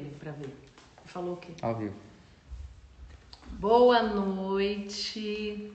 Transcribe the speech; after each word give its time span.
ele 0.00 0.16
pra 0.18 0.32
ver. 0.32 0.54
Falou 1.04 1.34
o 1.34 1.36
quê? 1.36 1.52
Ao 1.62 1.76
vivo. 1.76 1.94
Boa 3.52 4.02
noite. 4.02 5.72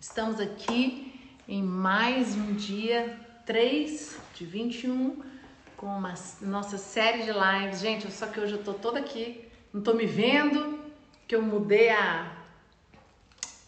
Estamos 0.00 0.40
aqui 0.40 1.20
em 1.48 1.62
mais 1.62 2.34
um 2.34 2.54
dia 2.54 3.18
3 3.46 4.18
de 4.34 4.44
21 4.44 5.22
com 5.76 5.86
uma 5.86 6.14
nossa 6.40 6.76
série 6.76 7.22
de 7.22 7.30
lives. 7.32 7.80
Gente, 7.80 8.10
só 8.10 8.26
que 8.26 8.40
hoje 8.40 8.54
eu 8.54 8.64
tô 8.64 8.74
toda 8.74 8.98
aqui, 8.98 9.46
não 9.72 9.82
tô 9.82 9.94
me 9.94 10.06
vendo, 10.06 10.80
que 11.28 11.34
eu 11.34 11.42
mudei 11.42 11.90
a 11.90 12.32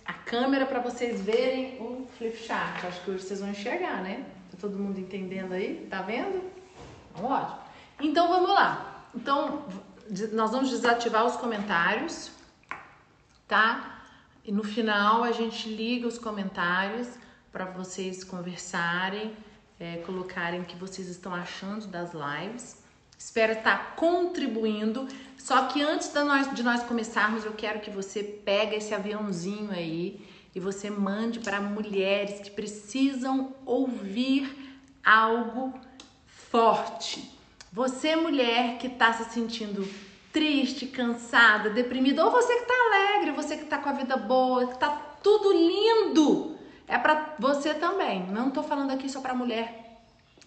a 0.05 0.13
câmera 0.13 0.65
para 0.67 0.79
vocês 0.79 1.21
verem 1.21 1.81
o 1.81 2.07
flip 2.17 2.37
chart. 2.37 2.85
Acho 2.85 3.03
que 3.03 3.11
hoje 3.11 3.25
vocês 3.25 3.41
vão 3.41 3.51
enxergar, 3.51 4.03
né? 4.03 4.25
Tá 4.53 4.57
todo 4.61 4.79
mundo 4.79 5.01
entendendo 5.01 5.53
aí? 5.53 5.85
Tá 5.91 6.01
vendo? 6.03 6.43
Então, 7.13 7.25
ótimo. 7.25 7.59
Então 8.01 8.29
vamos 8.29 8.51
lá. 8.51 8.96
Então 9.17 9.65
nós 10.33 10.51
vamos 10.51 10.71
desativar 10.71 11.25
os 11.25 11.37
comentários, 11.37 12.31
tá? 13.49 14.03
E 14.45 14.53
no 14.53 14.63
final 14.63 15.25
a 15.25 15.33
gente 15.33 15.69
liga 15.69 16.07
os 16.07 16.19
comentários 16.19 17.09
para 17.51 17.65
vocês 17.65 18.23
conversarem, 18.23 19.35
é, 19.81 19.97
colocarem 19.99 20.61
o 20.61 20.65
que 20.65 20.77
vocês 20.77 21.09
estão 21.09 21.35
achando 21.35 21.87
das 21.87 22.13
lives. 22.13 22.85
Espero 23.19 23.55
estar 23.55 23.97
contribuindo. 23.97 25.09
Só 25.39 25.67
que 25.67 25.83
antes 25.83 26.13
de 26.13 26.23
nós, 26.23 26.55
de 26.55 26.63
nós 26.63 26.83
começarmos, 26.83 27.45
eu 27.45 27.55
quero 27.55 27.81
que 27.81 27.91
você 27.91 28.23
pegue 28.23 28.77
esse 28.77 28.95
aviãozinho 28.95 29.71
aí 29.71 30.29
e 30.55 30.61
você 30.61 30.91
mande 30.91 31.41
para 31.41 31.61
mulheres 31.61 32.41
que 32.41 32.51
precisam 32.51 33.55
ouvir 33.65 34.85
algo 35.03 35.73
forte. 36.27 37.36
Você, 37.77 38.17
mulher 38.17 38.79
que 38.79 38.87
está 38.87 39.13
se 39.13 39.31
sentindo 39.35 39.87
triste, 40.33 40.87
cansada, 40.87 41.69
deprimida, 41.69 42.25
ou 42.25 42.31
você 42.31 42.55
que 42.55 42.63
está 42.63 42.75
alegre, 42.87 43.33
você 43.33 43.55
que 43.55 43.65
está 43.65 43.77
com 43.77 43.91
a 43.91 43.93
vida 43.93 44.17
boa, 44.17 44.67
que 44.67 44.73
está 44.73 44.89
tudo 45.23 45.53
lindo, 45.53 46.57
é 46.89 46.97
para 46.97 47.35
você 47.39 47.75
também. 47.75 48.29
Não 48.29 48.49
estou 48.49 48.63
falando 48.63 48.93
aqui 48.93 49.11
só 49.11 49.21
para 49.21 49.35
mulher 49.35 49.99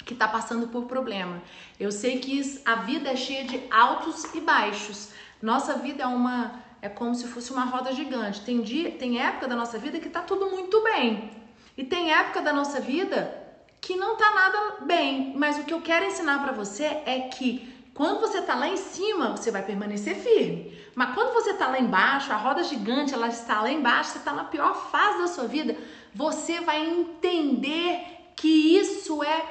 que 0.03 0.13
está 0.13 0.27
passando 0.27 0.69
por 0.69 0.85
problema. 0.85 1.39
Eu 1.79 1.91
sei 1.91 2.17
que 2.17 2.41
a 2.65 2.77
vida 2.77 3.11
é 3.11 3.15
cheia 3.15 3.43
de 3.43 3.61
altos 3.69 4.33
e 4.33 4.41
baixos. 4.41 5.11
Nossa 5.39 5.75
vida 5.75 6.01
é 6.01 6.07
uma 6.07 6.59
é 6.81 6.89
como 6.89 7.13
se 7.13 7.27
fosse 7.27 7.51
uma 7.51 7.65
roda 7.65 7.93
gigante. 7.93 8.41
Tem 8.41 8.59
dia, 8.63 8.89
tem 8.93 9.21
época 9.21 9.47
da 9.47 9.55
nossa 9.55 9.77
vida 9.77 9.99
que 9.99 10.07
está 10.07 10.23
tudo 10.23 10.49
muito 10.49 10.81
bem. 10.81 11.29
E 11.77 11.83
tem 11.83 12.11
época 12.11 12.41
da 12.41 12.51
nossa 12.51 12.81
vida 12.81 13.38
que 13.81 13.95
não 13.95 14.15
tá 14.15 14.31
nada 14.31 14.85
bem. 14.85 15.33
Mas 15.35 15.57
o 15.57 15.63
que 15.63 15.73
eu 15.73 15.81
quero 15.81 16.05
ensinar 16.05 16.41
para 16.41 16.51
você 16.51 16.85
é 17.05 17.29
que 17.33 17.79
quando 17.93 18.21
você 18.21 18.41
tá 18.41 18.55
lá 18.55 18.69
em 18.69 18.77
cima, 18.77 19.35
você 19.35 19.51
vai 19.51 19.61
permanecer 19.61 20.15
firme. 20.15 20.77
Mas 20.95 21.13
quando 21.13 21.33
você 21.33 21.53
tá 21.53 21.67
lá 21.67 21.79
embaixo, 21.79 22.31
a 22.31 22.37
roda 22.37 22.63
gigante, 22.63 23.13
ela 23.13 23.27
está 23.27 23.61
lá 23.61 23.71
embaixo, 23.71 24.11
você 24.11 24.19
tá 24.19 24.33
na 24.33 24.45
pior 24.45 24.89
fase 24.89 25.19
da 25.19 25.27
sua 25.27 25.47
vida, 25.47 25.77
você 26.13 26.61
vai 26.61 26.85
entender 26.85 27.99
que 28.35 28.77
isso 28.77 29.21
é, 29.23 29.45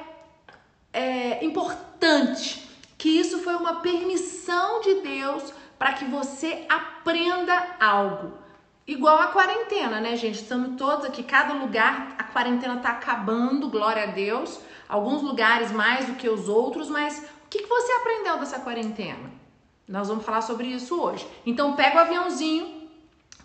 é 0.91 1.45
importante, 1.45 2.67
que 2.97 3.09
isso 3.09 3.39
foi 3.39 3.55
uma 3.55 3.81
permissão 3.81 4.81
de 4.81 4.95
Deus 5.01 5.53
para 5.77 5.93
que 5.93 6.05
você 6.05 6.65
aprenda 6.67 7.75
algo. 7.79 8.33
Igual 8.89 9.19
a 9.19 9.27
quarentena, 9.27 10.01
né, 10.01 10.15
gente? 10.15 10.41
Estamos 10.41 10.75
todos 10.75 11.05
aqui, 11.05 11.21
cada 11.21 11.53
lugar, 11.53 12.15
a 12.17 12.23
quarentena 12.23 12.77
tá 12.77 12.89
acabando, 12.89 13.69
glória 13.69 14.01
a 14.01 14.07
Deus. 14.07 14.59
Alguns 14.87 15.21
lugares 15.21 15.71
mais 15.71 16.07
do 16.07 16.15
que 16.15 16.27
os 16.27 16.49
outros, 16.49 16.89
mas 16.89 17.19
o 17.45 17.49
que, 17.51 17.59
que 17.59 17.69
você 17.69 17.91
aprendeu 17.91 18.39
dessa 18.39 18.59
quarentena? 18.61 19.29
Nós 19.87 20.07
vamos 20.07 20.25
falar 20.25 20.41
sobre 20.41 20.69
isso 20.69 20.99
hoje. 20.99 21.27
Então, 21.45 21.75
pega 21.75 21.97
o 21.97 21.99
aviãozinho, 21.99 22.89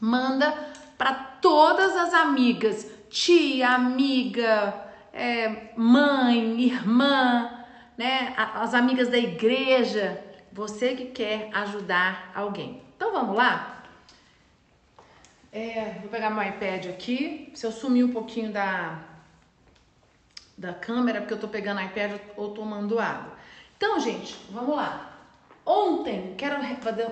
manda 0.01 0.51
para 0.97 1.13
todas 1.13 1.95
as 1.95 2.15
amigas, 2.15 2.91
tia, 3.11 3.69
amiga, 3.69 4.73
é, 5.13 5.75
mãe, 5.77 6.59
irmã, 6.63 7.51
né, 7.99 8.33
as 8.35 8.73
amigas 8.73 9.09
da 9.11 9.19
igreja, 9.19 10.25
você 10.51 10.95
que 10.95 11.05
quer 11.05 11.51
ajudar 11.53 12.33
alguém. 12.35 12.83
Então, 12.97 13.13
vamos 13.13 13.37
lá? 13.37 13.74
É, 15.57 15.99
vou 16.01 16.11
pegar 16.11 16.31
meu 16.31 16.43
iPad 16.43 16.87
aqui. 16.87 17.53
Se 17.55 17.65
eu 17.65 17.71
sumir 17.71 18.05
um 18.05 18.11
pouquinho 18.11 18.51
da, 18.51 19.05
da 20.59 20.75
câmera, 20.75 21.21
porque 21.21 21.33
eu 21.33 21.39
tô 21.39 21.47
pegando 21.47 21.81
iPad 21.81 22.21
ou 22.37 22.53
tomando 22.53 22.99
água. 22.99 23.39
Então, 23.77 24.01
gente, 24.01 24.37
vamos 24.51 24.75
lá. 24.75 25.17
Ontem, 25.65 26.35
quero 26.37 26.57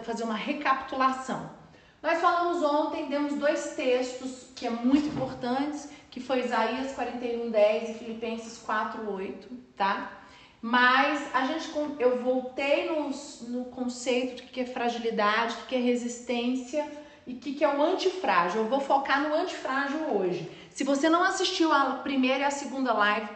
fazer 0.03 0.25
uma 0.25 0.34
recapitulação. 0.34 1.53
Nós 2.03 2.20
falamos 2.20 2.64
ontem, 2.64 3.08
demos 3.08 3.34
dois 3.34 3.76
textos 3.76 4.48
que 4.56 4.66
é 4.66 4.70
muito 4.70 5.06
importantes, 5.06 5.88
que 6.10 6.19
foi 6.19 6.41
Isaías 6.41 6.97
41:10 6.97 7.91
e 7.91 7.94
Filipenses 7.94 8.59
4:8, 8.66 9.47
tá? 9.76 10.20
Mas 10.60 11.32
a 11.32 11.47
gente 11.47 11.70
eu 12.00 12.20
voltei 12.20 12.91
no, 12.91 13.09
no 13.50 13.66
conceito 13.66 14.42
de 14.42 14.42
que 14.42 14.62
é 14.62 14.66
fragilidade, 14.66 15.54
de 15.59 15.62
que 15.62 15.76
é 15.76 15.78
resistência 15.78 17.02
e 17.27 17.34
o 17.34 17.37
que, 17.38 17.55
que 17.55 17.65
é 17.65 17.69
o 17.69 17.83
antifrágil. 17.83 18.62
Eu 18.62 18.69
vou 18.69 18.81
focar 18.81 19.21
no 19.21 19.34
antifrágil 19.34 20.16
hoje. 20.16 20.50
Se 20.71 20.84
você 20.84 21.09
não 21.09 21.22
assistiu 21.22 21.72
a 21.72 21.84
primeira 22.03 22.41
e 22.41 22.44
a 22.44 22.50
segunda 22.50 22.93
live, 22.93 23.28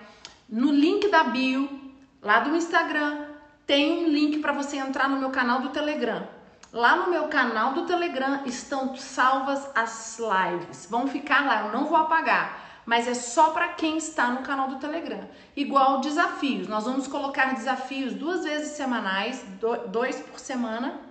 no 0.48 0.72
link 0.72 1.08
da 1.08 1.24
bio, 1.24 1.92
lá 2.22 2.40
do 2.40 2.56
Instagram, 2.56 3.26
tem 3.66 4.04
um 4.04 4.08
link 4.08 4.38
para 4.38 4.52
você 4.52 4.76
entrar 4.76 5.08
no 5.08 5.18
meu 5.18 5.30
canal 5.30 5.60
do 5.60 5.70
Telegram. 5.70 6.26
Lá 6.72 6.96
no 6.96 7.10
meu 7.10 7.28
canal 7.28 7.72
do 7.72 7.86
Telegram 7.86 8.42
estão 8.44 8.96
salvas 8.96 9.68
as 9.74 10.18
lives. 10.18 10.86
Vão 10.90 11.06
ficar 11.06 11.44
lá, 11.46 11.66
eu 11.66 11.72
não 11.72 11.86
vou 11.86 11.96
apagar, 11.96 12.82
mas 12.84 13.08
é 13.08 13.14
só 13.14 13.50
para 13.50 13.68
quem 13.68 13.96
está 13.96 14.28
no 14.28 14.42
canal 14.42 14.68
do 14.68 14.76
Telegram. 14.76 15.28
Igual 15.56 16.00
desafios, 16.00 16.68
nós 16.68 16.84
vamos 16.84 17.06
colocar 17.06 17.54
desafios 17.54 18.14
duas 18.14 18.44
vezes 18.44 18.76
semanais, 18.76 19.44
dois 19.90 20.20
por 20.20 20.38
semana 20.38 21.05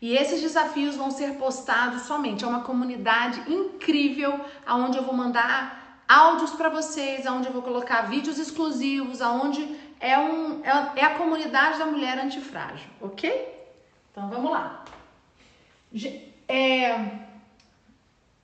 e 0.00 0.14
esses 0.14 0.40
desafios 0.40 0.96
vão 0.96 1.10
ser 1.10 1.34
postados 1.34 2.02
somente. 2.02 2.44
É 2.44 2.46
uma 2.46 2.62
comunidade 2.62 3.52
incrível, 3.52 4.40
aonde 4.66 4.96
eu 4.96 5.04
vou 5.04 5.14
mandar 5.14 6.02
áudios 6.08 6.52
para 6.52 6.68
vocês, 6.68 7.26
aonde 7.26 7.48
eu 7.48 7.52
vou 7.52 7.62
colocar 7.62 8.02
vídeos 8.02 8.38
exclusivos, 8.38 9.20
aonde 9.20 9.76
é, 10.00 10.18
um, 10.18 10.64
é, 10.64 11.00
é 11.00 11.04
a 11.04 11.14
comunidade 11.16 11.78
da 11.78 11.86
mulher 11.86 12.18
antifrágil, 12.18 12.88
ok? 13.00 13.68
Então 14.10 14.28
vamos 14.28 14.50
lá. 14.50 14.84
É, 16.48 17.28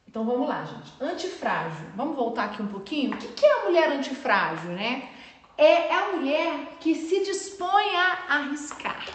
então 0.06 0.24
vamos 0.24 0.48
lá, 0.48 0.64
gente. 0.64 0.92
Antifrágil. 1.00 1.86
Vamos 1.96 2.16
voltar 2.16 2.44
aqui 2.44 2.62
um 2.62 2.68
pouquinho. 2.68 3.14
O 3.14 3.18
que 3.18 3.44
é 3.44 3.60
a 3.60 3.64
mulher 3.64 3.90
antifrágil, 3.90 4.70
né? 4.72 5.10
É 5.58 5.92
a 5.92 6.12
mulher 6.12 6.76
que 6.80 6.94
se 6.94 7.24
dispõe 7.24 7.96
a 7.96 8.36
arriscar. 8.36 9.06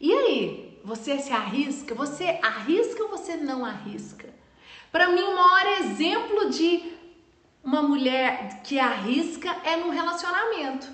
E 0.00 0.12
aí, 0.12 0.80
você 0.94 1.18
se 1.18 1.32
arrisca? 1.32 1.94
Você 1.94 2.38
arrisca 2.40 3.02
ou 3.02 3.08
você 3.08 3.36
não 3.36 3.64
arrisca? 3.64 4.28
Para 4.92 5.08
mim, 5.08 5.22
o 5.22 5.34
maior 5.34 5.80
exemplo 5.80 6.50
de 6.50 6.92
uma 7.64 7.82
mulher 7.82 8.62
que 8.62 8.78
arrisca 8.78 9.50
é 9.64 9.76
no 9.76 9.90
relacionamento. 9.90 10.86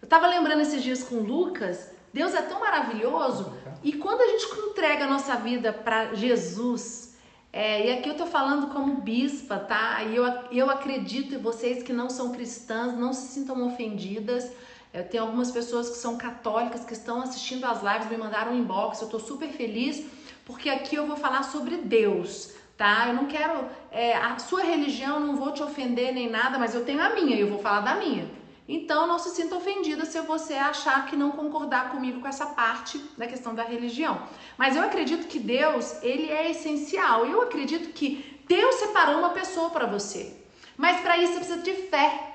Eu 0.00 0.06
estava 0.06 0.28
lembrando 0.28 0.60
esses 0.60 0.82
dias 0.82 1.02
com 1.02 1.16
o 1.16 1.26
Lucas, 1.26 1.90
Deus 2.12 2.32
é 2.32 2.42
tão 2.42 2.60
maravilhoso 2.60 3.52
e 3.82 3.94
quando 3.94 4.20
a 4.20 4.26
gente 4.28 4.46
entrega 4.70 5.04
a 5.04 5.08
nossa 5.08 5.34
vida 5.34 5.72
para 5.72 6.14
Jesus, 6.14 7.16
é, 7.52 7.86
e 7.86 7.92
aqui 7.92 8.08
eu 8.08 8.16
tô 8.16 8.26
falando 8.26 8.68
como 8.68 9.00
bispa, 9.00 9.58
tá? 9.58 10.04
E 10.04 10.14
eu, 10.14 10.24
eu 10.52 10.70
acredito 10.70 11.34
em 11.34 11.38
vocês 11.38 11.82
que 11.82 11.92
não 11.92 12.08
são 12.08 12.30
cristãs, 12.30 12.96
não 12.96 13.12
se 13.12 13.32
sintam 13.32 13.66
ofendidas. 13.66 14.48
Eu 14.94 15.02
tenho 15.02 15.24
algumas 15.24 15.50
pessoas 15.50 15.90
que 15.90 15.96
são 15.96 16.16
católicas 16.16 16.84
que 16.84 16.92
estão 16.92 17.20
assistindo 17.20 17.64
as 17.64 17.82
lives, 17.82 18.08
me 18.08 18.16
mandaram 18.16 18.52
um 18.52 18.56
inbox, 18.56 19.02
eu 19.02 19.08
tô 19.08 19.18
super 19.18 19.48
feliz, 19.48 20.06
porque 20.46 20.70
aqui 20.70 20.94
eu 20.94 21.04
vou 21.04 21.16
falar 21.16 21.42
sobre 21.42 21.78
Deus, 21.78 22.54
tá? 22.76 23.08
Eu 23.08 23.14
não 23.14 23.26
quero. 23.26 23.68
É, 23.90 24.16
a 24.16 24.38
sua 24.38 24.62
religião, 24.62 25.18
não 25.18 25.34
vou 25.34 25.52
te 25.52 25.64
ofender 25.64 26.14
nem 26.14 26.30
nada, 26.30 26.60
mas 26.60 26.76
eu 26.76 26.84
tenho 26.84 27.02
a 27.02 27.10
minha 27.10 27.34
e 27.34 27.40
eu 27.40 27.48
vou 27.48 27.58
falar 27.58 27.80
da 27.80 27.96
minha. 27.96 28.30
Então 28.68 29.06
não 29.06 29.18
se 29.18 29.30
sinta 29.30 29.56
ofendida 29.56 30.04
se 30.06 30.18
você 30.20 30.54
achar 30.54 31.06
que 31.06 31.16
não 31.16 31.32
concordar 31.32 31.90
comigo 31.90 32.20
com 32.20 32.28
essa 32.28 32.46
parte 32.46 32.98
da 33.18 33.26
questão 33.26 33.52
da 33.52 33.64
religião. 33.64 34.22
Mas 34.56 34.76
eu 34.76 34.82
acredito 34.84 35.26
que 35.26 35.40
Deus, 35.40 36.00
ele 36.04 36.30
é 36.30 36.52
essencial. 36.52 37.26
Eu 37.26 37.42
acredito 37.42 37.92
que 37.92 38.40
Deus 38.48 38.76
separou 38.76 39.18
uma 39.18 39.30
pessoa 39.30 39.70
para 39.70 39.86
você. 39.86 40.36
Mas 40.76 41.00
para 41.00 41.18
isso 41.18 41.32
você 41.32 41.38
precisa 41.40 41.62
de 41.62 41.72
fé. 41.88 42.33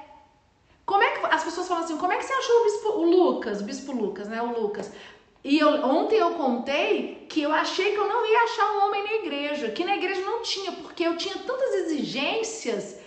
Como 0.89 1.03
é 1.03 1.11
que 1.11 1.25
as 1.27 1.43
pessoas 1.43 1.67
falam 1.67 1.83
assim? 1.83 1.97
Como 1.97 2.11
é 2.11 2.17
que 2.17 2.25
você 2.25 2.33
achou 2.33 2.55
o 2.55 2.63
bispo 2.63 2.89
o 2.89 3.03
Lucas, 3.03 3.61
o 3.61 3.63
bispo 3.63 3.91
Lucas, 3.91 4.27
né? 4.27 4.41
O 4.41 4.59
Lucas. 4.59 4.91
E 5.43 5.59
eu, 5.59 5.85
ontem 5.85 6.15
eu 6.15 6.31
contei 6.31 7.27
que 7.29 7.43
eu 7.43 7.53
achei 7.53 7.91
que 7.91 7.99
eu 7.99 8.07
não 8.07 8.25
ia 8.25 8.43
achar 8.45 8.71
um 8.71 8.87
homem 8.87 9.03
na 9.03 9.13
igreja, 9.13 9.69
que 9.69 9.85
na 9.85 9.95
igreja 9.95 10.21
não 10.21 10.41
tinha, 10.41 10.71
porque 10.71 11.03
eu 11.03 11.15
tinha 11.15 11.35
tantas 11.35 11.75
exigências, 11.81 12.97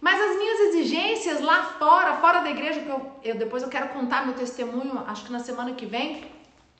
mas 0.00 0.18
as 0.18 0.38
minhas 0.38 0.60
exigências 0.68 1.42
lá 1.42 1.64
fora, 1.78 2.16
fora 2.16 2.40
da 2.40 2.48
igreja, 2.48 2.80
que 2.80 2.88
eu, 2.88 3.12
eu 3.22 3.34
depois 3.34 3.62
eu 3.62 3.68
quero 3.68 3.90
contar 3.90 4.24
meu 4.24 4.34
testemunho, 4.34 5.04
acho 5.06 5.26
que 5.26 5.30
na 5.30 5.40
semana 5.40 5.74
que 5.74 5.84
vem, 5.84 6.32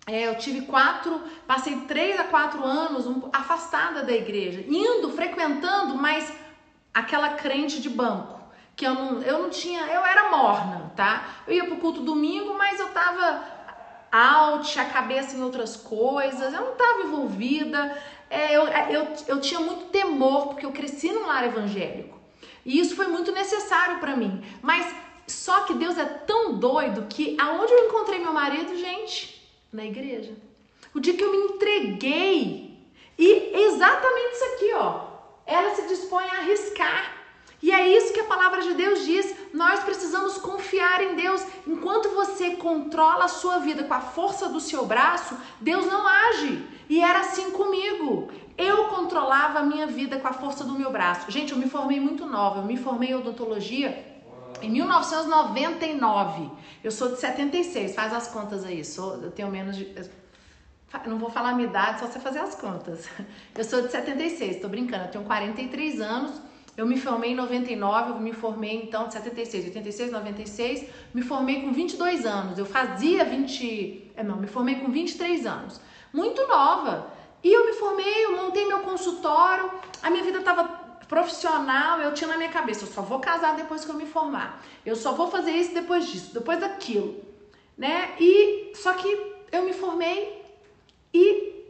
é, 0.07 0.29
eu 0.29 0.39
tive 0.39 0.63
quatro, 0.63 1.21
passei 1.47 1.77
três 1.83 2.19
a 2.19 2.25
quatro 2.25 2.65
anos 2.65 3.07
um, 3.07 3.29
afastada 3.35 4.03
da 4.03 4.13
igreja, 4.13 4.65
indo, 4.67 5.13
frequentando, 5.13 5.95
mas 5.97 6.33
aquela 6.95 7.35
crente 7.35 7.83
de 7.83 7.91
banco, 7.91 8.38
que 8.79 8.87
eu 8.87 8.95
não, 8.95 9.21
eu 9.23 9.43
não 9.43 9.51
tinha, 9.51 9.81
eu 9.81 10.07
era 10.07 10.31
morna, 10.31 10.93
tá? 10.95 11.43
Eu 11.49 11.53
ia 11.53 11.65
pro 11.65 11.79
culto 11.79 12.01
domingo, 12.01 12.55
mas 12.57 12.79
eu 12.79 12.89
tava 12.91 13.45
out, 14.13 14.79
a 14.79 14.85
cabeça 14.85 15.37
em 15.37 15.43
outras 15.43 15.75
coisas, 15.75 16.55
eu 16.55 16.61
não 16.61 16.77
tava 16.77 17.03
envolvida, 17.03 18.01
é, 18.31 18.57
eu, 18.57 18.69
é, 18.69 18.87
eu, 18.93 19.09
eu 19.27 19.41
tinha 19.41 19.59
muito 19.59 19.87
temor, 19.87 20.47
porque 20.47 20.65
eu 20.65 20.71
cresci 20.71 21.11
num 21.11 21.27
lar 21.27 21.45
evangélico, 21.45 22.17
e 22.65 22.79
isso 22.79 22.95
foi 22.95 23.09
muito 23.09 23.33
necessário 23.33 23.99
para 23.99 24.15
mim, 24.15 24.45
mas 24.63 24.95
só 25.27 25.63
que 25.63 25.75
Deus 25.75 25.99
é 25.99 26.05
tão 26.05 26.55
doido 26.61 27.09
que 27.09 27.37
aonde 27.37 27.73
eu 27.73 27.87
encontrei 27.87 28.21
meu 28.21 28.33
marido, 28.33 28.77
gente? 28.77 29.45
Na 29.73 29.85
igreja. 29.85 30.35
O 30.95 31.01
dia 31.01 31.15
que 31.15 31.25
eu 31.25 31.33
me 31.33 31.55
entreguei. 31.55 32.79
E 33.19 33.53
exatamente 33.55 34.35
isso 34.35 34.45
aqui, 34.45 34.73
ó. 34.75 35.01
Ela 35.45 35.75
se 35.75 35.87
dispõe 35.89 36.25
a 36.25 36.39
arriscar. 36.39 37.18
E 37.63 37.73
é 37.73 37.89
isso 37.97 38.13
que 38.13 38.21
a 38.21 38.25
palavra 38.25 38.63
de 38.63 38.75
Deus 38.75 39.05
diz. 39.05 39.35
Nós 39.53 39.81
precisamos 39.81 40.39
confiar 40.39 41.03
em 41.03 41.17
Deus. 41.17 41.45
Enquanto 41.67 42.11
você 42.11 42.57
controla 42.57 43.25
a 43.25 43.29
sua 43.29 43.59
vida 43.59 43.85
com 43.85 43.95
a 43.95 44.01
força 44.01 44.49
do 44.49 44.61
seu 44.61 44.87
braço, 44.87 45.37
Deus 45.61 45.87
não 45.87 46.07
age. 46.07 46.65
E 46.89 47.01
era 47.01 47.21
assim 47.21 47.51
comigo. 47.51 48.31
Eu 48.57 48.87
controlava 48.89 49.59
a 49.61 49.63
minha 49.63 49.87
vida 49.87 50.19
com 50.19 50.29
a 50.29 50.33
força 50.33 50.65
do 50.65 50.79
meu 50.79 50.91
braço. 50.91 51.31
Gente, 51.31 51.53
eu 51.53 51.59
me 51.59 51.69
formei 51.69 51.99
muito 51.99 52.27
nova. 52.27 52.61
Eu 52.61 52.65
me 52.65 52.77
formei 52.77 53.11
em 53.11 53.15
odontologia 53.15 54.19
em 54.63 54.71
1999. 54.71 56.51
Eu 56.83 56.91
sou 56.91 57.09
de 57.09 57.19
76, 57.19 57.95
faz 57.95 58.13
as 58.13 58.29
contas 58.29 58.65
aí. 58.65 58.85
Sou, 58.85 59.15
eu 59.23 59.31
tenho 59.31 59.51
menos 59.51 59.77
de. 59.77 59.95
Não 61.07 61.19
vou 61.19 61.31
falar 61.31 61.51
a 61.51 61.55
minha 61.55 61.69
idade, 61.69 62.01
só 62.01 62.07
você 62.07 62.19
fazer 62.19 62.39
as 62.39 62.55
contas. 62.55 63.09
Eu 63.55 63.65
sou 63.65 63.83
de 63.83 63.91
76, 63.91 64.61
tô 64.61 64.69
brincando, 64.69 65.05
eu 65.05 65.11
tenho 65.11 65.25
43 65.25 66.01
anos. 66.01 66.41
Eu 66.79 66.87
me 66.87 66.97
formei 66.97 67.33
em 67.33 67.35
99, 67.35 68.11
eu 68.11 68.21
me 68.21 68.33
formei 68.33 68.77
então 68.85 69.09
de 69.09 69.15
76, 69.15 69.65
86, 69.65 70.13
96, 70.13 70.89
me 71.13 71.23
formei 71.23 71.63
com 71.63 71.73
22 71.73 72.25
anos. 72.25 72.57
Eu 72.57 72.65
fazia 72.65 73.25
20, 73.25 74.13
é, 74.15 74.23
não, 74.23 74.37
me 74.37 74.47
formei 74.47 74.77
com 74.77 74.89
23 74.89 75.45
anos. 75.45 75.81
Muito 76.13 76.47
nova. 76.47 77.11
E 77.43 77.53
eu 77.53 77.67
me 77.67 77.73
formei, 77.73 78.25
eu 78.27 78.37
montei 78.37 78.65
meu 78.65 78.79
consultório, 78.79 79.73
a 80.01 80.09
minha 80.09 80.23
vida 80.23 80.39
estava 80.39 80.63
profissional, 81.09 82.01
eu 82.01 82.15
tinha 82.15 82.29
na 82.29 82.37
minha 82.37 82.51
cabeça, 82.51 82.85
eu 82.85 82.89
só 82.89 83.03
vou 83.03 83.19
casar 83.19 83.57
depois 83.57 83.85
que 83.85 83.91
eu 83.91 83.97
me 83.97 84.07
formar. 84.07 84.63
Eu 84.87 84.95
só 84.95 85.11
vou 85.11 85.27
fazer 85.29 85.51
isso 85.51 85.75
depois 85.75 86.07
disso, 86.07 86.33
depois 86.33 86.61
daquilo, 86.61 87.21
né? 87.77 88.15
E 88.21 88.71
só 88.77 88.93
que 88.93 89.09
eu 89.51 89.65
me 89.65 89.73
formei 89.73 90.45
e 91.13 91.65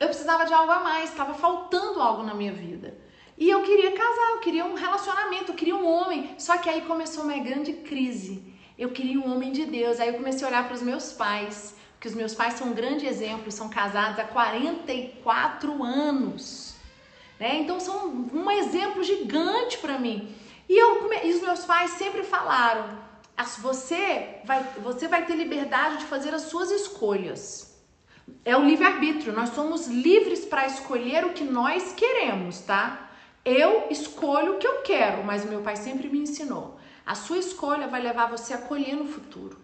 eu 0.00 0.08
precisava 0.08 0.44
de 0.44 0.52
algo 0.52 0.72
a 0.72 0.80
mais, 0.80 1.10
estava 1.10 1.32
faltando 1.32 2.00
algo 2.00 2.24
na 2.24 2.34
minha 2.34 2.52
vida. 2.52 3.01
E 3.42 3.50
eu 3.50 3.60
queria 3.60 3.90
casar, 3.90 4.28
eu 4.34 4.38
queria 4.38 4.64
um 4.64 4.74
relacionamento, 4.74 5.50
eu 5.50 5.56
queria 5.56 5.74
um 5.74 5.84
homem. 5.84 6.30
Só 6.38 6.58
que 6.58 6.70
aí 6.70 6.82
começou 6.82 7.24
uma 7.24 7.36
grande 7.38 7.72
crise. 7.72 8.40
Eu 8.78 8.90
queria 8.90 9.18
um 9.18 9.28
homem 9.32 9.50
de 9.50 9.64
Deus. 9.64 9.98
Aí 9.98 10.10
eu 10.10 10.14
comecei 10.14 10.46
a 10.46 10.48
olhar 10.48 10.64
para 10.68 10.76
os 10.76 10.80
meus 10.90 11.12
pais, 11.12 11.74
que 11.98 12.06
os 12.06 12.14
meus 12.14 12.36
pais 12.36 12.54
são 12.54 12.68
um 12.68 12.72
grande 12.72 13.04
exemplo, 13.04 13.50
são 13.50 13.68
casados 13.68 14.20
há 14.20 14.22
44 14.22 15.82
anos. 15.82 16.76
Né? 17.40 17.58
Então 17.62 17.80
são 17.80 18.28
um 18.32 18.48
exemplo 18.48 19.02
gigante 19.02 19.76
para 19.78 19.98
mim. 19.98 20.32
E, 20.68 20.78
eu, 20.78 21.12
e 21.24 21.34
os 21.34 21.42
meus 21.42 21.64
pais 21.64 21.90
sempre 22.02 22.22
falaram: 22.22 22.96
você 23.58 24.36
vai, 24.44 24.62
você 24.84 25.08
vai 25.08 25.26
ter 25.26 25.34
liberdade 25.34 25.96
de 25.96 26.04
fazer 26.04 26.32
as 26.32 26.42
suas 26.42 26.70
escolhas. 26.70 27.76
É 28.44 28.56
o 28.56 28.64
livre-arbítrio, 28.64 29.32
nós 29.32 29.48
somos 29.48 29.88
livres 29.88 30.44
para 30.44 30.64
escolher 30.64 31.24
o 31.24 31.30
que 31.30 31.42
nós 31.42 31.92
queremos, 31.92 32.60
tá? 32.60 33.08
Eu 33.44 33.88
escolho 33.90 34.54
o 34.54 34.58
que 34.58 34.66
eu 34.66 34.82
quero, 34.82 35.24
mas 35.24 35.44
o 35.44 35.48
meu 35.48 35.62
pai 35.62 35.74
sempre 35.74 36.08
me 36.08 36.20
ensinou. 36.20 36.78
A 37.04 37.16
sua 37.16 37.38
escolha 37.38 37.88
vai 37.88 38.00
levar 38.00 38.30
você 38.30 38.54
a 38.54 38.58
colher 38.58 38.94
no 38.94 39.06
futuro. 39.06 39.58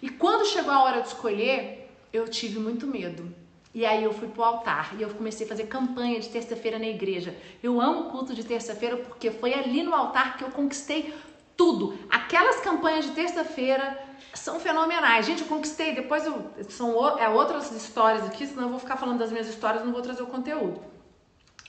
E 0.00 0.08
quando 0.08 0.46
chegou 0.46 0.72
a 0.72 0.84
hora 0.84 1.00
de 1.00 1.08
escolher, 1.08 1.90
eu 2.12 2.28
tive 2.28 2.60
muito 2.60 2.86
medo. 2.86 3.34
E 3.74 3.84
aí 3.84 4.04
eu 4.04 4.12
fui 4.12 4.28
pro 4.28 4.44
altar 4.44 4.94
e 4.96 5.02
eu 5.02 5.10
comecei 5.10 5.44
a 5.44 5.48
fazer 5.48 5.66
campanha 5.66 6.20
de 6.20 6.28
terça-feira 6.28 6.78
na 6.78 6.86
igreja. 6.86 7.36
Eu 7.60 7.80
amo 7.80 8.08
culto 8.10 8.32
de 8.32 8.44
terça-feira 8.44 8.96
porque 8.98 9.32
foi 9.32 9.52
ali 9.52 9.82
no 9.82 9.92
altar 9.92 10.36
que 10.36 10.44
eu 10.44 10.50
conquistei 10.50 11.12
tudo. 11.56 11.98
Aquelas 12.08 12.60
campanhas 12.60 13.04
de 13.04 13.10
terça-feira 13.10 14.00
são 14.32 14.60
fenomenais. 14.60 15.26
Gente, 15.26 15.42
eu 15.42 15.48
conquistei, 15.48 15.92
depois 15.92 16.24
eu, 16.24 16.50
são 16.68 17.18
é, 17.18 17.28
outras 17.28 17.72
histórias 17.72 18.24
aqui, 18.24 18.46
senão 18.46 18.64
eu 18.64 18.68
vou 18.68 18.78
ficar 18.78 18.96
falando 18.96 19.18
das 19.18 19.32
minhas 19.32 19.48
histórias, 19.48 19.84
não 19.84 19.92
vou 19.92 20.02
trazer 20.02 20.22
o 20.22 20.26
conteúdo. 20.28 20.93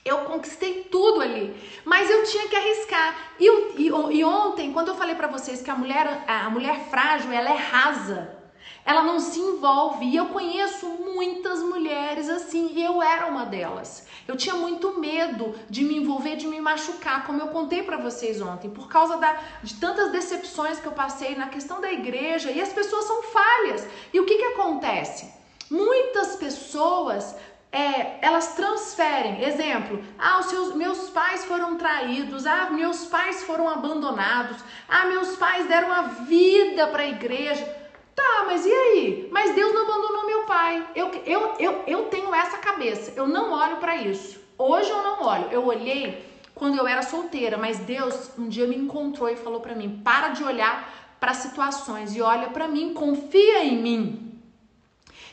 Eu 0.06 0.18
conquistei 0.18 0.84
tudo 0.84 1.20
ali, 1.20 1.52
mas 1.84 2.08
eu 2.08 2.22
tinha 2.22 2.46
que 2.46 2.54
arriscar. 2.54 3.32
E, 3.40 3.48
e, 3.76 3.86
e 3.88 4.24
ontem, 4.24 4.72
quando 4.72 4.88
eu 4.88 4.94
falei 4.94 5.16
para 5.16 5.26
vocês 5.26 5.60
que 5.60 5.70
a 5.70 5.74
mulher, 5.74 6.24
a 6.28 6.48
mulher 6.48 6.88
frágil, 6.88 7.32
ela 7.32 7.50
é 7.50 7.56
rasa, 7.56 8.38
ela 8.84 9.02
não 9.02 9.18
se 9.18 9.40
envolve. 9.40 10.04
E 10.04 10.14
eu 10.14 10.26
conheço 10.26 10.86
muitas 10.86 11.60
mulheres 11.60 12.28
assim, 12.28 12.70
e 12.72 12.84
eu 12.84 13.02
era 13.02 13.26
uma 13.26 13.44
delas. 13.44 14.06
Eu 14.28 14.36
tinha 14.36 14.54
muito 14.54 14.98
medo 15.00 15.52
de 15.68 15.82
me 15.82 15.96
envolver, 15.96 16.36
de 16.36 16.46
me 16.46 16.60
machucar, 16.60 17.26
como 17.26 17.40
eu 17.40 17.48
contei 17.48 17.82
para 17.82 17.96
vocês 17.96 18.40
ontem, 18.40 18.70
por 18.70 18.88
causa 18.88 19.16
da, 19.16 19.40
de 19.60 19.74
tantas 19.74 20.12
decepções 20.12 20.78
que 20.78 20.86
eu 20.86 20.92
passei 20.92 21.34
na 21.34 21.48
questão 21.48 21.80
da 21.80 21.92
igreja, 21.92 22.52
e 22.52 22.60
as 22.62 22.72
pessoas 22.72 23.06
são 23.06 23.24
falhas. 23.24 23.84
E 24.12 24.20
o 24.20 24.24
que, 24.24 24.36
que 24.36 24.44
acontece? 24.44 25.34
Muitas 25.68 26.36
pessoas 26.36 27.34
é, 27.76 28.18
elas 28.22 28.54
transferem, 28.54 29.44
exemplo, 29.44 30.02
ah, 30.18 30.38
os 30.40 30.46
seus, 30.46 30.74
meus 30.74 31.10
pais 31.10 31.44
foram 31.44 31.76
traídos, 31.76 32.46
ah, 32.46 32.70
meus 32.70 33.04
pais 33.04 33.42
foram 33.42 33.68
abandonados, 33.68 34.56
ah, 34.88 35.04
meus 35.04 35.36
pais 35.36 35.68
deram 35.68 35.92
a 35.92 36.02
vida 36.02 36.86
para 36.86 37.02
a 37.02 37.08
igreja. 37.08 37.64
Tá, 38.14 38.44
mas 38.46 38.64
e 38.64 38.72
aí? 38.72 39.28
Mas 39.30 39.54
Deus 39.54 39.74
não 39.74 39.82
abandonou 39.82 40.24
meu 40.24 40.44
pai. 40.44 40.86
Eu, 40.94 41.10
eu, 41.26 41.54
eu, 41.58 41.82
eu 41.86 42.04
tenho 42.04 42.34
essa 42.34 42.56
cabeça. 42.56 43.12
Eu 43.14 43.28
não 43.28 43.52
olho 43.52 43.76
para 43.76 43.94
isso. 43.94 44.40
Hoje 44.56 44.88
eu 44.88 45.02
não 45.02 45.22
olho. 45.22 45.48
Eu 45.50 45.66
olhei 45.66 46.24
quando 46.54 46.78
eu 46.78 46.88
era 46.88 47.02
solteira, 47.02 47.58
mas 47.58 47.78
Deus 47.80 48.30
um 48.38 48.48
dia 48.48 48.66
me 48.66 48.74
encontrou 48.74 49.28
e 49.28 49.36
falou 49.36 49.60
para 49.60 49.74
mim: 49.74 50.00
para 50.02 50.28
de 50.28 50.42
olhar 50.42 51.16
para 51.20 51.34
situações 51.34 52.16
e 52.16 52.22
olha 52.22 52.48
para 52.48 52.66
mim, 52.66 52.94
confia 52.94 53.62
em 53.62 53.76
mim. 53.82 54.35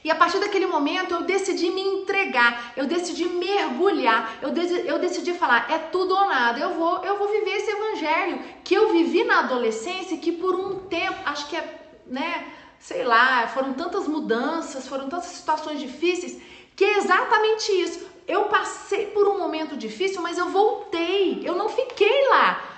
E 0.04 0.12
a 0.12 0.16
partir 0.16 0.40
daquele 0.40 0.66
momento 0.66 1.14
eu 1.14 1.22
decidi 1.22 1.70
me 1.70 1.82
entregar, 1.82 2.74
eu 2.76 2.86
decidi 2.86 3.26
mergulhar, 3.26 4.38
eu, 4.42 4.52
de, 4.52 4.86
eu 4.86 5.00
decidi 5.00 5.34
falar, 5.34 5.72
é 5.72 5.78
tudo 5.78 6.14
ou 6.14 6.28
nada, 6.28 6.60
eu 6.60 6.74
vou, 6.74 7.04
eu 7.06 7.18
vou 7.18 7.30
viver 7.30 7.52
esse 7.52 7.72
evangelho 7.72 8.40
que 8.66 8.74
eu 8.74 8.92
vivi 8.92 9.24
na 9.24 9.40
adolescência, 9.40 10.18
que 10.18 10.34
por 10.34 10.56
um 10.56 10.80
tempo, 10.80 11.16
acho 11.26 11.48
que 11.48 11.56
é, 11.56 11.80
né, 12.06 12.52
sei 12.80 13.06
lá, 13.06 13.48
foram 13.48 13.74
tantas 13.74 14.06
mudanças, 14.06 14.88
foram 14.88 15.08
tantas 15.08 15.28
situações 15.28 15.80
difíceis, 15.80 16.38
que 16.76 16.84
é 16.84 16.98
exatamente 16.98 17.72
isso. 17.72 18.06
Eu 18.28 18.46
passei 18.46 19.08
por 19.08 19.28
um 19.28 19.38
momento 19.38 19.78
difícil, 19.78 20.22
mas 20.22 20.38
eu 20.38 20.50
voltei, 20.50 21.42
eu 21.46 21.56
não 21.56 21.70
fiquei 21.70 22.28
lá. 22.30 22.73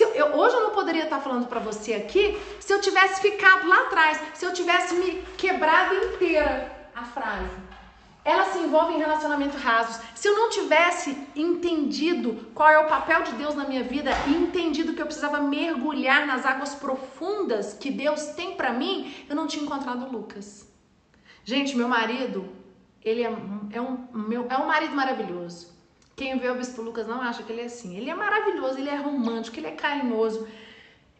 Eu, 0.00 0.08
eu, 0.14 0.26
hoje 0.36 0.56
eu 0.56 0.62
não 0.62 0.70
poderia 0.70 1.04
estar 1.04 1.20
falando 1.20 1.46
para 1.46 1.60
você 1.60 1.94
aqui 1.94 2.38
se 2.60 2.72
eu 2.72 2.80
tivesse 2.80 3.20
ficado 3.20 3.68
lá 3.68 3.82
atrás, 3.82 4.20
se 4.34 4.44
eu 4.44 4.52
tivesse 4.52 4.94
me 4.94 5.22
quebrado 5.36 5.94
inteira 5.94 6.88
a 6.94 7.04
frase 7.04 7.74
ela 8.24 8.46
se 8.46 8.58
envolve 8.58 8.94
em 8.94 8.98
relacionamentos 8.98 9.60
rasos. 9.60 10.02
Se 10.14 10.26
eu 10.26 10.34
não 10.34 10.48
tivesse 10.48 11.16
entendido 11.36 12.50
qual 12.54 12.70
é 12.70 12.78
o 12.78 12.88
papel 12.88 13.22
de 13.22 13.32
Deus 13.32 13.54
na 13.54 13.68
minha 13.68 13.84
vida 13.84 14.10
e 14.26 14.32
entendido 14.32 14.94
que 14.94 15.02
eu 15.02 15.06
precisava 15.06 15.42
mergulhar 15.42 16.26
nas 16.26 16.46
águas 16.46 16.74
profundas 16.74 17.74
que 17.74 17.90
Deus 17.90 18.28
tem 18.28 18.56
para 18.56 18.72
mim, 18.72 19.14
eu 19.28 19.36
não 19.36 19.46
tinha 19.46 19.62
encontrado 19.62 20.10
Lucas. 20.10 20.66
Gente, 21.44 21.76
meu 21.76 21.86
marido, 21.86 22.48
ele 23.02 23.22
é, 23.22 23.36
é, 23.72 23.80
um, 23.80 24.08
meu, 24.14 24.46
é 24.48 24.56
um 24.56 24.66
marido 24.66 24.94
maravilhoso. 24.94 25.73
Quem 26.16 26.38
vê 26.38 26.48
o 26.48 26.54
Bispo 26.54 26.82
Lucas 26.82 27.06
não 27.06 27.20
acha 27.20 27.42
que 27.42 27.52
ele 27.52 27.62
é 27.62 27.64
assim. 27.64 27.96
Ele 27.96 28.10
é 28.10 28.14
maravilhoso, 28.14 28.78
ele 28.78 28.88
é 28.88 28.96
romântico, 28.96 29.58
ele 29.58 29.66
é 29.66 29.72
carinhoso, 29.72 30.46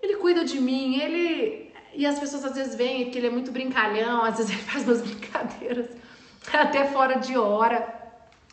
ele 0.00 0.16
cuida 0.16 0.44
de 0.44 0.60
mim, 0.60 1.00
ele. 1.00 1.72
E 1.94 2.06
as 2.06 2.18
pessoas 2.18 2.44
às 2.44 2.54
vezes 2.54 2.74
veem 2.74 3.10
que 3.10 3.18
ele 3.18 3.28
é 3.28 3.30
muito 3.30 3.50
brincalhão, 3.50 4.24
às 4.24 4.36
vezes 4.36 4.50
ele 4.54 4.62
faz 4.62 4.84
umas 4.84 5.02
brincadeiras 5.02 5.88
até 6.52 6.86
fora 6.86 7.18
de 7.18 7.36
hora. 7.36 8.02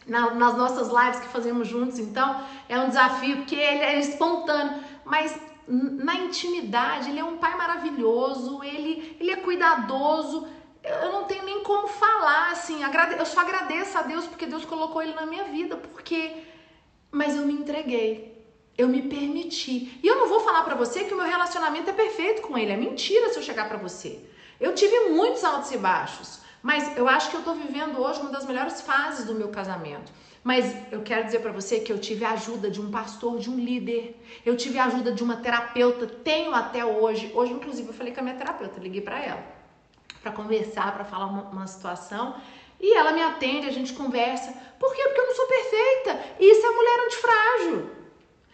Na, 0.07 0.33
nas 0.33 0.57
nossas 0.57 0.87
lives 0.87 1.19
que 1.19 1.27
fazemos 1.27 1.67
juntos, 1.67 1.99
então 1.99 2.43
é 2.67 2.79
um 2.79 2.87
desafio 2.87 3.37
porque 3.37 3.55
ele 3.55 3.83
é 3.83 3.99
espontâneo, 3.99 4.83
mas 5.05 5.39
na 5.67 6.15
intimidade 6.15 7.11
ele 7.11 7.19
é 7.19 7.23
um 7.23 7.37
pai 7.37 7.55
maravilhoso, 7.55 8.63
ele, 8.63 9.15
ele 9.19 9.31
é 9.31 9.35
cuidadoso. 9.35 10.47
Eu 10.83 11.11
não 11.11 11.25
tenho 11.25 11.45
nem 11.45 11.63
como 11.63 11.87
falar 11.87 12.51
assim, 12.51 12.81
eu 13.17 13.25
só 13.25 13.41
agradeço 13.41 13.97
a 13.97 14.01
Deus 14.01 14.25
porque 14.25 14.47
Deus 14.47 14.65
colocou 14.65 15.01
ele 15.01 15.13
na 15.13 15.25
minha 15.25 15.43
vida, 15.45 15.77
porque 15.77 16.33
mas 17.11 17.35
eu 17.35 17.45
me 17.45 17.53
entreguei. 17.53 18.31
Eu 18.77 18.87
me 18.87 19.01
permiti. 19.01 19.99
E 20.01 20.07
eu 20.07 20.15
não 20.15 20.29
vou 20.29 20.39
falar 20.39 20.63
para 20.63 20.75
você 20.75 21.03
que 21.03 21.13
o 21.13 21.17
meu 21.17 21.25
relacionamento 21.25 21.89
é 21.89 21.93
perfeito 21.93 22.41
com 22.41 22.57
ele. 22.57 22.71
É 22.71 22.77
mentira 22.77 23.29
se 23.29 23.37
eu 23.37 23.43
chegar 23.43 23.67
para 23.67 23.77
você. 23.77 24.19
Eu 24.59 24.73
tive 24.73 25.09
muitos 25.09 25.43
altos 25.43 25.71
e 25.71 25.77
baixos. 25.77 26.39
Mas 26.63 26.95
eu 26.95 27.07
acho 27.07 27.29
que 27.29 27.35
eu 27.35 27.43
tô 27.43 27.53
vivendo 27.53 27.99
hoje 27.99 28.21
uma 28.21 28.31
das 28.31 28.45
melhores 28.45 28.81
fases 28.81 29.25
do 29.25 29.35
meu 29.35 29.49
casamento. 29.49 30.11
Mas 30.43 30.73
eu 30.91 31.01
quero 31.01 31.25
dizer 31.25 31.39
para 31.39 31.51
você 31.51 31.81
que 31.81 31.91
eu 31.91 31.99
tive 31.99 32.23
a 32.23 32.31
ajuda 32.31 32.71
de 32.71 32.79
um 32.79 32.89
pastor, 32.89 33.37
de 33.39 33.49
um 33.49 33.57
líder. 33.57 34.19
Eu 34.45 34.55
tive 34.55 34.79
a 34.79 34.85
ajuda 34.85 35.11
de 35.11 35.21
uma 35.21 35.37
terapeuta, 35.37 36.07
tenho 36.07 36.53
até 36.55 36.85
hoje. 36.85 37.29
Hoje, 37.35 37.51
inclusive, 37.51 37.89
eu 37.89 37.93
falei 37.93 38.13
com 38.13 38.21
a 38.21 38.23
minha 38.23 38.35
terapeuta, 38.35 38.79
liguei 38.79 39.01
para 39.01 39.19
ela 39.19 39.60
para 40.21 40.31
conversar, 40.31 40.93
para 40.93 41.05
falar 41.05 41.25
uma, 41.25 41.43
uma, 41.43 41.67
situação. 41.67 42.35
E 42.79 42.93
ela 42.95 43.11
me 43.11 43.21
atende, 43.21 43.67
a 43.67 43.71
gente 43.71 43.93
conversa. 43.93 44.53
Por 44.79 44.93
quê? 44.95 45.03
Porque 45.03 45.21
eu 45.21 45.27
não 45.27 45.35
sou 45.35 45.45
perfeita. 45.47 46.19
E 46.39 46.51
isso 46.51 46.65
é 46.65 46.71
mulher 46.71 47.05
antifrágil. 47.05 47.89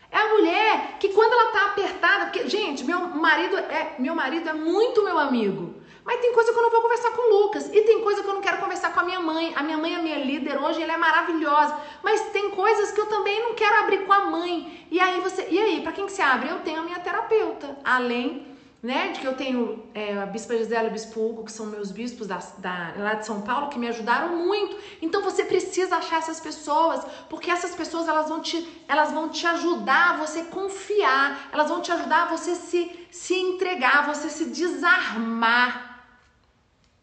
É 0.09 0.17
a 0.17 0.29
mulher 0.29 0.97
que 0.99 1.09
quando 1.09 1.33
ela 1.33 1.51
tá 1.51 1.65
apertada, 1.65 2.25
porque 2.25 2.47
gente, 2.47 2.83
meu 2.85 2.99
marido 2.99 3.57
é 3.57 3.95
meu 3.99 4.15
marido 4.15 4.49
é 4.49 4.53
muito 4.53 5.03
meu 5.03 5.17
amigo. 5.17 5.75
Mas 6.05 6.21
tem 6.21 6.31
coisa 6.33 6.53
que 6.53 6.57
eu 6.57 6.63
não 6.63 6.71
vou 6.71 6.81
conversar 6.81 7.11
com 7.11 7.21
o 7.21 7.37
Lucas. 7.41 7.69
E 7.73 7.81
tem 7.81 8.01
coisa 8.01 8.23
que 8.23 8.29
eu 8.29 8.33
não 8.33 8.39
quero 8.41 8.59
conversar 8.59 8.93
com 8.93 9.01
a 9.01 9.03
minha 9.03 9.19
mãe. 9.19 9.51
A 9.57 9.61
minha 9.61 9.77
mãe 9.77 9.93
é 9.93 10.01
minha 10.01 10.17
líder 10.17 10.57
hoje, 10.57 10.81
ela 10.81 10.93
é 10.93 10.97
maravilhosa. 10.97 11.77
Mas 12.01 12.29
tem 12.29 12.49
coisas 12.51 12.93
que 12.93 13.01
eu 13.01 13.07
também 13.07 13.41
não 13.43 13.53
quero 13.53 13.79
abrir 13.79 14.05
com 14.05 14.13
a 14.13 14.21
mãe. 14.21 14.87
E 14.89 15.01
aí 15.01 15.19
você. 15.19 15.45
E 15.49 15.59
aí, 15.59 15.81
para 15.81 15.91
quem 15.91 16.05
que 16.05 16.13
se 16.13 16.21
abre? 16.21 16.47
Eu 16.47 16.59
tenho 16.59 16.79
a 16.79 16.83
minha 16.83 16.99
terapeuta. 16.99 17.77
Além 17.83 18.56
né, 18.81 19.11
de 19.11 19.19
que 19.19 19.27
eu 19.27 19.35
tenho 19.35 19.83
é, 19.93 20.17
a 20.17 20.25
Bispa 20.25 20.55
Gisela 20.55 20.85
e 20.85 20.89
o 20.89 20.93
Bispo 20.93 21.19
Hugo, 21.19 21.43
que 21.43 21.51
são 21.51 21.65
meus 21.65 21.91
bispos 21.91 22.27
da, 22.27 22.37
da, 22.59 22.93
lá 22.97 23.13
de 23.15 23.25
São 23.25 23.41
Paulo, 23.41 23.69
que 23.69 23.79
me 23.79 23.87
ajudaram 23.87 24.35
muito. 24.35 24.77
Então 25.01 25.21
você 25.23 25.43
precisa 25.43 25.97
achar 25.97 26.19
essas 26.19 26.39
pessoas, 26.39 27.03
porque 27.29 27.49
essas 27.49 27.73
pessoas 27.73 28.07
elas 28.07 28.29
vão 28.29 28.39
te, 28.39 28.67
elas 28.87 29.11
vão 29.11 29.29
te 29.29 29.45
ajudar 29.47 30.11
a 30.11 30.17
você 30.17 30.43
confiar, 30.43 31.49
elas 31.51 31.69
vão 31.69 31.81
te 31.81 31.91
ajudar 31.91 32.23
a 32.23 32.37
você 32.37 32.55
se, 32.55 33.07
se 33.09 33.33
entregar, 33.33 34.05
você 34.05 34.29
se 34.29 34.45
desarmar 34.45 35.87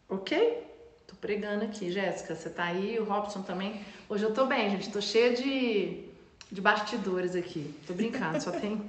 Ok? 0.07 0.63
Tô 1.07 1.15
pregando 1.15 1.65
aqui, 1.65 1.91
Jéssica. 1.91 2.35
Você 2.35 2.49
tá 2.49 2.65
aí, 2.65 2.99
o 2.99 3.05
Robson 3.05 3.41
também. 3.41 3.81
Hoje 4.07 4.23
eu 4.23 4.33
tô 4.33 4.45
bem, 4.45 4.69
gente. 4.69 4.91
Tô 4.91 5.01
cheia 5.01 5.33
de, 5.33 6.03
de 6.51 6.61
bastidores 6.61 7.35
aqui. 7.35 7.73
Tô 7.87 7.93
brincando, 7.93 8.39
só 8.41 8.51
tem. 8.51 8.81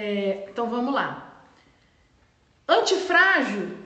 É, 0.00 0.46
então 0.48 0.70
vamos 0.70 0.94
lá. 0.94 1.42
Antifrágil 2.68 3.76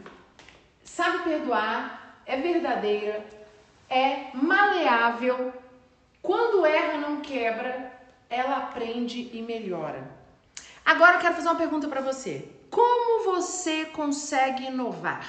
sabe 0.84 1.20
perdoar, 1.20 2.18
é 2.26 2.36
verdadeira, 2.36 3.26
é 3.88 4.28
maleável. 4.34 5.54
Quando 6.20 6.66
erra, 6.66 6.98
não 6.98 7.22
quebra, 7.22 7.90
ela 8.28 8.58
aprende 8.58 9.30
e 9.32 9.40
melhora. 9.40 10.06
Agora 10.84 11.16
eu 11.16 11.20
quero 11.20 11.34
fazer 11.34 11.48
uma 11.48 11.56
pergunta 11.56 11.88
para 11.88 12.02
você. 12.02 12.46
Como 12.70 13.24
você 13.24 13.86
consegue 13.86 14.66
inovar? 14.66 15.26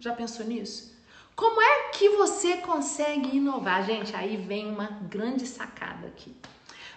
Já 0.00 0.12
pensou 0.12 0.44
nisso? 0.46 0.98
Como 1.36 1.62
é 1.62 1.90
que 1.90 2.08
você 2.08 2.56
consegue 2.56 3.36
inovar? 3.36 3.84
Gente, 3.84 4.16
aí 4.16 4.36
vem 4.36 4.68
uma 4.68 4.86
grande 5.02 5.46
sacada 5.46 6.08
aqui. 6.08 6.34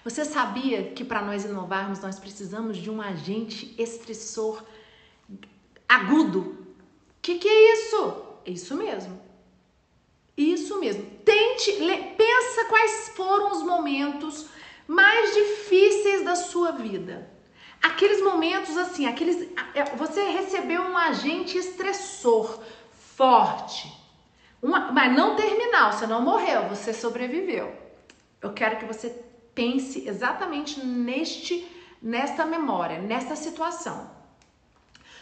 Você 0.04 0.26
sabia 0.26 0.92
que 0.92 1.04
para 1.04 1.22
nós 1.22 1.46
inovarmos 1.46 2.00
nós 2.00 2.20
precisamos 2.20 2.78
de 2.78 2.90
um 2.90 3.02
agente 3.02 3.74
estressor 3.78 4.64
agudo? 5.88 6.40
O 6.40 7.22
que, 7.22 7.38
que 7.40 7.48
é 7.48 7.74
isso? 7.74 8.24
É 8.46 8.52
isso 8.52 8.76
mesmo. 8.76 9.22
Isso 10.36 10.80
mesmo. 10.80 11.06
Tente, 11.24 11.72
pensa 12.18 12.66
quais 12.66 13.10
foram 13.16 13.52
os 13.52 13.64
momentos 13.64 14.48
mais 14.88 15.34
difíceis 15.34 16.26
da 16.26 16.36
sua 16.36 16.72
vida 16.72 17.32
aqueles 17.84 18.22
momentos 18.22 18.78
assim, 18.78 19.06
aqueles 19.06 19.50
é, 19.76 19.84
você 19.96 20.24
recebeu 20.30 20.82
um 20.82 20.98
agente 20.98 21.58
estressor 21.58 22.62
forte, 22.92 23.92
uma, 24.62 24.92
mas 24.94 25.14
não 25.14 25.36
terminal, 25.36 25.92
você 25.92 26.08
não 26.08 26.22
morreu, 26.22 26.70
você 26.70 26.94
sobreviveu. 26.94 27.76
Eu 28.42 28.54
quero 28.54 28.78
que 28.78 28.86
você 28.86 29.10
pense 29.54 30.08
exatamente 30.08 30.84
neste 30.84 31.68
nesta 32.02 32.46
memória, 32.46 33.00
nesta 33.00 33.34
situação. 33.36 34.12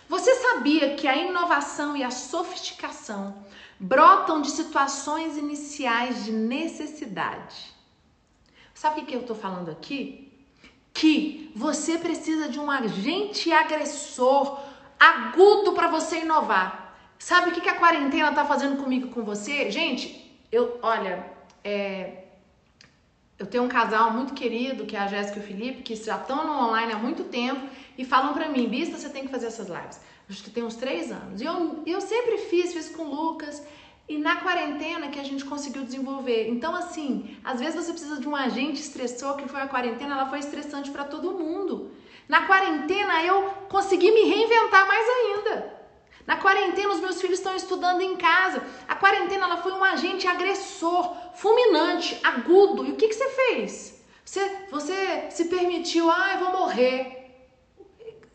Você 0.09 0.33
sabia 0.35 0.95
que 0.95 1.07
a 1.07 1.15
inovação 1.15 1.95
e 1.95 2.03
a 2.03 2.09
sofisticação 2.09 3.45
brotam 3.79 4.41
de 4.41 4.49
situações 4.49 5.37
iniciais 5.37 6.25
de 6.25 6.31
necessidade? 6.31 7.71
Sabe 8.73 9.01
o 9.01 9.05
que 9.05 9.15
eu 9.15 9.21
estou 9.21 9.35
falando 9.35 9.69
aqui? 9.69 10.31
que 10.93 11.51
você 11.55 11.97
precisa 11.97 12.49
de 12.49 12.59
um 12.59 12.69
agente 12.69 13.51
agressor 13.51 14.59
agudo 14.99 15.73
para 15.73 15.87
você 15.87 16.19
inovar. 16.19 16.95
Sabe 17.17 17.49
o 17.49 17.53
que, 17.53 17.69
a 17.69 17.75
quarentena 17.75 18.29
está 18.29 18.45
fazendo 18.45 18.81
comigo 18.81 19.09
com 19.09 19.23
você? 19.23 19.69
Gente, 19.71 20.39
eu, 20.51 20.79
olha, 20.81 21.25
é, 21.63 22.20
eu 23.41 23.47
tenho 23.47 23.63
um 23.63 23.67
casal 23.67 24.11
muito 24.11 24.35
querido, 24.35 24.85
que 24.85 24.95
é 24.95 24.99
a 24.99 25.07
Jéssica 25.07 25.39
e 25.39 25.41
o 25.41 25.45
Felipe, 25.45 25.81
que 25.81 25.95
já 25.95 26.15
estão 26.17 26.45
no 26.45 26.53
online 26.53 26.91
há 26.93 26.97
muito 26.97 27.23
tempo 27.23 27.67
e 27.97 28.05
falam 28.05 28.35
para 28.35 28.47
mim, 28.47 28.69
Bista, 28.69 28.97
você 28.97 29.09
tem 29.09 29.23
que 29.25 29.31
fazer 29.31 29.47
essas 29.47 29.67
lives. 29.67 29.99
Acho 30.29 30.43
que 30.43 30.51
tem 30.51 30.63
uns 30.63 30.75
três 30.75 31.11
anos. 31.11 31.41
E 31.41 31.45
eu, 31.45 31.81
eu 31.87 31.99
sempre 32.01 32.37
fiz, 32.37 32.71
fiz 32.71 32.89
com 32.89 33.01
o 33.01 33.15
Lucas. 33.15 33.65
E 34.07 34.15
na 34.19 34.35
quarentena 34.35 35.07
que 35.07 35.19
a 35.19 35.23
gente 35.23 35.43
conseguiu 35.43 35.83
desenvolver. 35.83 36.49
Então, 36.49 36.75
assim, 36.75 37.35
às 37.43 37.59
vezes 37.59 37.83
você 37.83 37.91
precisa 37.91 38.19
de 38.19 38.29
um 38.29 38.35
agente 38.35 38.79
estressor, 38.79 39.35
que 39.35 39.49
foi 39.49 39.61
a 39.61 39.67
quarentena, 39.67 40.13
ela 40.13 40.29
foi 40.29 40.37
estressante 40.37 40.91
para 40.91 41.05
todo 41.05 41.31
mundo. 41.31 41.89
Na 42.29 42.45
quarentena 42.45 43.23
eu 43.23 43.49
consegui 43.69 44.11
me 44.11 44.21
reinventar 44.21 44.87
mais 44.87 45.07
ainda. 45.17 45.80
Na 46.25 46.37
quarentena 46.37 46.93
os 46.93 46.99
meus 46.99 47.19
filhos 47.19 47.39
estão 47.39 47.55
estudando 47.55 48.01
em 48.01 48.15
casa. 48.17 48.63
A 48.87 48.95
quarentena 48.95 49.45
ela 49.45 49.57
foi 49.57 49.71
um 49.71 49.83
agente 49.83 50.27
agressor, 50.27 51.15
fulminante, 51.35 52.19
agudo. 52.23 52.85
E 52.85 52.91
o 52.91 52.95
que, 52.95 53.07
que 53.07 53.15
você 53.15 53.29
fez? 53.29 54.03
Você, 54.23 54.67
você 54.69 55.27
se 55.31 55.45
permitiu, 55.45 56.09
ah, 56.09 56.33
eu 56.33 56.39
vou 56.39 56.59
morrer. 56.59 57.21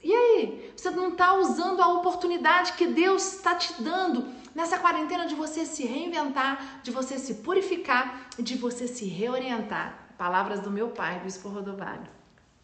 E 0.02 0.14
aí? 0.14 0.72
Você 0.76 0.90
não 0.90 1.08
está 1.08 1.34
usando 1.34 1.80
a 1.82 1.88
oportunidade 1.88 2.74
que 2.74 2.86
Deus 2.86 3.34
está 3.34 3.54
te 3.54 3.82
dando 3.82 4.28
nessa 4.54 4.78
quarentena 4.78 5.26
de 5.26 5.34
você 5.34 5.64
se 5.64 5.84
reinventar, 5.84 6.80
de 6.82 6.90
você 6.90 7.18
se 7.18 7.34
purificar, 7.36 8.28
de 8.38 8.56
você 8.56 8.86
se 8.86 9.04
reorientar. 9.06 10.14
Palavras 10.16 10.60
do 10.60 10.70
meu 10.70 10.88
pai, 10.88 11.20
Bispo 11.20 11.48
Rodovalho. 11.48 12.15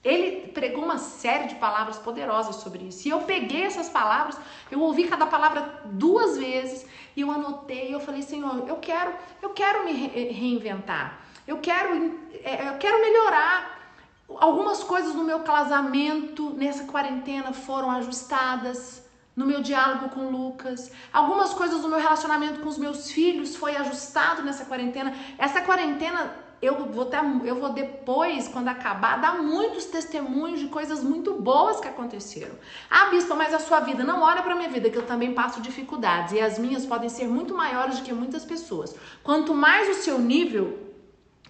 Ele 0.05 0.49
pregou 0.49 0.85
uma 0.85 0.99
série 0.99 1.47
de 1.47 1.55
palavras 1.55 1.97
poderosas 1.99 2.57
sobre 2.57 2.85
isso. 2.85 3.07
E 3.07 3.11
eu 3.11 3.21
peguei 3.21 3.63
essas 3.63 3.89
palavras, 3.89 4.37
eu 4.71 4.81
ouvi 4.81 5.07
cada 5.07 5.27
palavra 5.27 5.83
duas 5.85 6.37
vezes 6.37 6.85
e 7.17 7.21
eu 7.21 7.31
anotei. 7.31 7.95
Eu 7.95 8.01
falei, 8.01 8.23
Senhor, 8.23 8.69
eu 8.69 8.77
quero, 8.77 9.13
eu 9.41 9.51
quero 9.51 9.85
me 9.85 9.93
reinventar. 9.93 11.21
Eu 11.47 11.59
quero, 11.59 12.19
é, 12.43 12.69
eu 12.69 12.79
quero 12.79 13.01
melhorar. 13.01 13.81
Algumas 14.29 14.83
coisas 14.83 15.15
no 15.15 15.25
meu 15.25 15.41
casamento 15.41 16.51
nessa 16.51 16.85
quarentena 16.85 17.53
foram 17.53 17.91
ajustadas 17.91 19.07
no 19.37 19.47
meu 19.47 19.63
diálogo 19.63 20.09
com 20.11 20.31
Lucas. 20.31 20.91
Algumas 21.13 21.55
coisas 21.55 21.81
do 21.81 21.89
meu 21.89 21.99
relacionamento 21.99 22.61
com 22.61 22.69
os 22.69 22.79
meus 22.79 23.11
filhos 23.11 23.57
foi 23.57 23.77
ajustado 23.77 24.43
nessa 24.43 24.65
quarentena. 24.65 25.15
Essa 25.39 25.61
quarentena 25.61 26.35
eu 26.63 26.87
vou 26.87 27.05
ter, 27.07 27.19
eu 27.45 27.57
vou 27.57 27.71
depois, 27.71 28.47
quando 28.47 28.69
acabar, 28.69 29.21
dar 29.21 29.43
muitos 29.43 29.87
testemunhos 29.87 30.61
de 30.61 30.69
coisas 30.69 31.03
muito 31.03 31.35
boas 31.35 31.81
que 31.81 31.89
aconteceram. 31.89 32.55
Ah, 32.89 33.07
bispa, 33.07 33.35
mas 33.35 33.53
a 33.53 33.59
sua 33.59 33.81
vida 33.81 34.05
não 34.05 34.23
olha 34.23 34.43
para 34.43 34.55
minha 34.55 34.69
vida, 34.69 34.89
que 34.89 34.97
eu 34.97 35.05
também 35.05 35.35
passo 35.35 35.61
dificuldades 35.61 36.33
e 36.33 36.41
as 36.41 36.61
minhas 36.61 36.87
podem 36.87 37.09
ser 37.09 37.27
muito 37.27 37.53
maiores 37.53 37.99
do 37.99 38.05
que 38.05 38.13
muitas 38.13 38.45
pessoas. 38.45 38.95
Quanto 39.25 39.53
mais 39.53 39.89
o 39.89 40.01
seu 40.03 40.21
nível, 40.21 40.79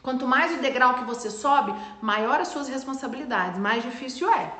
quanto 0.02 0.26
mais 0.26 0.56
o 0.56 0.62
degrau 0.62 0.94
que 0.94 1.04
você 1.04 1.30
sobe, 1.30 1.74
maior 2.00 2.40
as 2.40 2.48
suas 2.48 2.68
responsabilidades, 2.68 3.60
mais 3.60 3.82
difícil 3.82 4.32
é. 4.32 4.50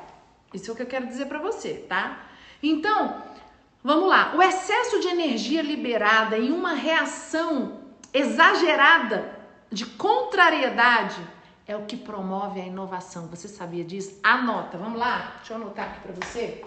Isso 0.53 0.69
é 0.69 0.73
o 0.73 0.75
que 0.75 0.83
eu 0.83 0.87
quero 0.87 1.07
dizer 1.07 1.25
para 1.25 1.39
você, 1.39 1.83
tá? 1.89 2.27
Então, 2.61 3.23
vamos 3.83 4.07
lá. 4.07 4.35
O 4.35 4.41
excesso 4.41 4.99
de 4.99 5.07
energia 5.07 5.63
liberada 5.63 6.37
em 6.37 6.51
uma 6.51 6.73
reação 6.73 7.79
exagerada 8.13 9.41
de 9.73 9.87
contrariedade 9.87 11.19
é 11.65 11.75
o 11.75 11.85
que 11.85 11.97
promove 11.97 12.61
a 12.61 12.65
inovação. 12.65 13.27
Você 13.27 13.47
sabia 13.47 13.83
disso? 13.83 14.19
Anota, 14.21 14.77
vamos 14.77 14.99
lá? 14.99 15.33
Deixa 15.37 15.53
eu 15.53 15.57
anotar 15.57 15.89
aqui 15.89 16.01
para 16.01 16.13
você. 16.13 16.63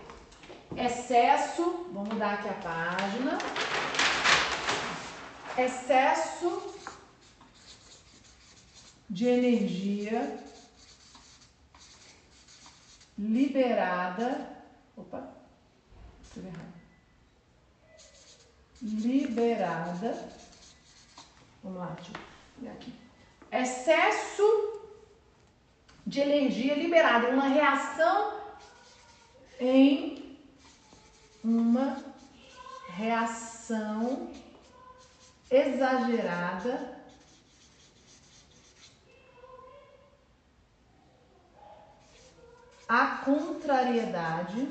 Excesso, 0.76 1.86
vamos 1.92 2.08
mudar 2.08 2.34
aqui 2.34 2.48
a 2.48 2.54
página. 2.54 3.38
Excesso 5.56 6.74
de 9.08 9.26
energia 9.26 10.38
liberada. 13.16 14.50
Opa, 14.96 15.32
Liberada. 18.82 20.28
Vamos 21.62 21.78
lá, 21.78 21.92
aqui. 21.92 22.12
Excesso 23.52 24.42
de 26.06 26.20
energia 26.20 26.74
liberada. 26.74 27.28
Uma 27.30 27.48
reação 27.48 28.40
em 29.58 30.38
uma 31.42 31.96
reação 32.88 34.30
exagerada 35.50 36.96
à 42.88 43.06
contrariedade 43.24 44.68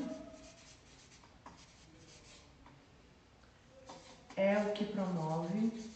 é 4.36 4.58
o 4.58 4.72
que 4.72 4.84
promove 4.84 5.95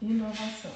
inovação. 0.00 0.72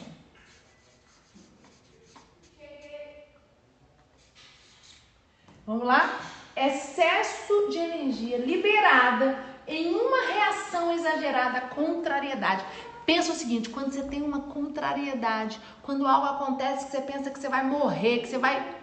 Vamos 5.67 5.87
lá? 5.87 6.21
Excesso 6.57 7.69
de 7.71 7.79
energia 7.79 8.37
liberada 8.39 9.39
em 9.67 9.95
uma 9.95 10.27
reação 10.27 10.93
exagerada 10.93 11.59
à 11.59 11.61
contrariedade. 11.63 12.65
Pensa 13.07 13.33
o 13.33 13.35
seguinte, 13.35 13.71
quando 13.71 13.93
você 13.93 14.03
tem 14.05 14.23
uma 14.23 14.41
contrariedade, 14.41 15.61
quando 15.83 16.07
algo 16.07 16.27
acontece 16.27 16.87
que 16.87 16.91
você 16.91 17.01
pensa 17.01 17.31
que 17.31 17.39
você 17.39 17.49
vai 17.49 17.65
morrer, 17.65 18.19
que 18.19 18.29
você 18.29 18.39
vai 18.39 18.81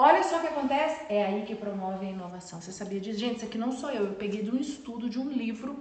Olha 0.00 0.22
só 0.22 0.38
o 0.38 0.40
que 0.40 0.46
acontece, 0.46 1.06
é 1.08 1.26
aí 1.26 1.42
que 1.44 1.56
promove 1.56 2.06
a 2.06 2.10
inovação. 2.10 2.60
Você 2.60 2.70
sabia 2.70 3.00
disso? 3.00 3.18
Gente, 3.18 3.38
isso 3.38 3.46
aqui 3.46 3.58
não 3.58 3.72
sou 3.72 3.90
eu, 3.90 4.04
eu 4.04 4.14
peguei 4.14 4.44
de 4.44 4.50
um 4.52 4.56
estudo, 4.56 5.10
de 5.10 5.18
um 5.18 5.28
livro, 5.28 5.76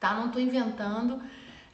tá? 0.00 0.14
Não 0.14 0.32
tô 0.32 0.40
inventando. 0.40 1.22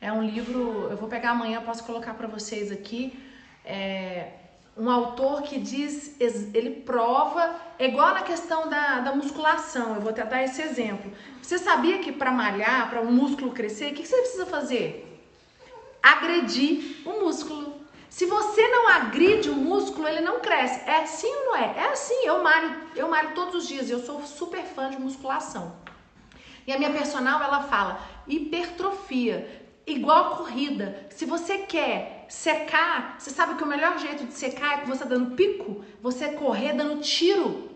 É 0.00 0.12
um 0.12 0.22
livro, 0.22 0.88
eu 0.90 0.96
vou 0.96 1.08
pegar 1.08 1.30
amanhã, 1.30 1.62
posso 1.62 1.84
colocar 1.84 2.14
para 2.14 2.26
vocês 2.26 2.70
aqui. 2.70 3.18
É 3.64 4.32
um 4.76 4.90
autor 4.90 5.42
que 5.42 5.58
diz, 5.58 6.14
ele 6.20 6.70
prova, 6.70 7.56
é 7.78 7.86
igual 7.86 8.12
na 8.12 8.22
questão 8.22 8.68
da, 8.68 9.00
da 9.00 9.14
musculação, 9.14 9.94
eu 9.94 10.00
vou 10.02 10.10
até 10.10 10.22
dar 10.24 10.42
esse 10.42 10.60
exemplo. 10.60 11.10
Você 11.40 11.56
sabia 11.56 11.98
que 12.00 12.12
para 12.12 12.30
malhar, 12.30 12.90
para 12.90 13.00
o 13.00 13.06
um 13.06 13.12
músculo 13.12 13.52
crescer, 13.52 13.92
o 13.92 13.94
que, 13.94 14.02
que 14.02 14.08
você 14.08 14.18
precisa 14.18 14.44
fazer? 14.44 15.02
Agredir 16.02 16.98
o 17.06 17.20
músculo. 17.20 17.74
Se 18.10 18.26
você 18.26 18.68
não 18.68 18.88
agride 18.88 19.48
o 19.48 19.54
músculo, 19.54 20.06
ele 20.06 20.20
não 20.20 20.40
cresce. 20.40 20.88
É 20.88 21.02
assim 21.02 21.26
ou 21.26 21.44
não 21.46 21.56
é? 21.56 21.74
É 21.78 21.92
assim, 21.92 22.26
eu 22.26 22.42
malho, 22.42 22.76
eu 22.94 23.08
malho 23.08 23.34
todos 23.34 23.54
os 23.54 23.68
dias, 23.68 23.88
eu 23.88 24.00
sou 24.00 24.22
super 24.26 24.62
fã 24.62 24.90
de 24.90 25.00
musculação. 25.00 25.74
E 26.66 26.72
a 26.72 26.78
minha 26.78 26.92
personal, 26.92 27.42
ela 27.42 27.62
fala 27.62 28.00
hipertrofia 28.26 29.65
igual 29.86 30.36
corrida. 30.36 31.06
Se 31.10 31.24
você 31.24 31.58
quer 31.58 32.26
secar, 32.28 33.16
você 33.18 33.30
sabe 33.30 33.54
que 33.54 33.62
o 33.62 33.66
melhor 33.66 33.98
jeito 33.98 34.24
de 34.24 34.32
secar 34.32 34.74
é 34.74 34.76
com 34.78 34.88
você 34.88 35.04
dando 35.04 35.36
pico, 35.36 35.84
você 36.02 36.30
correr 36.30 36.72
dando 36.72 37.00
tiro. 37.00 37.70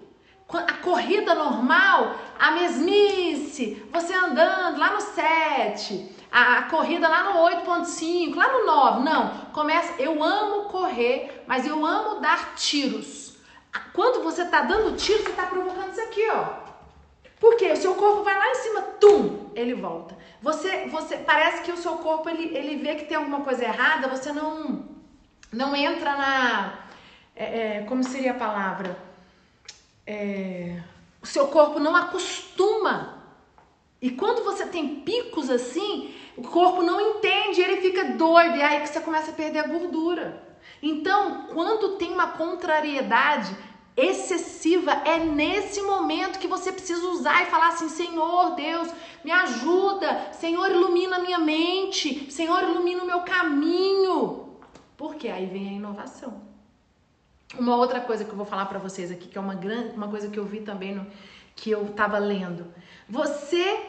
A 0.53 0.75
corrida 0.75 1.33
normal, 1.33 2.17
a 2.37 2.51
mesmice, 2.51 3.87
você 3.93 4.13
andando 4.13 4.81
lá 4.81 4.95
no 4.95 5.01
7, 5.01 6.17
a 6.33 6.63
corrida 6.63 7.07
lá 7.07 7.33
no 7.33 7.39
8.5, 7.41 8.35
lá 8.35 8.53
no 8.53 8.67
9. 8.67 9.05
Não, 9.05 9.29
começa, 9.53 10.03
eu 10.03 10.21
amo 10.23 10.65
correr, 10.65 11.45
mas 11.47 11.65
eu 11.65 11.87
amo 11.87 12.21
dar 12.21 12.57
tiros. 12.57 13.39
Quando 13.93 14.25
você 14.25 14.45
tá 14.45 14.63
dando 14.63 14.97
tiro, 14.97 15.23
você 15.23 15.31
tá 15.31 15.47
provocando 15.47 15.93
isso 15.93 16.01
aqui, 16.01 16.29
ó. 16.31 16.60
Porque 17.41 17.73
o 17.73 17.77
seu 17.77 17.95
corpo 17.95 18.23
vai 18.23 18.37
lá 18.37 18.51
em 18.51 18.55
cima, 18.57 18.83
tum, 19.01 19.51
ele 19.55 19.73
volta. 19.73 20.17
Você, 20.43 20.87
você 20.89 21.17
parece 21.17 21.63
que 21.63 21.73
o 21.73 21.77
seu 21.77 21.97
corpo 21.97 22.29
ele, 22.29 22.55
ele 22.55 22.77
vê 22.77 22.95
que 22.95 23.07
tem 23.07 23.17
alguma 23.17 23.41
coisa 23.41 23.65
errada, 23.65 24.09
você 24.09 24.31
não 24.31 24.89
não 25.51 25.75
entra 25.75 26.17
na 26.17 26.79
é, 27.35 27.79
é, 27.79 27.81
como 27.89 28.05
seria 28.05 28.33
a 28.33 28.35
palavra? 28.35 28.97
É, 30.07 30.79
o 31.23 31.27
seu 31.27 31.49
corpo 31.49 31.81
não 31.81 31.97
acostuma. 31.97 33.19
E 34.03 34.11
quando 34.11 34.45
você 34.45 34.67
tem 34.67 35.01
picos 35.01 35.49
assim, 35.49 36.15
o 36.37 36.43
corpo 36.43 36.83
não 36.83 37.01
entende, 37.01 37.61
ele 37.61 37.81
fica 37.81 38.05
doido, 38.05 38.57
e 38.57 38.63
aí 38.63 38.81
que 38.81 38.89
você 38.89 39.01
começa 39.01 39.31
a 39.31 39.35
perder 39.35 39.61
a 39.61 39.67
gordura. 39.67 40.43
Então, 40.83 41.47
quando 41.53 41.97
tem 41.97 42.13
uma 42.13 42.29
contrariedade, 42.29 43.55
excessiva, 43.97 44.93
é 45.05 45.19
nesse 45.19 45.83
momento 45.83 46.39
que 46.39 46.47
você 46.47 46.73
precisa 46.73 47.07
usar 47.09 47.43
e 47.43 47.51
falar 47.51 47.69
assim: 47.69 47.89
Senhor 47.89 48.55
Deus, 48.55 48.89
me 49.25 49.31
ajuda, 49.31 50.33
Senhor, 50.33 50.71
ilumina 50.71 51.17
a 51.17 51.21
minha 51.21 51.39
mente, 51.39 52.31
Senhor, 52.31 52.63
ilumina 52.63 53.03
o 53.03 53.07
meu 53.07 53.21
caminho. 53.21 54.59
Porque 54.97 55.29
aí 55.29 55.47
vem 55.47 55.69
a 55.69 55.73
inovação. 55.73 56.43
Uma 57.59 57.77
outra 57.77 58.01
coisa 58.01 58.25
que 58.25 58.31
eu 58.31 58.37
vou 58.37 58.47
falar 58.47 58.67
para 58.67 58.79
vocês 58.79 59.11
aqui, 59.11 59.29
que 59.29 59.37
é 59.37 59.41
uma 59.41 59.55
grande, 59.55 59.97
uma 59.97 60.09
coisa 60.09 60.29
que 60.29 60.39
eu 60.39 60.45
vi 60.45 60.61
também 60.61 60.95
no 60.95 61.07
que 61.57 61.71
eu 61.71 61.87
estava 61.87 62.19
lendo. 62.19 62.67
Você 63.09 63.81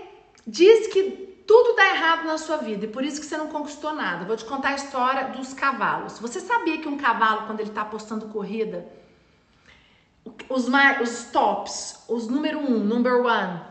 diz 0.45 0.87
que 0.87 1.43
tudo 1.47 1.75
dá 1.75 1.89
errado 1.89 2.25
na 2.25 2.37
sua 2.37 2.57
vida 2.57 2.85
e 2.85 2.87
por 2.87 3.03
isso 3.03 3.19
que 3.19 3.25
você 3.25 3.37
não 3.37 3.47
conquistou 3.47 3.93
nada. 3.93 4.25
Vou 4.25 4.35
te 4.35 4.45
contar 4.45 4.69
a 4.69 4.75
história 4.75 5.27
dos 5.29 5.53
cavalos. 5.53 6.17
Você 6.19 6.39
sabia 6.39 6.79
que 6.79 6.87
um 6.87 6.97
cavalo, 6.97 7.45
quando 7.45 7.59
ele 7.59 7.69
está 7.69 7.81
apostando 7.81 8.27
corrida, 8.29 8.87
os, 10.49 10.67
mais, 10.67 11.01
os 11.01 11.31
tops, 11.31 12.03
os 12.07 12.27
número 12.27 12.59
um, 12.59 12.79
number 12.79 13.25
one, 13.25 13.61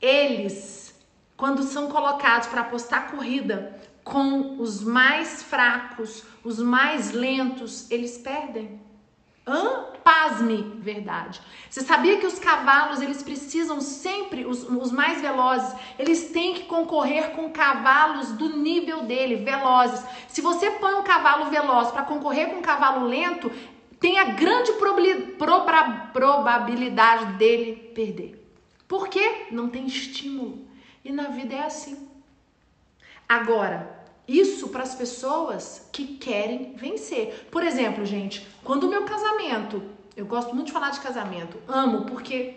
eles, 0.00 0.94
quando 1.36 1.62
são 1.62 1.88
colocados 1.88 2.48
para 2.48 2.62
apostar 2.62 3.10
corrida 3.10 3.80
com 4.02 4.60
os 4.60 4.82
mais 4.82 5.42
fracos, 5.42 6.22
os 6.44 6.58
mais 6.58 7.12
lentos, 7.12 7.90
eles 7.90 8.18
perdem. 8.18 8.80
Hã? 9.46 9.84
Pasme, 10.02 10.62
verdade. 10.78 11.40
Você 11.68 11.80
sabia 11.80 12.18
que 12.18 12.26
os 12.26 12.38
cavalos, 12.38 13.00
eles 13.00 13.22
precisam 13.22 13.80
sempre, 13.80 14.44
os, 14.44 14.68
os 14.68 14.92
mais 14.92 15.20
velozes, 15.20 15.74
eles 15.98 16.30
têm 16.30 16.54
que 16.54 16.64
concorrer 16.64 17.30
com 17.30 17.50
cavalos 17.50 18.32
do 18.32 18.56
nível 18.56 19.04
dele, 19.04 19.44
velozes. 19.44 20.04
Se 20.28 20.40
você 20.40 20.70
põe 20.72 20.94
um 20.94 21.02
cavalo 21.02 21.46
veloz 21.46 21.90
para 21.90 22.04
concorrer 22.04 22.50
com 22.50 22.56
um 22.56 22.62
cavalo 22.62 23.06
lento, 23.06 23.50
tem 24.04 24.18
a 24.18 24.24
grande 24.24 24.70
probabilidade 26.12 27.38
dele 27.38 27.90
perder. 27.94 28.46
Por 28.86 29.08
quê? 29.08 29.46
Não 29.50 29.70
tem 29.70 29.86
estímulo. 29.86 30.66
E 31.02 31.10
na 31.10 31.28
vida 31.28 31.54
é 31.54 31.64
assim. 31.64 32.06
Agora, 33.26 34.04
isso 34.28 34.68
para 34.68 34.82
as 34.82 34.94
pessoas 34.94 35.88
que 35.90 36.18
querem 36.18 36.74
vencer. 36.74 37.48
Por 37.50 37.64
exemplo, 37.64 38.04
gente, 38.04 38.46
quando 38.62 38.84
o 38.84 38.90
meu 38.90 39.04
casamento, 39.04 39.82
eu 40.14 40.26
gosto 40.26 40.54
muito 40.54 40.66
de 40.66 40.72
falar 40.72 40.90
de 40.90 41.00
casamento, 41.00 41.56
amo 41.66 42.04
porque 42.04 42.56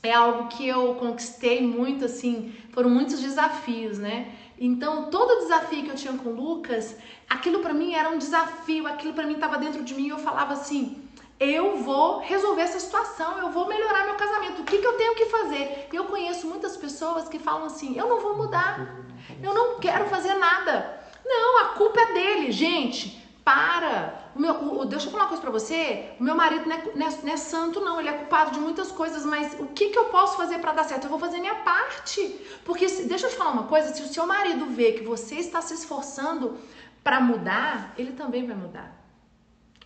é 0.00 0.12
algo 0.12 0.46
que 0.46 0.68
eu 0.68 0.94
conquistei 0.94 1.60
muito 1.60 2.04
assim, 2.04 2.54
foram 2.70 2.88
muitos 2.88 3.20
desafios, 3.20 3.98
né? 3.98 4.32
Então, 4.58 5.10
todo 5.10 5.40
desafio 5.40 5.82
que 5.82 5.90
eu 5.90 5.94
tinha 5.94 6.16
com 6.16 6.28
o 6.28 6.34
Lucas, 6.34 6.96
aquilo 7.28 7.60
para 7.60 7.74
mim 7.74 7.94
era 7.94 8.10
um 8.10 8.18
desafio, 8.18 8.86
aquilo 8.86 9.12
para 9.12 9.26
mim 9.26 9.34
estava 9.34 9.58
dentro 9.58 9.82
de 9.82 9.94
mim. 9.94 10.08
Eu 10.08 10.18
falava 10.18 10.52
assim: 10.52 11.08
eu 11.40 11.78
vou 11.78 12.20
resolver 12.20 12.62
essa 12.62 12.78
situação, 12.78 13.38
eu 13.38 13.50
vou 13.50 13.66
melhorar 13.66 14.04
meu 14.04 14.14
casamento. 14.14 14.62
O 14.62 14.64
que, 14.64 14.78
que 14.78 14.86
eu 14.86 14.96
tenho 14.96 15.16
que 15.16 15.26
fazer? 15.26 15.88
Eu 15.92 16.04
conheço 16.04 16.46
muitas 16.46 16.76
pessoas 16.76 17.28
que 17.28 17.38
falam 17.38 17.66
assim: 17.66 17.96
eu 17.98 18.08
não 18.08 18.20
vou 18.20 18.36
mudar, 18.36 19.04
eu 19.42 19.52
não 19.52 19.78
quero 19.80 20.06
fazer 20.06 20.34
nada. 20.34 21.02
Não, 21.24 21.60
a 21.62 21.64
culpa 21.70 22.00
é 22.00 22.12
dele, 22.12 22.52
gente. 22.52 23.23
Para! 23.44 24.30
O 24.34 24.40
meu, 24.40 24.54
o, 24.54 24.84
deixa 24.86 25.06
eu 25.06 25.10
falar 25.12 25.24
uma 25.24 25.28
coisa 25.28 25.42
pra 25.42 25.50
você. 25.50 26.12
O 26.18 26.24
meu 26.24 26.34
marido 26.34 26.66
não 26.66 26.74
é, 26.74 26.82
não, 26.94 27.06
é, 27.06 27.10
não 27.22 27.32
é, 27.32 27.36
santo, 27.36 27.78
não. 27.78 28.00
Ele 28.00 28.08
é 28.08 28.12
culpado 28.12 28.52
de 28.52 28.58
muitas 28.58 28.90
coisas, 28.90 29.24
mas 29.26 29.54
o 29.60 29.66
que, 29.66 29.90
que 29.90 29.98
eu 29.98 30.06
posso 30.06 30.36
fazer 30.38 30.58
para 30.58 30.72
dar 30.72 30.84
certo? 30.84 31.04
Eu 31.04 31.10
vou 31.10 31.18
fazer 31.18 31.38
minha 31.38 31.56
parte. 31.56 32.22
Porque, 32.64 32.88
se, 32.88 33.04
deixa 33.04 33.26
eu 33.26 33.30
te 33.30 33.36
falar 33.36 33.50
uma 33.50 33.64
coisa: 33.64 33.92
se 33.92 34.02
o 34.02 34.08
seu 34.08 34.26
marido 34.26 34.64
vê 34.66 34.92
que 34.92 35.04
você 35.04 35.34
está 35.34 35.60
se 35.60 35.74
esforçando 35.74 36.58
para 37.02 37.20
mudar, 37.20 37.92
ele 37.98 38.12
também 38.12 38.46
vai 38.46 38.56
mudar. 38.56 38.90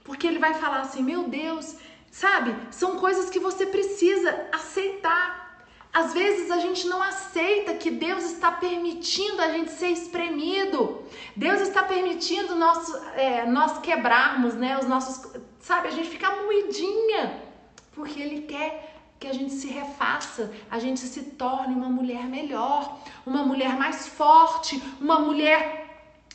Porque 0.05 0.27
ele 0.29 0.39
vai 0.39 0.55
falar 0.55 0.81
assim: 0.83 1.03
meu 1.03 1.25
Deus, 1.25 1.75
sabe? 2.13 2.55
São 2.71 2.97
coisas 2.97 3.29
que 3.29 3.41
você 3.41 3.67
precisa 3.67 4.47
aceitar. 4.53 5.48
Às 5.99 6.15
vezes 6.15 6.49
a 6.51 6.59
gente 6.59 6.87
não 6.87 7.03
aceita 7.03 7.75
que 7.75 7.91
Deus 7.91 8.23
está 8.25 8.53
permitindo 8.53 9.43
a 9.43 9.51
gente 9.51 9.73
ser 9.73 9.89
espremido. 9.89 11.03
Deus 11.35 11.61
está 11.61 11.83
permitindo 11.83 12.55
nosso, 12.55 12.97
é, 13.17 13.45
nós 13.47 13.79
quebrarmos, 13.79 14.55
né? 14.55 14.79
Os 14.79 14.87
nossos, 14.87 15.17
sabe? 15.59 15.89
A 15.89 15.91
gente 15.91 16.09
fica 16.09 16.37
moidinha 16.43 17.43
porque 17.95 18.21
Ele 18.21 18.43
quer 18.43 18.71
que 19.19 19.27
a 19.27 19.33
gente 19.33 19.53
se 19.53 19.67
refaça, 19.67 20.53
a 20.71 20.79
gente 20.79 21.01
se 21.01 21.23
torne 21.43 21.75
uma 21.75 21.89
mulher 21.89 22.25
melhor, 22.27 23.01
uma 23.27 23.43
mulher 23.43 23.77
mais 23.77 24.07
forte, 24.07 24.81
uma 25.01 25.19
mulher 25.19 25.61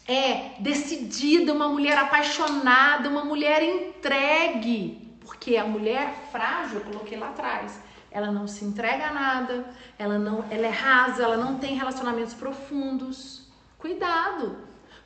é 0.05 0.55
decidida, 0.59 1.53
uma 1.53 1.69
mulher 1.69 1.97
apaixonada, 1.97 3.07
uma 3.07 3.23
mulher 3.23 3.63
entregue. 3.63 5.17
Porque 5.21 5.55
a 5.55 5.63
mulher 5.63 6.13
frágil, 6.33 6.79
eu 6.79 6.85
coloquei 6.85 7.17
lá 7.17 7.29
atrás, 7.29 7.79
ela 8.13 8.31
não 8.31 8.47
se 8.47 8.63
entrega 8.63 9.07
a 9.07 9.13
nada, 9.13 9.65
ela 9.97 10.19
não, 10.19 10.45
ela 10.51 10.67
é 10.67 10.69
rasa, 10.69 11.23
ela 11.23 11.35
não 11.35 11.57
tem 11.57 11.75
relacionamentos 11.75 12.35
profundos. 12.35 13.47
Cuidado. 13.79 14.55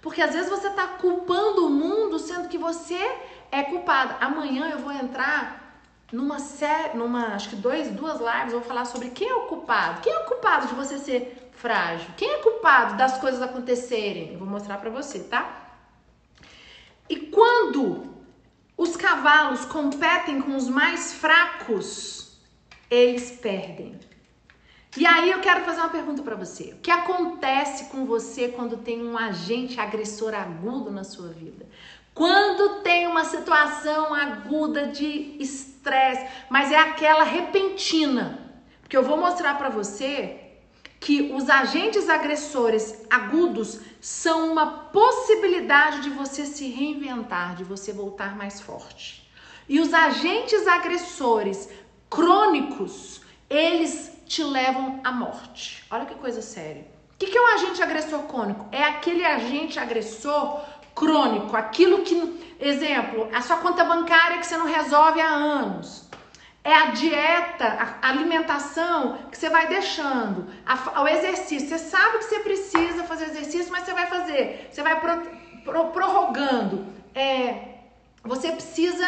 Porque 0.02 0.22
às 0.22 0.34
vezes 0.34 0.50
você 0.50 0.68
está 0.68 0.86
culpando 0.88 1.66
o 1.66 1.70
mundo 1.70 2.20
sendo 2.20 2.50
que 2.50 2.58
você 2.58 3.00
é 3.50 3.64
culpada. 3.64 4.18
Amanhã 4.20 4.70
eu 4.70 4.80
vou 4.80 4.92
entrar 4.92 5.82
numa 6.12 6.40
série, 6.40 6.98
numa, 6.98 7.28
acho 7.34 7.50
que 7.50 7.56
dois, 7.56 7.90
duas 7.92 8.20
lives, 8.20 8.54
eu 8.54 8.60
vou 8.60 8.68
falar 8.68 8.86
sobre 8.86 9.10
quem 9.10 9.30
é 9.30 9.36
o 9.36 9.48
culpado. 9.48 10.02
Quem 10.02 10.12
é 10.12 10.20
o 10.20 10.26
culpado 10.26 10.68
de 10.68 10.76
você 10.76 10.98
ser 10.98 11.50
frágil? 11.54 12.10
Quem 12.18 12.30
é 12.30 12.38
culpado 12.40 12.98
das 12.98 13.18
coisas 13.20 13.42
acontecerem? 13.42 14.34
Eu 14.34 14.40
vou 14.40 14.48
mostrar 14.48 14.78
para 14.80 14.90
você, 14.90 15.20
tá? 15.20 15.50
E 17.10 17.16
quando 17.16 18.14
os 18.76 18.98
cavalos 18.98 19.64
competem 19.64 20.42
com 20.42 20.56
os 20.58 20.68
mais 20.68 21.14
fracos, 21.14 22.27
eles 22.90 23.32
perdem. 23.32 24.00
E 24.96 25.06
aí 25.06 25.30
eu 25.30 25.42
quero 25.42 25.64
fazer 25.64 25.80
uma 25.82 25.90
pergunta 25.90 26.24
para 26.24 26.36
você. 26.36 26.74
O 26.74 26.82
que 26.82 26.90
acontece 26.90 27.86
com 27.86 28.06
você 28.06 28.48
quando 28.48 28.78
tem 28.78 29.06
um 29.06 29.18
agente 29.18 29.80
agressor 29.80 30.34
agudo 30.34 30.90
na 30.90 31.04
sua 31.04 31.28
vida? 31.28 31.68
Quando 32.14 32.82
tem 32.82 33.06
uma 33.06 33.24
situação 33.24 34.12
aguda 34.12 34.88
de 34.88 35.38
estresse, 35.40 36.26
mas 36.50 36.72
é 36.72 36.80
aquela 36.80 37.24
repentina. 37.24 38.52
Porque 38.82 38.98
eu 38.98 39.04
vou 39.04 39.18
mostrar 39.18 39.56
para 39.56 39.70
você 39.70 40.48
que 41.00 41.32
os 41.32 41.48
agentes 41.48 42.10
agressores 42.10 43.06
agudos 43.08 43.82
são 44.02 44.52
uma 44.52 44.66
possibilidade 44.66 46.02
de 46.02 46.10
você 46.10 46.46
se 46.46 46.70
reinventar, 46.70 47.56
de 47.56 47.64
você 47.64 47.94
voltar 47.94 48.36
mais 48.36 48.60
forte. 48.62 49.30
E 49.70 49.80
os 49.80 49.94
agentes 49.94 50.66
agressores 50.66 51.70
crônicos, 52.10 53.22
eles 53.50 54.12
te 54.26 54.44
levam 54.44 55.00
à 55.04 55.12
morte. 55.12 55.84
Olha 55.90 56.06
que 56.06 56.16
coisa 56.16 56.42
séria. 56.42 56.86
O 57.14 57.18
que 57.18 57.36
é 57.36 57.42
um 57.42 57.48
agente 57.56 57.82
agressor 57.82 58.24
crônico? 58.24 58.68
É 58.72 58.84
aquele 58.84 59.26
agente 59.26 59.80
agressor 59.80 60.62
crônico, 60.94 61.56
aquilo 61.56 62.04
que, 62.04 62.56
exemplo, 62.60 63.30
a 63.34 63.42
sua 63.42 63.58
conta 63.58 63.84
bancária 63.84 64.40
que 64.40 64.46
você 64.46 64.58
não 64.58 64.66
resolve 64.66 65.22
há 65.22 65.30
anos. 65.30 66.08
É 66.64 66.74
a 66.74 66.86
dieta, 66.88 67.66
a 68.02 68.10
alimentação 68.10 69.18
que 69.32 69.38
você 69.38 69.50
vai 69.50 69.68
deixando, 69.68 70.48
a, 70.66 71.02
o 71.02 71.08
exercício. 71.08 71.70
Você 71.70 71.80
sabe 71.80 72.18
que 72.18 72.26
você 72.26 72.40
precisa 72.42 73.04
fazer 73.06 73.26
exercício, 73.26 73.72
mas 73.72 73.86
você 73.86 73.94
vai 73.94 74.08
fazer. 74.08 74.68
Você 74.70 74.84
vai 74.84 75.00
pro, 75.00 75.22
pro, 75.64 75.86
prorrogando. 75.92 76.86
É, 77.16 77.78
você 78.24 78.52
precisa 78.52 79.08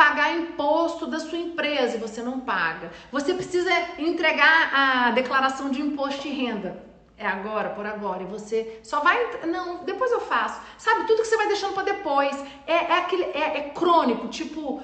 pagar 0.00 0.34
imposto 0.34 1.06
da 1.06 1.20
sua 1.20 1.36
empresa 1.36 1.96
e 1.98 2.00
você 2.00 2.22
não 2.22 2.40
paga. 2.40 2.90
Você 3.12 3.34
precisa 3.34 3.70
entregar 3.98 4.70
a 4.74 5.10
declaração 5.10 5.68
de 5.68 5.82
imposto 5.82 6.22
de 6.22 6.30
renda 6.30 6.88
é 7.18 7.26
agora, 7.26 7.68
por 7.68 7.84
agora, 7.84 8.22
e 8.22 8.26
você 8.26 8.80
só 8.82 9.00
vai. 9.00 9.44
Não, 9.46 9.84
depois 9.84 10.10
eu 10.10 10.22
faço. 10.22 10.58
Sabe, 10.78 11.06
tudo 11.06 11.20
que 11.20 11.28
você 11.28 11.36
vai 11.36 11.48
deixando 11.48 11.74
para 11.74 11.82
depois. 11.82 12.34
É, 12.66 12.72
é, 12.72 12.98
aquele, 12.98 13.24
é, 13.24 13.58
é 13.58 13.60
crônico, 13.74 14.28
tipo. 14.28 14.82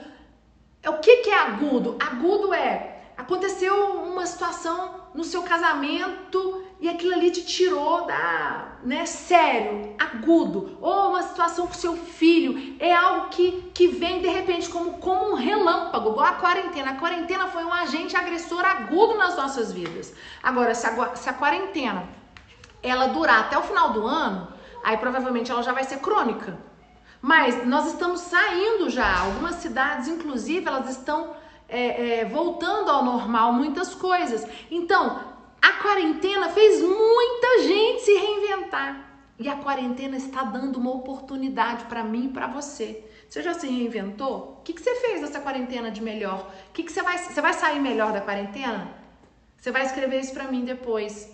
É, 0.82 0.90
o 0.90 0.98
que, 0.98 1.16
que 1.22 1.30
é 1.30 1.38
agudo? 1.38 1.96
Agudo 1.98 2.52
é. 2.52 3.00
Aconteceu 3.16 3.74
uma 4.02 4.26
situação 4.26 5.05
no 5.16 5.24
seu 5.24 5.42
casamento 5.42 6.62
e 6.78 6.88
aquilo 6.88 7.14
ali 7.14 7.30
te 7.30 7.44
tirou 7.44 8.04
da, 8.04 8.76
né, 8.82 9.06
sério, 9.06 9.96
agudo, 9.98 10.76
ou 10.80 11.08
uma 11.08 11.22
situação 11.22 11.66
com 11.66 11.72
seu 11.72 11.96
filho, 11.96 12.76
é 12.78 12.94
algo 12.94 13.30
que, 13.30 13.70
que 13.74 13.88
vem 13.88 14.20
de 14.20 14.28
repente 14.28 14.68
como, 14.68 14.98
como 14.98 15.30
um 15.30 15.34
relâmpago, 15.34 16.10
igual 16.10 16.26
a 16.26 16.32
quarentena. 16.32 16.90
A 16.90 16.96
quarentena 16.96 17.48
foi 17.48 17.64
um 17.64 17.72
agente 17.72 18.14
agressor 18.14 18.62
agudo 18.62 19.16
nas 19.16 19.36
nossas 19.36 19.72
vidas. 19.72 20.12
Agora, 20.42 20.74
se 20.74 20.86
a, 20.86 21.16
se 21.16 21.28
a 21.30 21.32
quarentena 21.32 22.08
ela 22.82 23.06
durar 23.06 23.40
até 23.40 23.56
o 23.56 23.62
final 23.62 23.94
do 23.94 24.06
ano, 24.06 24.48
aí 24.84 24.98
provavelmente 24.98 25.50
ela 25.50 25.62
já 25.62 25.72
vai 25.72 25.84
ser 25.84 25.98
crônica. 26.00 26.58
Mas 27.22 27.66
nós 27.66 27.86
estamos 27.86 28.20
saindo 28.20 28.90
já. 28.90 29.20
Algumas 29.20 29.56
cidades, 29.56 30.08
inclusive, 30.08 30.66
elas 30.66 30.90
estão 30.90 31.34
é, 31.68 32.20
é, 32.20 32.24
voltando 32.24 32.90
ao 32.90 33.04
normal 33.04 33.52
muitas 33.52 33.94
coisas. 33.94 34.46
Então, 34.70 35.20
a 35.60 35.72
quarentena 35.82 36.48
fez 36.50 36.80
muita 36.82 37.62
gente 37.62 38.02
se 38.02 38.14
reinventar. 38.14 39.04
E 39.38 39.48
a 39.48 39.56
quarentena 39.56 40.16
está 40.16 40.44
dando 40.44 40.76
uma 40.76 40.92
oportunidade 40.92 41.84
para 41.84 42.02
mim 42.02 42.26
e 42.26 42.28
para 42.28 42.46
você. 42.46 43.04
Você 43.28 43.42
já 43.42 43.52
se 43.52 43.66
reinventou? 43.66 44.58
O 44.60 44.62
que, 44.62 44.72
que 44.72 44.80
você 44.80 44.94
fez 44.94 45.20
nessa 45.20 45.40
quarentena 45.40 45.90
de 45.90 46.00
melhor? 46.00 46.50
O 46.68 46.72
que, 46.72 46.82
que 46.82 46.92
você 46.92 47.02
vai. 47.02 47.18
Você 47.18 47.40
vai 47.40 47.52
sair 47.52 47.80
melhor 47.80 48.12
da 48.12 48.20
quarentena? 48.20 48.88
Você 49.58 49.70
vai 49.70 49.84
escrever 49.84 50.20
isso 50.20 50.32
para 50.32 50.44
mim 50.44 50.64
depois 50.64 51.30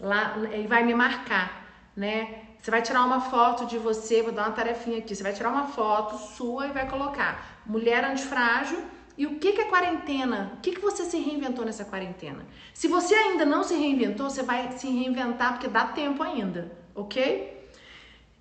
lá 0.00 0.36
e 0.52 0.66
vai 0.66 0.82
me 0.82 0.94
marcar, 0.94 1.64
né? 1.96 2.42
Você 2.60 2.70
vai 2.70 2.80
tirar 2.80 3.04
uma 3.04 3.20
foto 3.20 3.66
de 3.66 3.76
você, 3.76 4.22
vou 4.22 4.32
dar 4.32 4.46
uma 4.46 4.52
tarefinha 4.52 4.98
aqui. 4.98 5.14
Você 5.14 5.22
vai 5.22 5.34
tirar 5.34 5.50
uma 5.50 5.66
foto 5.66 6.16
sua 6.16 6.68
e 6.68 6.72
vai 6.72 6.88
colocar 6.88 7.60
mulher 7.66 8.04
antifrágil 8.04 8.78
e 9.16 9.26
o 9.26 9.38
que, 9.38 9.52
que 9.52 9.60
é 9.60 9.64
quarentena? 9.64 10.54
O 10.56 10.60
que, 10.60 10.72
que 10.72 10.80
você 10.80 11.04
se 11.04 11.18
reinventou 11.18 11.64
nessa 11.64 11.84
quarentena? 11.84 12.44
Se 12.72 12.88
você 12.88 13.14
ainda 13.14 13.44
não 13.44 13.62
se 13.62 13.74
reinventou, 13.74 14.28
você 14.28 14.42
vai 14.42 14.72
se 14.72 14.88
reinventar 14.88 15.52
porque 15.52 15.68
dá 15.68 15.86
tempo 15.86 16.22
ainda, 16.22 16.76
ok? 16.94 17.70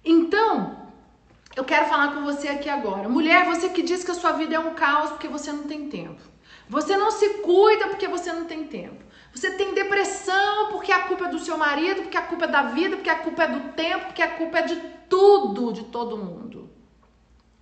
Então, 0.04 0.90
eu 1.56 1.64
quero 1.64 1.86
falar 1.86 2.16
com 2.16 2.24
você 2.24 2.48
aqui 2.48 2.68
agora. 2.70 3.08
Mulher, 3.08 3.46
você 3.46 3.70
que 3.70 3.84
diz 3.84 4.04
que 4.04 4.10
a 4.10 4.16
sua 4.16 4.32
vida 4.32 4.56
é 4.56 4.60
um 4.60 4.74
caos 4.74 5.12
porque 5.12 5.28
você 5.28 5.52
não 5.52 5.64
tem 5.64 5.88
tempo. 5.90 6.22
Você 6.68 6.98
não 6.98 7.12
se 7.12 7.30
cuida 7.40 7.88
porque 7.90 8.08
você 8.08 8.34
não 8.34 8.46
tem 8.46 8.66
tempo. 8.66 9.04
Você 9.32 9.52
tem 9.52 9.76
depressão 9.76 10.72
porque 10.72 10.92
a 10.92 11.04
culpa 11.04 11.26
é 11.26 11.30
do 11.30 11.40
seu 11.40 11.58
marido, 11.58 12.02
porque 12.02 12.18
a 12.18 12.24
culpa 12.24 12.46
é 12.46 12.48
da 12.48 12.64
vida, 12.64 12.96
porque 12.96 13.10
a 13.10 13.20
culpa 13.20 13.44
é 13.44 13.48
do 13.48 13.74
tempo, 13.74 14.06
porque 14.06 14.22
a 14.24 14.32
culpa 14.38 14.60
é 14.60 14.62
de 14.64 14.76
tudo, 15.08 15.72
de 15.72 15.84
todo 15.86 16.18
mundo. 16.18 16.70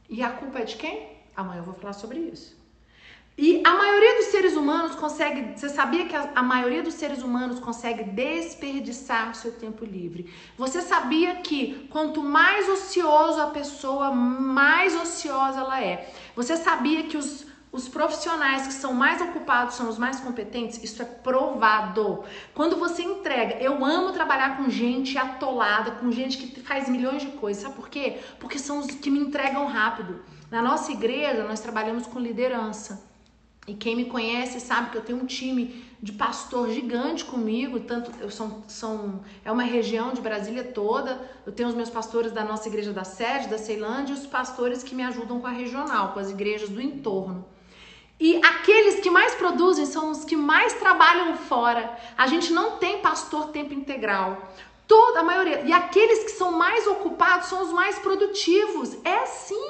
E 0.09 0.23
a 0.23 0.29
culpa 0.29 0.59
é 0.59 0.63
de 0.63 0.77
quem? 0.77 1.09
Amanhã 1.35 1.59
eu 1.59 1.65
vou 1.65 1.73
falar 1.73 1.93
sobre 1.93 2.19
isso. 2.19 2.60
E 3.37 3.61
a 3.65 3.73
maioria 3.73 4.17
dos 4.17 4.25
seres 4.25 4.55
humanos 4.55 4.95
consegue. 4.95 5.57
Você 5.57 5.69
sabia 5.69 6.05
que 6.05 6.15
a, 6.15 6.31
a, 6.35 6.43
maioria 6.43 6.83
dos 6.83 6.93
seres 6.95 7.23
humanos 7.23 7.59
consegue 7.59 8.03
desperdiçar 8.03 9.33
seu 9.33 9.53
tempo 9.53 9.85
livre? 9.85 10.31
Você 10.57 10.81
sabia 10.81 11.35
que 11.37 11.87
quanto 11.89 12.21
mais 12.21 12.69
ocioso 12.69 13.41
a 13.41 13.47
pessoa, 13.47 14.11
mais 14.11 14.95
ociosa 14.95 15.61
ela 15.61 15.81
é? 15.81 16.13
Você 16.35 16.57
sabia 16.57 17.03
que 17.03 17.17
os 17.17 17.49
os 17.71 17.87
profissionais 17.87 18.67
que 18.67 18.73
são 18.73 18.93
mais 18.93 19.21
ocupados 19.21 19.75
são 19.75 19.87
os 19.87 19.97
mais 19.97 20.19
competentes, 20.19 20.83
isso 20.83 21.01
é 21.01 21.05
provado. 21.05 22.23
Quando 22.53 22.75
você 22.75 23.01
entrega, 23.01 23.55
eu 23.63 23.85
amo 23.85 24.11
trabalhar 24.11 24.57
com 24.57 24.69
gente 24.69 25.17
atolada, 25.17 25.91
com 25.91 26.11
gente 26.11 26.37
que 26.37 26.59
faz 26.59 26.89
milhões 26.89 27.21
de 27.21 27.29
coisas. 27.29 27.63
Sabe 27.63 27.75
por 27.75 27.87
quê? 27.87 28.19
Porque 28.39 28.59
são 28.59 28.79
os 28.79 28.87
que 28.87 29.09
me 29.09 29.19
entregam 29.19 29.65
rápido. 29.67 30.21
Na 30.49 30.61
nossa 30.61 30.91
igreja, 30.91 31.45
nós 31.45 31.61
trabalhamos 31.61 32.05
com 32.05 32.19
liderança. 32.19 33.09
E 33.67 33.75
quem 33.75 33.95
me 33.95 34.05
conhece 34.05 34.59
sabe 34.59 34.89
que 34.89 34.97
eu 34.97 35.03
tenho 35.03 35.19
um 35.19 35.25
time 35.25 35.85
de 36.01 36.11
pastor 36.13 36.71
gigante 36.71 37.23
comigo, 37.23 37.79
tanto 37.81 38.11
eu 38.19 38.31
são, 38.31 38.63
são 38.67 39.23
é 39.45 39.51
uma 39.51 39.61
região 39.61 40.13
de 40.13 40.19
Brasília 40.19 40.63
toda. 40.63 41.29
Eu 41.45 41.51
tenho 41.51 41.69
os 41.69 41.75
meus 41.75 41.89
pastores 41.89 42.31
da 42.31 42.43
nossa 42.43 42.67
igreja 42.67 42.91
da 42.91 43.03
sede, 43.03 43.49
da 43.49 43.59
Ceilândia, 43.59 44.13
e 44.13 44.17
os 44.17 44.25
pastores 44.25 44.81
que 44.81 44.95
me 44.95 45.03
ajudam 45.03 45.39
com 45.39 45.45
a 45.45 45.51
regional, 45.51 46.13
com 46.13 46.19
as 46.19 46.31
igrejas 46.31 46.69
do 46.69 46.81
entorno. 46.81 47.45
E 48.19 48.37
aqueles 48.37 48.99
que 48.99 49.11
mais 49.11 49.35
produzem 49.35 49.85
são 49.85 50.09
os 50.09 50.25
que 50.25 50.35
mais 50.35 50.73
trabalham 50.73 51.37
fora. 51.37 51.95
A 52.17 52.25
gente 52.25 52.51
não 52.51 52.77
tem 52.77 52.99
pastor 52.99 53.49
tempo 53.49 53.73
integral. 53.73 54.51
Toda 54.87 55.19
a 55.19 55.23
maioria. 55.23 55.61
E 55.61 55.71
aqueles 55.71 56.23
que 56.23 56.31
são 56.31 56.51
mais 56.51 56.85
ocupados 56.87 57.47
são 57.47 57.61
os 57.63 57.71
mais 57.71 57.97
produtivos. 57.99 58.97
É 59.05 59.23
assim. 59.23 59.69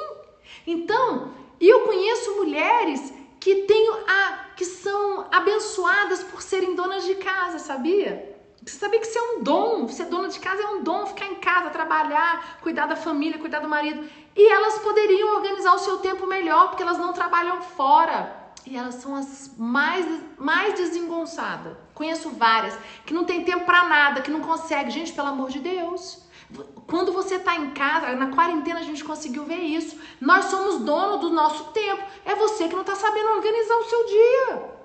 Então, 0.66 1.32
eu 1.60 1.82
conheço 1.82 2.36
mulheres 2.36 3.21
que 3.42 3.64
têm 3.64 3.92
a, 4.08 4.46
que 4.56 4.64
são 4.64 5.26
abençoadas 5.32 6.24
por 6.24 6.44
serem 6.44 6.76
donas 6.76 7.04
de 7.04 7.16
casa, 7.16 7.58
sabia? 7.58 8.32
Você 8.64 8.78
sabia 8.78 9.00
que 9.00 9.08
isso 9.08 9.18
é 9.18 9.22
um 9.22 9.44
dom? 9.44 9.88
Ser 9.88 10.06
dona 10.06 10.28
de 10.28 10.40
casa 10.40 10.62
é 10.62 10.68
um 10.68 10.84
dom, 10.84 11.08
ficar 11.08 11.26
em 11.26 11.36
casa, 11.36 11.72
trabalhar, 11.72 12.60
cuidar 12.62 12.86
da 12.86 12.96
família, 12.96 13.40
cuidar 13.40 13.60
do 13.60 13.68
marido. 13.68 14.08
E 14.36 14.48
elas 14.48 14.78
poderiam 14.78 15.36
organizar 15.36 15.74
o 15.74 15.80
seu 15.80 15.98
tempo 15.98 16.28
melhor, 16.28 16.68
porque 16.68 16.84
elas 16.84 17.00
não 17.00 17.12
trabalham 17.14 17.64
fora. 17.64 18.40
E 18.64 18.78
elas 18.78 18.96
são 18.96 19.16
as 19.16 19.52
mais, 19.58 20.06
mais 20.38 20.76
desengonçadas. 20.76 21.76
Conheço 21.96 22.30
várias 22.30 22.78
que 23.08 23.14
não 23.16 23.26
tem 23.26 23.44
tempo 23.44 23.66
para 23.66 23.86
nada, 23.86 24.22
que 24.22 24.30
não 24.30 24.42
consegue. 24.42 24.92
Gente, 24.92 25.14
pelo 25.14 25.30
amor 25.30 25.50
de 25.50 25.60
Deus. 25.60 26.22
Quando 26.88 27.14
você 27.14 27.36
está 27.36 27.56
em 27.56 27.72
casa, 27.72 28.14
na 28.16 28.28
quarentena 28.28 28.80
a 28.80 28.84
gente 28.84 29.04
conseguiu 29.04 29.46
ver 29.46 29.60
isso. 29.60 29.98
Nós 30.20 30.46
somos 30.46 30.84
dono 30.84 31.18
do 31.18 31.30
nosso 31.30 31.66
tempo. 31.72 32.04
É 32.26 32.36
você 32.36 32.68
que 32.68 32.74
não 32.74 32.82
está 32.82 32.96
sabendo 32.96 33.30
organizar 33.30 33.76
o 33.76 33.84
seu 33.86 34.06
dia. 34.08 34.82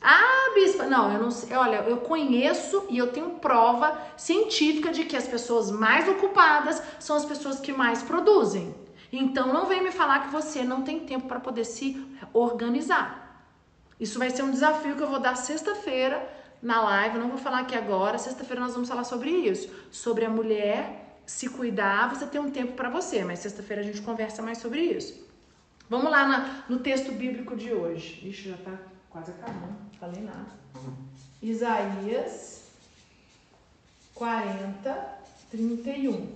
Ah, 0.00 0.52
bispa, 0.54 0.84
não, 0.84 1.12
eu 1.12 1.20
não 1.20 1.30
sei. 1.30 1.54
Olha, 1.54 1.84
eu 1.86 1.98
conheço 1.98 2.86
e 2.88 2.96
eu 2.96 3.12
tenho 3.12 3.32
prova 3.32 4.00
científica 4.16 4.90
de 4.90 5.04
que 5.04 5.16
as 5.16 5.28
pessoas 5.28 5.70
mais 5.70 6.08
ocupadas 6.08 6.82
são 6.98 7.16
as 7.16 7.24
pessoas 7.26 7.60
que 7.60 7.72
mais 7.72 8.02
produzem. 8.02 8.74
Então 9.12 9.52
não 9.52 9.66
vem 9.66 9.82
me 9.82 9.90
falar 9.90 10.20
que 10.20 10.32
você 10.32 10.62
não 10.62 10.82
tem 10.82 11.00
tempo 11.00 11.28
para 11.28 11.40
poder 11.40 11.64
se 11.64 12.02
organizar. 12.32 13.44
Isso 13.98 14.18
vai 14.18 14.30
ser 14.30 14.42
um 14.42 14.50
desafio 14.50 14.96
que 14.96 15.02
eu 15.02 15.08
vou 15.08 15.18
dar 15.18 15.36
sexta-feira 15.36 16.26
na 16.62 16.80
live, 16.82 17.18
não 17.18 17.28
vou 17.28 17.38
falar 17.38 17.60
aqui 17.60 17.74
agora. 17.74 18.16
Sexta-feira 18.16 18.62
nós 18.62 18.72
vamos 18.72 18.88
falar 18.88 19.04
sobre 19.04 19.30
isso, 19.30 19.70
sobre 19.90 20.24
a 20.24 20.30
mulher 20.30 21.09
se 21.30 21.48
cuidar, 21.48 22.12
você 22.12 22.26
ter 22.26 22.40
um 22.40 22.50
tempo 22.50 22.72
para 22.72 22.90
você, 22.90 23.24
mas 23.24 23.38
sexta-feira 23.38 23.82
a 23.82 23.84
gente 23.84 24.02
conversa 24.02 24.42
mais 24.42 24.58
sobre 24.58 24.80
isso. 24.80 25.26
Vamos 25.88 26.10
lá 26.10 26.26
na, 26.26 26.64
no 26.68 26.80
texto 26.80 27.12
bíblico 27.12 27.56
de 27.56 27.72
hoje. 27.72 28.28
Ixi, 28.28 28.48
já 28.50 28.56
tá 28.56 28.76
quase 29.08 29.30
acabando, 29.30 29.76
falei 29.98 30.22
nada. 30.22 30.50
Isaías 31.40 32.64
40, 34.12 35.18
31. 35.52 36.32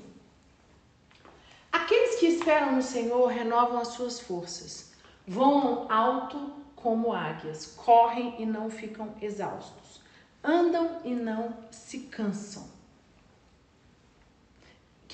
Aqueles 1.72 2.20
que 2.20 2.26
esperam 2.26 2.76
no 2.76 2.82
Senhor 2.82 3.26
renovam 3.26 3.80
as 3.80 3.88
suas 3.88 4.20
forças, 4.20 4.92
voam 5.26 5.90
alto 5.90 6.52
como 6.76 7.12
águias, 7.12 7.66
correm 7.66 8.40
e 8.40 8.46
não 8.46 8.70
ficam 8.70 9.12
exaustos, 9.20 10.00
andam 10.42 11.00
e 11.04 11.12
não 11.12 11.52
se 11.72 11.98
cansam. 11.98 12.73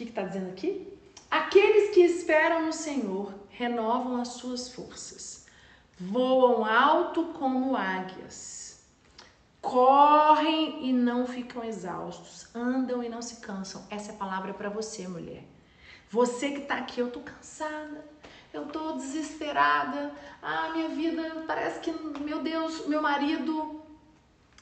Que 0.00 0.08
está 0.08 0.22
dizendo 0.22 0.48
aqui? 0.48 0.98
Aqueles 1.30 1.90
que 1.90 2.00
esperam 2.00 2.64
no 2.64 2.72
Senhor 2.72 3.34
renovam 3.50 4.18
as 4.18 4.28
suas 4.28 4.72
forças, 4.72 5.46
voam 5.98 6.64
alto 6.64 7.26
como 7.34 7.76
águias, 7.76 8.82
correm 9.60 10.88
e 10.88 10.90
não 10.90 11.26
ficam 11.26 11.62
exaustos, 11.62 12.48
andam 12.54 13.04
e 13.04 13.10
não 13.10 13.20
se 13.20 13.42
cansam. 13.42 13.86
Essa 13.90 14.12
é 14.12 14.14
a 14.14 14.16
palavra 14.16 14.54
para 14.54 14.70
você, 14.70 15.06
mulher. 15.06 15.44
Você 16.08 16.50
que 16.52 16.62
está 16.62 16.76
aqui, 16.76 16.98
eu 16.98 17.10
tô 17.10 17.20
cansada, 17.20 18.02
eu 18.54 18.64
tô 18.68 18.92
desesperada. 18.92 20.14
Ah, 20.40 20.70
minha 20.70 20.88
vida 20.88 21.44
parece 21.46 21.78
que, 21.80 21.92
meu 22.20 22.42
Deus, 22.42 22.86
meu 22.86 23.02
marido 23.02 23.84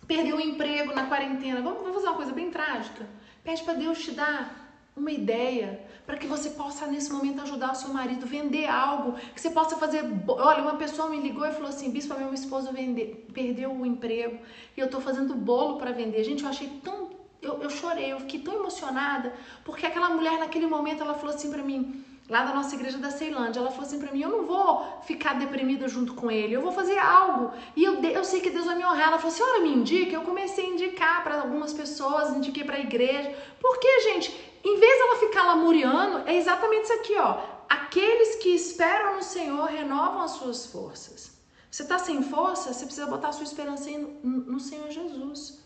perdeu 0.04 0.38
o 0.38 0.40
emprego 0.40 0.92
na 0.92 1.06
quarentena. 1.06 1.62
Vamos, 1.62 1.78
vamos 1.78 1.94
fazer 1.94 2.08
uma 2.08 2.16
coisa 2.16 2.32
bem 2.32 2.50
trágica. 2.50 3.06
Pede 3.44 3.62
para 3.62 3.74
Deus 3.74 4.00
te 4.00 4.10
dar 4.10 4.57
uma 4.98 5.10
ideia 5.10 5.80
para 6.06 6.16
que 6.16 6.26
você 6.26 6.50
possa 6.50 6.86
nesse 6.86 7.12
momento 7.12 7.42
ajudar 7.42 7.72
o 7.72 7.74
seu 7.74 7.92
marido 7.92 8.26
vender 8.26 8.66
algo, 8.66 9.12
que 9.34 9.40
você 9.40 9.50
possa 9.50 9.76
fazer. 9.76 10.02
Olha, 10.26 10.62
uma 10.62 10.76
pessoa 10.76 11.08
me 11.08 11.20
ligou 11.20 11.46
e 11.46 11.52
falou 11.52 11.68
assim: 11.68 11.90
Bispo, 11.90 12.14
meu 12.18 12.32
esposo 12.32 12.72
vender, 12.72 13.26
perdeu 13.32 13.70
o 13.70 13.86
emprego 13.86 14.38
e 14.76 14.80
eu 14.80 14.86
estou 14.86 15.00
fazendo 15.00 15.34
bolo 15.34 15.76
para 15.76 15.92
vender. 15.92 16.24
Gente, 16.24 16.42
eu 16.42 16.48
achei 16.48 16.68
tão. 16.82 17.10
Eu, 17.40 17.62
eu 17.62 17.70
chorei, 17.70 18.12
eu 18.12 18.20
fiquei 18.20 18.40
tão 18.40 18.54
emocionada, 18.54 19.32
porque 19.64 19.86
aquela 19.86 20.08
mulher 20.10 20.40
naquele 20.40 20.66
momento 20.66 21.02
ela 21.02 21.14
falou 21.14 21.34
assim 21.34 21.50
para 21.50 21.62
mim: 21.62 22.04
lá 22.28 22.44
da 22.44 22.54
nossa 22.54 22.74
igreja 22.74 22.98
da 22.98 23.10
Ceilândia. 23.10 23.60
Ela 23.60 23.70
falou 23.70 23.86
assim 23.86 23.98
para 23.98 24.12
mim: 24.12 24.20
Eu 24.20 24.30
não 24.30 24.44
vou 24.44 25.00
ficar 25.02 25.34
deprimida 25.34 25.88
junto 25.88 26.14
com 26.14 26.30
ele, 26.30 26.54
eu 26.54 26.60
vou 26.60 26.72
fazer 26.72 26.98
algo. 26.98 27.52
E 27.74 27.82
eu, 27.82 28.02
eu 28.02 28.24
sei 28.24 28.40
que 28.40 28.50
Deus 28.50 28.66
vai 28.66 28.76
me 28.76 28.84
honrar. 28.84 29.08
Ela 29.08 29.18
falou: 29.18 29.34
Senhora, 29.34 29.60
me 29.60 29.72
indica. 29.72 30.14
Eu 30.14 30.22
comecei 30.22 30.66
a 30.66 30.68
indicar 30.70 31.24
para 31.24 31.40
algumas 31.40 31.72
pessoas, 31.72 32.36
indiquei 32.36 32.64
para 32.64 32.76
a 32.76 32.80
igreja. 32.80 33.34
Porque, 33.60 34.00
gente, 34.00 34.47
em 34.64 34.78
vez 34.78 34.98
dela 34.98 35.16
ficar 35.20 35.42
lamuriando, 35.44 36.28
é 36.28 36.36
exatamente 36.36 36.84
isso 36.84 36.92
aqui, 36.94 37.16
ó. 37.16 37.40
Aqueles 37.68 38.36
que 38.36 38.50
esperam 38.50 39.16
no 39.16 39.22
Senhor 39.22 39.66
renovam 39.66 40.22
as 40.22 40.32
suas 40.32 40.66
forças. 40.66 41.38
Você 41.70 41.82
está 41.82 41.98
sem 41.98 42.22
força, 42.22 42.72
você 42.72 42.84
precisa 42.86 43.06
botar 43.06 43.28
a 43.28 43.32
sua 43.32 43.44
esperança 43.44 43.90
no, 44.22 44.58
Senhor 44.58 44.90
Jesus. 44.90 45.62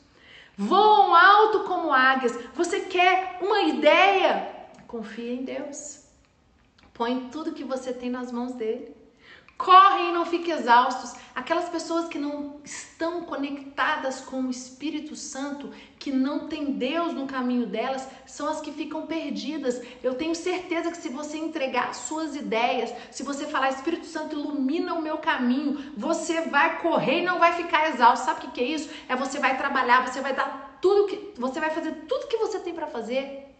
Voam 0.59 1.15
alto 1.15 1.61
como 1.61 1.93
águias. 1.93 2.37
Você 2.55 2.81
quer 2.81 3.39
uma 3.41 3.63
ideia? 3.63 4.69
Confia 4.87 5.33
em 5.33 5.45
Deus. 5.45 6.05
Põe 6.93 7.31
tudo 7.31 7.53
que 7.53 7.65
você 7.65 7.93
tem 7.93 8.11
nas 8.11 8.31
mãos 8.31 8.53
dele. 8.53 8.95
Correm 9.63 10.11
e 10.11 10.13
não 10.13 10.27
fiquem 10.27 10.53
exaustos. 10.53 11.15
Aquelas 11.37 11.69
pessoas 11.69 12.09
que 12.09 12.19
não 12.19 12.61
estão 12.65 13.23
conectadas 13.23 14.21
com 14.21 14.43
o 14.43 14.51
Espírito 14.51 15.15
Santo, 15.15 15.71
que 16.01 16.11
não 16.11 16.49
tem 16.49 16.73
Deus 16.73 17.15
no 17.15 17.29
caminho 17.29 17.65
delas, 17.67 18.09
são 18.27 18.49
as 18.49 18.61
que 18.61 18.73
ficam 18.73 19.07
perdidas. 19.07 19.81
Eu 20.03 20.15
tenho 20.15 20.35
certeza 20.35 20.91
que 20.91 20.97
se 20.97 21.09
você 21.11 21.39
entregar 21.39 21.95
suas 21.95 22.35
ideias, 22.35 22.93
se 23.13 23.23
você 23.23 23.47
falar 23.47 23.71
Espírito 23.71 24.07
Santo 24.07 24.37
ilumina 24.37 24.95
o 24.95 25.01
meu 25.01 25.19
caminho, 25.19 25.93
você 25.97 26.41
vai 26.41 26.81
correr 26.81 27.21
e 27.21 27.25
não 27.25 27.39
vai 27.39 27.53
ficar 27.53 27.91
exausto. 27.91 28.27
Sabe 28.27 28.47
o 28.47 28.51
que 28.51 28.61
é 28.61 28.65
isso? 28.65 28.91
É 29.09 29.15
você 29.15 29.39
vai 29.39 29.57
trabalhar, 29.57 30.05
você 30.05 30.21
vai 30.21 30.35
dar 30.35 30.77
tudo 30.83 31.07
que 31.07 31.41
você 31.41 31.61
vai 31.61 31.71
fazer 31.71 31.93
tudo 32.09 32.27
que 32.27 32.37
você 32.37 32.59
tem 32.59 32.75
para 32.75 32.89
fazer 32.89 33.55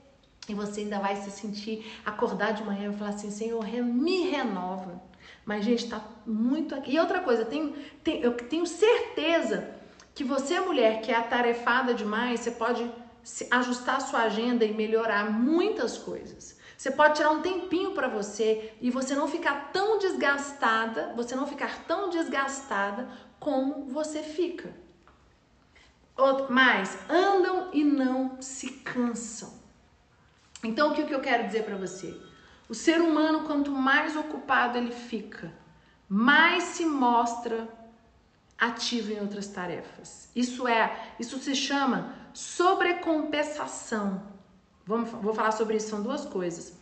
e 0.49 0.55
você 0.55 0.81
ainda 0.81 0.99
vai 0.99 1.15
se 1.15 1.31
sentir, 1.31 1.87
acordar 2.05 2.55
de 2.55 2.65
manhã 2.65 2.91
e 2.91 2.97
falar 2.97 3.11
assim: 3.11 3.31
Senhor, 3.31 3.65
me 3.65 4.23
renova. 4.29 5.12
Mas, 5.45 5.65
gente, 5.65 5.89
tá 5.89 6.01
muito 6.27 6.75
aqui. 6.75 6.93
E 6.93 7.01
outra 7.01 7.21
coisa, 7.21 7.45
tem, 7.45 7.75
tem, 8.03 8.21
eu 8.23 8.35
tenho 8.35 8.67
certeza 8.67 9.75
que 10.15 10.23
você, 10.23 10.61
mulher, 10.61 11.01
que 11.01 11.11
é 11.11 11.17
atarefada 11.17 11.95
demais, 11.95 12.41
você 12.41 12.51
pode 12.51 12.91
ajustar 13.51 13.97
a 13.97 14.01
sua 14.01 14.23
agenda 14.23 14.65
e 14.65 14.73
melhorar 14.73 15.31
muitas 15.31 15.97
coisas. 15.99 16.59
Você 16.77 16.91
pode 16.91 17.15
tirar 17.15 17.31
um 17.31 17.43
tempinho 17.43 17.93
para 17.93 18.09
você 18.09 18.73
e 18.81 18.91
você 18.91 19.15
não 19.15 19.29
ficar 19.29 19.71
tão 19.73 19.99
desgastada, 19.99 21.13
você 21.15 21.37
não 21.37 21.47
ficar 21.47 21.85
tão 21.85 22.11
desgastada 22.11 23.09
como 23.39 23.87
você 23.87 24.23
fica. 24.23 24.75
Mas 26.51 26.99
andam 27.09 27.71
e 27.73 27.85
não 27.85 28.41
se 28.43 28.71
cansam. 28.71 29.61
Então, 30.65 30.91
o 30.91 30.95
que 30.95 31.13
eu 31.13 31.21
quero 31.21 31.47
dizer 31.47 31.65
para 31.65 31.77
você? 31.77 32.21
O 32.69 32.75
ser 32.75 33.01
humano, 33.01 33.45
quanto 33.45 33.71
mais 33.71 34.17
ocupado 34.17 34.79
ele 34.79 34.93
fica, 34.93 35.53
mais 36.09 36.65
se 36.65 36.85
mostra 36.87 37.69
ativo 38.59 39.13
em 39.13 39.21
outras 39.21 39.49
tarefas. 39.49 40.29
Isso 40.35 40.69
é, 40.69 41.15
isso 41.19 41.39
se 41.39 41.55
chama 41.55 42.15
sobrecompensação. 42.33 44.23
Vamos, 44.87 45.11
vou 45.11 45.35
falar 45.35 45.53
sobre 45.53 45.77
isso, 45.77 45.91
são 45.91 46.03
duas 46.03 46.25
coisas. 46.25 46.73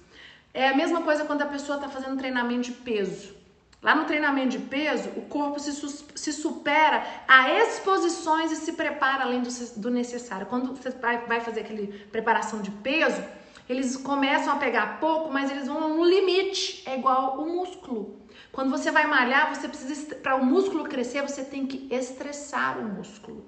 É 0.53 0.69
a 0.69 0.77
mesma 0.77 1.03
coisa 1.03 1.25
quando 1.25 1.43
a 1.43 1.47
pessoa 1.47 1.77
está 1.77 1.89
fazendo 1.89 2.19
treinamento 2.19 2.63
de 2.63 2.73
peso. 2.73 3.35
Lá 3.83 3.95
no 3.95 4.05
treinamento 4.05 4.51
de 4.51 4.59
peso, 4.59 5.09
o 5.17 5.23
corpo 5.23 5.59
se, 5.59 5.73
se 5.73 6.33
supera 6.33 7.03
a 7.27 7.51
exposições 7.51 8.53
e 8.53 8.57
se 8.57 8.75
prepara 8.75 9.25
além 9.25 9.41
do, 9.41 9.49
do 9.77 9.91
necessário. 9.91 10.47
Quando 10.47 10.75
você 10.75 10.91
vai, 10.91 11.25
vai 11.25 11.41
fazer 11.41 11.61
aquele 11.61 11.87
preparação 12.11 12.61
de 12.61 12.71
peso, 12.71 13.23
eles 13.71 13.97
começam 13.97 14.53
a 14.53 14.57
pegar 14.57 14.99
pouco, 14.99 15.33
mas 15.33 15.49
eles 15.49 15.69
vão 15.69 15.97
no 15.97 16.05
limite. 16.05 16.83
É 16.85 16.99
igual 16.99 17.41
o 17.41 17.47
músculo. 17.47 18.21
Quando 18.51 18.69
você 18.69 18.91
vai 18.91 19.07
malhar, 19.07 19.55
você 19.55 19.69
precisa 19.69 20.17
para 20.17 20.35
o 20.35 20.45
músculo 20.45 20.85
crescer, 20.85 21.23
você 21.23 21.45
tem 21.45 21.65
que 21.65 21.87
estressar 21.95 22.79
o 22.79 22.83
músculo. 22.83 23.45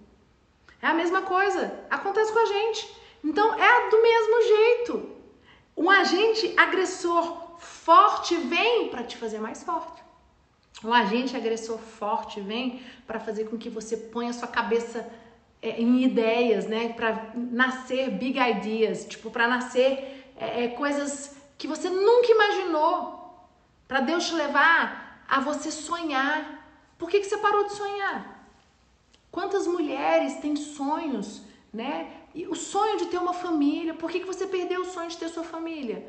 É 0.81 0.87
a 0.87 0.95
mesma 0.95 1.23
coisa. 1.23 1.85
Acontece 1.91 2.33
com 2.33 2.39
a 2.39 2.47
gente. 2.47 2.97
Então 3.25 3.53
é 3.55 3.91
do 3.91 4.01
mesmo 4.01 4.43
jeito. 4.43 5.11
Um 5.77 5.91
agente 5.91 6.55
agressor 6.57 7.59
forte 7.59 8.37
vem 8.37 8.91
para 8.91 9.03
te 9.03 9.17
fazer 9.17 9.41
mais 9.41 9.65
forte. 9.65 10.03
Um 10.85 10.93
agente 10.93 11.37
agressor 11.37 11.79
forte 11.79 12.41
vem 12.41 12.81
para 13.09 13.19
fazer 13.19 13.45
com 13.47 13.59
que 13.59 13.69
você 13.69 13.97
ponha 13.97 14.33
sua 14.33 14.49
cabeça 14.49 15.09
é, 15.62 15.81
em 15.81 16.03
ideias, 16.03 16.66
né? 16.66 16.92
Para 16.92 17.33
nascer 17.35 18.11
big 18.11 18.38
ideas, 18.38 19.07
tipo, 19.07 19.31
para 19.31 19.46
nascer 19.46 20.33
é, 20.37 20.64
é, 20.64 20.68
coisas 20.68 21.37
que 21.57 21.68
você 21.68 21.88
nunca 21.88 22.33
imaginou. 22.33 23.48
Para 23.87 24.01
Deus 24.01 24.27
te 24.27 24.35
levar 24.35 25.25
a 25.29 25.38
você 25.40 25.70
sonhar. 25.70 26.66
Por 26.98 27.09
que, 27.09 27.20
que 27.20 27.27
você 27.27 27.37
parou 27.37 27.64
de 27.64 27.75
sonhar? 27.75 28.51
Quantas 29.31 29.66
mulheres 29.66 30.40
têm 30.40 30.57
sonhos, 30.57 31.42
né? 31.72 32.11
E 32.35 32.46
o 32.46 32.55
sonho 32.55 32.98
de 32.98 33.07
ter 33.07 33.18
uma 33.18 33.33
família. 33.33 33.94
Por 33.94 34.11
que, 34.11 34.20
que 34.20 34.27
você 34.27 34.46
perdeu 34.46 34.83
o 34.83 34.85
sonho 34.87 35.09
de 35.09 35.16
ter 35.16 35.29
sua 35.29 35.44
família? 35.44 36.05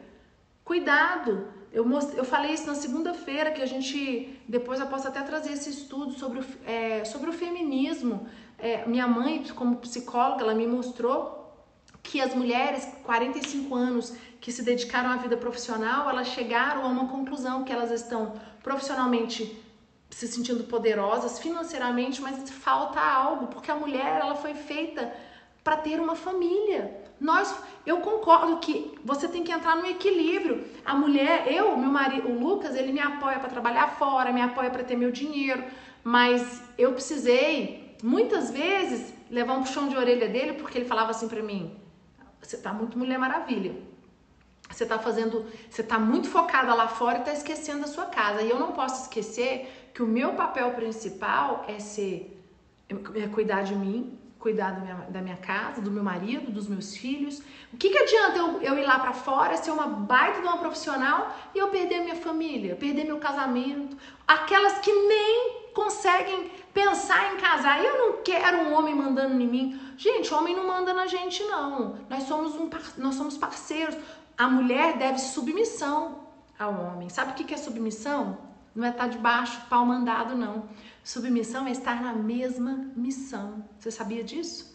Cuidado! 0.63 1.47
Eu, 1.71 1.85
eu 2.15 2.23
falei 2.23 2.53
isso 2.53 2.67
na 2.67 2.75
segunda-feira, 2.75 3.51
que 3.51 3.61
a 3.61 3.65
gente. 3.65 4.39
Depois 4.47 4.79
eu 4.79 4.85
posso 4.85 5.07
até 5.07 5.21
trazer 5.21 5.53
esse 5.53 5.69
estudo 5.69 6.11
sobre 6.13 6.39
o, 6.39 6.45
é, 6.65 7.03
sobre 7.03 7.29
o 7.29 7.33
feminismo. 7.33 8.27
É, 8.59 8.85
minha 8.85 9.07
mãe, 9.07 9.43
como 9.55 9.77
psicóloga, 9.77 10.43
ela 10.43 10.53
me 10.53 10.67
mostrou 10.67 11.43
que 12.03 12.21
as 12.21 12.35
mulheres, 12.35 12.85
45 13.03 13.73
anos, 13.73 14.13
que 14.39 14.51
se 14.51 14.61
dedicaram 14.61 15.09
à 15.09 15.15
vida 15.15 15.35
profissional, 15.35 16.09
elas 16.09 16.27
chegaram 16.27 16.83
a 16.83 16.87
uma 16.87 17.07
conclusão 17.07 17.63
que 17.63 17.71
elas 17.71 17.91
estão 17.91 18.33
profissionalmente 18.61 19.59
se 20.09 20.27
sentindo 20.27 20.65
poderosas 20.65 21.39
financeiramente, 21.39 22.21
mas 22.21 22.49
falta 22.51 22.99
algo, 22.99 23.47
porque 23.47 23.71
a 23.71 23.75
mulher 23.75 24.19
ela 24.21 24.35
foi 24.35 24.53
feita 24.53 25.11
para 25.63 25.77
ter 25.77 25.99
uma 25.99 26.15
família. 26.15 27.02
Nós, 27.19 27.55
eu 27.85 27.97
concordo 27.97 28.57
que 28.57 28.97
você 29.03 29.27
tem 29.27 29.43
que 29.43 29.51
entrar 29.51 29.75
no 29.75 29.85
equilíbrio. 29.85 30.65
A 30.85 30.95
mulher, 30.95 31.51
eu, 31.51 31.77
meu 31.77 31.89
marido, 31.89 32.29
o 32.29 32.39
Lucas, 32.39 32.75
ele 32.75 32.91
me 32.91 32.99
apoia 32.99 33.39
para 33.39 33.49
trabalhar 33.49 33.87
fora, 33.87 34.31
me 34.31 34.41
apoia 34.41 34.69
para 34.69 34.83
ter 34.83 34.95
meu 34.95 35.11
dinheiro, 35.11 35.63
mas 36.03 36.61
eu 36.77 36.91
precisei 36.93 37.95
muitas 38.03 38.51
vezes 38.51 39.13
levar 39.29 39.53
um 39.53 39.63
puxão 39.63 39.87
de 39.87 39.95
orelha 39.95 40.27
dele 40.27 40.53
porque 40.53 40.77
ele 40.77 40.85
falava 40.85 41.11
assim 41.11 41.27
para 41.27 41.41
mim: 41.41 41.75
"Você 42.41 42.57
tá 42.57 42.73
muito 42.73 42.97
mulher 42.97 43.17
maravilha. 43.17 43.75
Você 44.69 44.85
tá 44.85 44.97
fazendo, 44.97 45.45
você 45.69 45.83
tá 45.83 45.99
muito 45.99 46.27
focada 46.29 46.73
lá 46.73 46.87
fora 46.87 47.19
e 47.19 47.21
tá 47.21 47.31
esquecendo 47.31 47.81
da 47.81 47.87
sua 47.87 48.05
casa. 48.05 48.41
E 48.41 48.49
eu 48.49 48.59
não 48.59 48.71
posso 48.71 49.03
esquecer 49.03 49.91
que 49.93 50.01
o 50.01 50.07
meu 50.07 50.33
papel 50.33 50.71
principal 50.71 51.63
é 51.67 51.79
ser 51.79 52.39
é 53.15 53.27
cuidar 53.27 53.63
de 53.63 53.75
mim, 53.75 54.17
cuidar 54.43 54.71
da 54.71 54.79
minha, 54.81 54.95
da 55.09 55.21
minha 55.21 55.37
casa, 55.37 55.79
do 55.81 55.89
meu 55.89 56.03
marido, 56.03 56.51
dos 56.51 56.67
meus 56.67 56.95
filhos? 56.97 57.41
O 57.71 57.77
que, 57.77 57.89
que 57.89 57.97
adianta 57.97 58.37
eu, 58.37 58.61
eu 58.61 58.77
ir 58.77 58.85
lá 58.85 58.99
para 58.99 59.13
fora, 59.13 59.55
ser 59.55 59.71
uma 59.71 59.87
baita 59.87 60.41
de 60.41 60.45
uma 60.45 60.57
profissional 60.57 61.33
e 61.55 61.57
eu 61.57 61.69
perder 61.69 62.01
minha 62.01 62.17
família, 62.17 62.75
perder 62.75 63.05
meu 63.05 63.19
casamento? 63.19 63.97
Aquelas 64.27 64.79
que 64.79 64.91
nem 64.91 65.63
conseguem 65.73 66.51
pensar 66.73 67.33
em 67.33 67.37
casar. 67.37 67.81
Eu 67.83 67.97
não 67.97 68.21
quero 68.21 68.57
um 68.57 68.73
homem 68.73 68.93
mandando 68.93 69.41
em 69.41 69.47
mim. 69.47 69.81
Gente, 69.97 70.33
homem 70.33 70.53
não 70.53 70.67
manda 70.67 70.93
na 70.93 71.07
gente, 71.07 71.41
não. 71.43 71.97
Nós 72.09 72.23
somos, 72.23 72.53
um, 72.55 72.69
nós 72.97 73.15
somos 73.15 73.37
parceiros. 73.37 73.95
A 74.37 74.49
mulher 74.49 74.97
deve 74.97 75.19
submissão 75.19 76.19
ao 76.59 76.73
homem. 76.73 77.07
Sabe 77.07 77.31
o 77.31 77.35
que 77.35 77.53
é 77.53 77.57
submissão? 77.57 78.37
Não 78.75 78.85
é 78.85 78.89
estar 78.89 79.07
debaixo, 79.07 79.61
pau 79.69 79.85
mandado, 79.85 80.35
não. 80.35 80.67
Submissão 81.03 81.67
é 81.67 81.71
estar 81.71 82.01
na 82.01 82.13
mesma 82.13 82.91
missão. 82.95 83.65
Você 83.77 83.91
sabia 83.91 84.23
disso? 84.23 84.73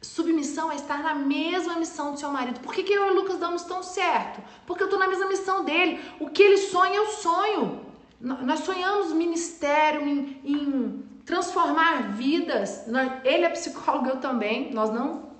Submissão 0.00 0.70
é 0.70 0.76
estar 0.76 1.02
na 1.02 1.14
mesma 1.14 1.76
missão 1.76 2.12
do 2.12 2.18
seu 2.18 2.30
marido. 2.30 2.60
Por 2.60 2.72
que, 2.72 2.82
que 2.82 2.92
eu 2.92 3.06
e 3.06 3.10
o 3.10 3.14
Lucas 3.14 3.38
damos 3.38 3.62
tão 3.62 3.82
certo? 3.82 4.42
Porque 4.66 4.82
eu 4.82 4.86
estou 4.86 4.98
na 4.98 5.08
mesma 5.08 5.28
missão 5.28 5.64
dele. 5.64 6.00
O 6.20 6.30
que 6.30 6.42
ele 6.42 6.58
sonha, 6.58 6.96
eu 6.96 7.06
sonho. 7.06 7.86
Nós 8.20 8.60
sonhamos 8.60 9.12
ministério 9.12 10.06
em, 10.06 10.40
em 10.44 11.04
transformar 11.24 12.12
vidas. 12.12 12.84
Ele 13.24 13.44
é 13.44 13.48
psicólogo, 13.50 14.08
eu 14.08 14.20
também. 14.20 14.72
Nós 14.72 14.90
não, 14.90 15.30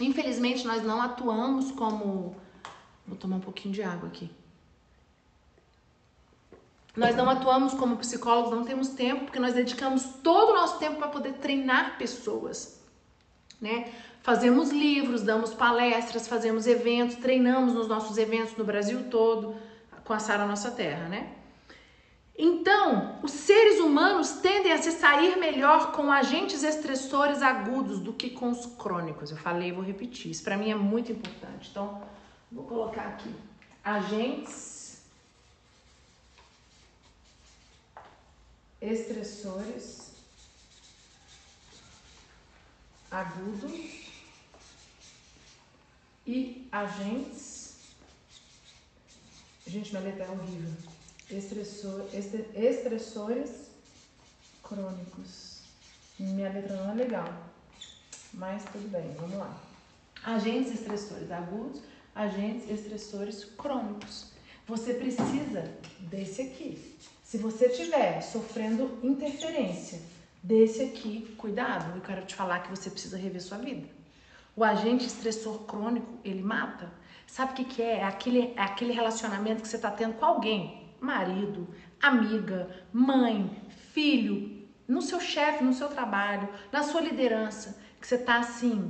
infelizmente, 0.00 0.66
nós 0.66 0.82
não 0.82 1.00
atuamos 1.00 1.70
como. 1.72 2.36
Vou 3.06 3.16
tomar 3.16 3.36
um 3.36 3.40
pouquinho 3.40 3.72
de 3.72 3.82
água 3.82 4.08
aqui. 4.08 4.30
Nós 6.96 7.14
não 7.14 7.28
atuamos 7.28 7.74
como 7.74 7.96
psicólogos, 7.96 8.50
não 8.50 8.64
temos 8.64 8.88
tempo, 8.88 9.24
porque 9.24 9.38
nós 9.38 9.52
dedicamos 9.52 10.04
todo 10.22 10.52
o 10.52 10.54
nosso 10.54 10.78
tempo 10.78 10.96
para 10.96 11.08
poder 11.08 11.34
treinar 11.34 11.98
pessoas, 11.98 12.80
né? 13.60 13.92
Fazemos 14.22 14.70
livros, 14.70 15.22
damos 15.22 15.52
palestras, 15.52 16.26
fazemos 16.26 16.66
eventos, 16.66 17.16
treinamos 17.16 17.74
nos 17.74 17.86
nossos 17.86 18.16
eventos 18.16 18.56
no 18.56 18.64
Brasil 18.64 19.04
todo, 19.10 19.54
com 20.04 20.12
a 20.12 20.18
Sara 20.18 20.46
Nossa 20.46 20.70
Terra, 20.70 21.06
né? 21.08 21.32
Então, 22.38 23.18
os 23.22 23.30
seres 23.30 23.78
humanos 23.80 24.32
tendem 24.42 24.72
a 24.72 24.78
se 24.78 24.92
sair 24.92 25.38
melhor 25.38 25.92
com 25.92 26.12
agentes 26.12 26.62
estressores 26.62 27.40
agudos 27.40 27.98
do 27.98 28.12
que 28.12 28.30
com 28.30 28.50
os 28.50 28.66
crônicos. 28.66 29.30
Eu 29.30 29.38
falei, 29.38 29.72
vou 29.72 29.82
repetir. 29.82 30.30
Isso 30.30 30.44
para 30.44 30.56
mim 30.56 30.70
é 30.70 30.74
muito 30.74 31.10
importante. 31.10 31.68
Então, 31.70 32.02
vou 32.52 32.64
colocar 32.64 33.02
aqui 33.02 33.34
agentes 33.82 34.85
estressores 38.80 40.12
agudos 43.10 43.72
e 46.26 46.68
agentes. 46.70 47.76
Gente, 49.66 49.90
minha 49.90 50.02
letra 50.02 50.24
é 50.24 50.30
horrível 50.30 50.96
estressor, 51.30 52.06
estressores 52.54 53.50
crônicos. 54.62 55.60
Minha 56.18 56.50
letra 56.52 56.76
não 56.76 56.92
é 56.92 56.94
legal, 56.94 57.28
mas 58.32 58.64
tudo 58.64 58.88
bem, 58.90 59.12
vamos 59.14 59.36
lá. 59.36 59.60
Agentes 60.22 60.72
estressores 60.72 61.30
agudos, 61.30 61.82
agentes 62.14 62.70
estressores 62.70 63.44
crônicos. 63.44 64.32
Você 64.66 64.94
precisa 64.94 65.72
desse 66.00 66.42
aqui. 66.42 66.96
Se 67.26 67.38
você 67.38 67.66
estiver 67.66 68.20
sofrendo 68.20 69.00
interferência 69.02 70.00
desse 70.40 70.80
aqui, 70.80 71.34
cuidado, 71.36 71.96
eu 71.96 72.00
quero 72.00 72.24
te 72.24 72.36
falar 72.36 72.60
que 72.60 72.70
você 72.70 72.88
precisa 72.88 73.18
rever 73.18 73.42
sua 73.42 73.58
vida. 73.58 73.84
O 74.54 74.62
agente 74.62 75.04
estressor 75.04 75.58
crônico, 75.64 76.20
ele 76.24 76.40
mata. 76.40 76.88
Sabe 77.26 77.50
o 77.50 77.54
que, 77.56 77.64
que 77.64 77.82
é? 77.82 77.96
É 77.96 78.04
aquele, 78.04 78.52
é 78.54 78.62
aquele 78.62 78.92
relacionamento 78.92 79.60
que 79.60 79.66
você 79.66 79.74
está 79.74 79.90
tendo 79.90 80.14
com 80.14 80.24
alguém 80.24 80.88
marido, 81.00 81.66
amiga, 82.00 82.70
mãe, 82.92 83.60
filho, 83.92 84.64
no 84.86 85.02
seu 85.02 85.18
chefe, 85.18 85.64
no 85.64 85.74
seu 85.74 85.88
trabalho, 85.88 86.48
na 86.70 86.84
sua 86.84 87.00
liderança, 87.00 87.76
que 88.00 88.06
você 88.06 88.18
tá 88.18 88.38
assim, 88.38 88.88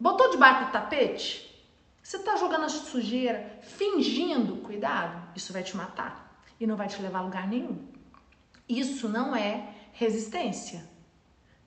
botou 0.00 0.30
debaixo 0.30 0.64
do 0.64 0.72
tapete? 0.72 1.62
Você 2.02 2.20
tá 2.20 2.36
jogando 2.36 2.64
a 2.64 2.70
sujeira, 2.70 3.60
fingindo, 3.60 4.62
cuidado, 4.62 5.36
isso 5.36 5.52
vai 5.52 5.62
te 5.62 5.76
matar 5.76 6.29
e 6.60 6.66
não 6.66 6.76
vai 6.76 6.86
te 6.86 7.00
levar 7.00 7.20
a 7.20 7.22
lugar 7.22 7.48
nenhum. 7.48 7.78
Isso 8.68 9.08
não 9.08 9.34
é 9.34 9.68
resistência. 9.92 10.84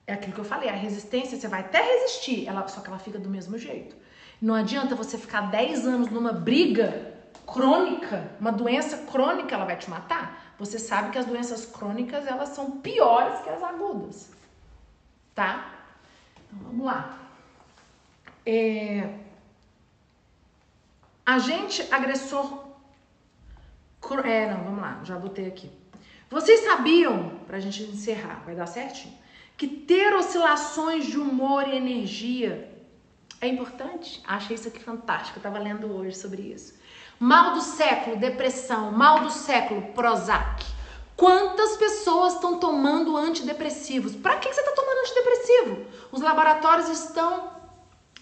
É 0.06 0.12
aquilo 0.12 0.32
que 0.32 0.40
eu 0.40 0.44
falei, 0.44 0.68
a 0.68 0.74
resistência 0.74 1.36
você 1.36 1.48
vai 1.48 1.60
até 1.60 1.82
resistir, 1.82 2.46
ela, 2.46 2.66
só 2.68 2.80
que 2.80 2.88
ela 2.88 2.98
fica 2.98 3.18
do 3.18 3.28
mesmo 3.28 3.58
jeito. 3.58 3.96
Não 4.40 4.54
adianta 4.54 4.94
você 4.94 5.18
ficar 5.18 5.50
10 5.50 5.86
anos 5.86 6.10
numa 6.10 6.32
briga 6.32 7.14
crônica, 7.46 8.30
uma 8.38 8.52
doença 8.52 8.98
crônica, 9.10 9.54
ela 9.54 9.64
vai 9.64 9.76
te 9.76 9.88
matar. 9.88 10.54
Você 10.58 10.78
sabe 10.78 11.10
que 11.10 11.18
as 11.18 11.26
doenças 11.26 11.66
crônicas 11.66 12.26
elas 12.26 12.50
são 12.50 12.70
piores 12.80 13.40
que 13.40 13.48
as 13.48 13.62
agudas, 13.62 14.30
tá? 15.34 15.72
Então 16.46 16.58
vamos 16.68 16.86
lá. 16.86 17.18
É... 18.46 19.18
Agente 21.24 21.86
agressor. 21.90 22.63
É, 24.24 24.52
não, 24.52 24.64
vamos 24.64 24.80
lá, 24.80 25.00
já 25.04 25.16
botei 25.16 25.46
aqui. 25.46 25.70
Vocês 26.30 26.60
sabiam, 26.60 27.40
pra 27.46 27.60
gente 27.60 27.82
encerrar, 27.82 28.42
vai 28.44 28.54
dar 28.54 28.66
certinho, 28.66 29.14
que 29.56 29.66
ter 29.68 30.12
oscilações 30.14 31.06
de 31.06 31.18
humor 31.18 31.68
e 31.68 31.76
energia 31.76 32.70
é 33.40 33.46
importante? 33.46 34.22
Achei 34.26 34.56
isso 34.56 34.68
aqui 34.68 34.80
fantástico, 34.82 35.38
eu 35.38 35.42
tava 35.42 35.58
lendo 35.58 35.92
hoje 35.94 36.16
sobre 36.16 36.42
isso. 36.42 36.74
Mal 37.18 37.54
do 37.54 37.60
século, 37.60 38.16
depressão. 38.16 38.90
Mal 38.90 39.20
do 39.20 39.30
século, 39.30 39.92
Prozac. 39.92 40.64
Quantas 41.16 41.76
pessoas 41.76 42.34
estão 42.34 42.58
tomando 42.58 43.16
antidepressivos? 43.16 44.16
Para 44.16 44.36
que 44.36 44.52
você 44.52 44.60
está 44.60 44.72
tomando 44.72 44.98
antidepressivo? 44.98 45.86
Os 46.10 46.20
laboratórios 46.20 46.88
estão 46.88 47.50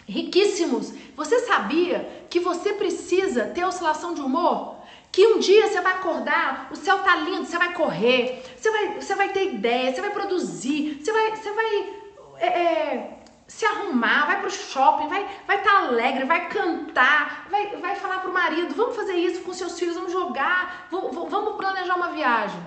riquíssimos. 0.07 0.93
Você 1.17 1.41
sabia 1.41 2.27
que 2.29 2.39
você 2.39 2.75
precisa 2.75 3.47
ter 3.47 3.65
oscilação 3.65 4.13
de 4.13 4.21
humor? 4.21 4.82
Que 5.13 5.27
um 5.27 5.39
dia 5.39 5.69
você 5.69 5.79
vai 5.83 5.93
acordar, 5.93 6.69
o 6.73 6.77
céu 6.77 7.01
tá 7.01 7.17
lindo, 7.17 7.45
você 7.45 7.59
vai 7.59 7.75
correr, 7.75 8.43
você 8.57 8.71
vai, 8.71 8.95
você 8.99 9.15
vai 9.15 9.29
ter 9.29 9.53
ideia, 9.53 9.95
você 9.95 10.01
vai 10.01 10.11
produzir, 10.11 10.99
você 10.99 11.13
vai, 11.13 11.37
você 11.37 11.53
vai 11.53 12.03
é, 12.39 12.47
é, 12.47 13.19
se 13.47 13.67
arrumar, 13.67 14.25
vai 14.25 14.41
pro 14.41 14.51
shopping, 14.51 15.09
vai 15.09 15.29
vai 15.47 15.59
estar 15.59 15.71
tá 15.71 15.79
alegre, 15.87 16.25
vai 16.25 16.49
cantar, 16.49 17.47
vai, 17.51 17.77
vai 17.77 17.95
falar 17.97 18.21
pro 18.21 18.33
marido, 18.33 18.75
vamos 18.75 18.97
fazer 18.97 19.15
isso 19.15 19.43
com 19.43 19.53
seus 19.53 19.79
filhos, 19.79 19.97
vamos 19.97 20.13
jogar, 20.13 20.89
vamos, 20.91 21.15
vamos 21.31 21.57
planejar 21.57 21.95
uma 21.95 22.13
viagem. 22.13 22.61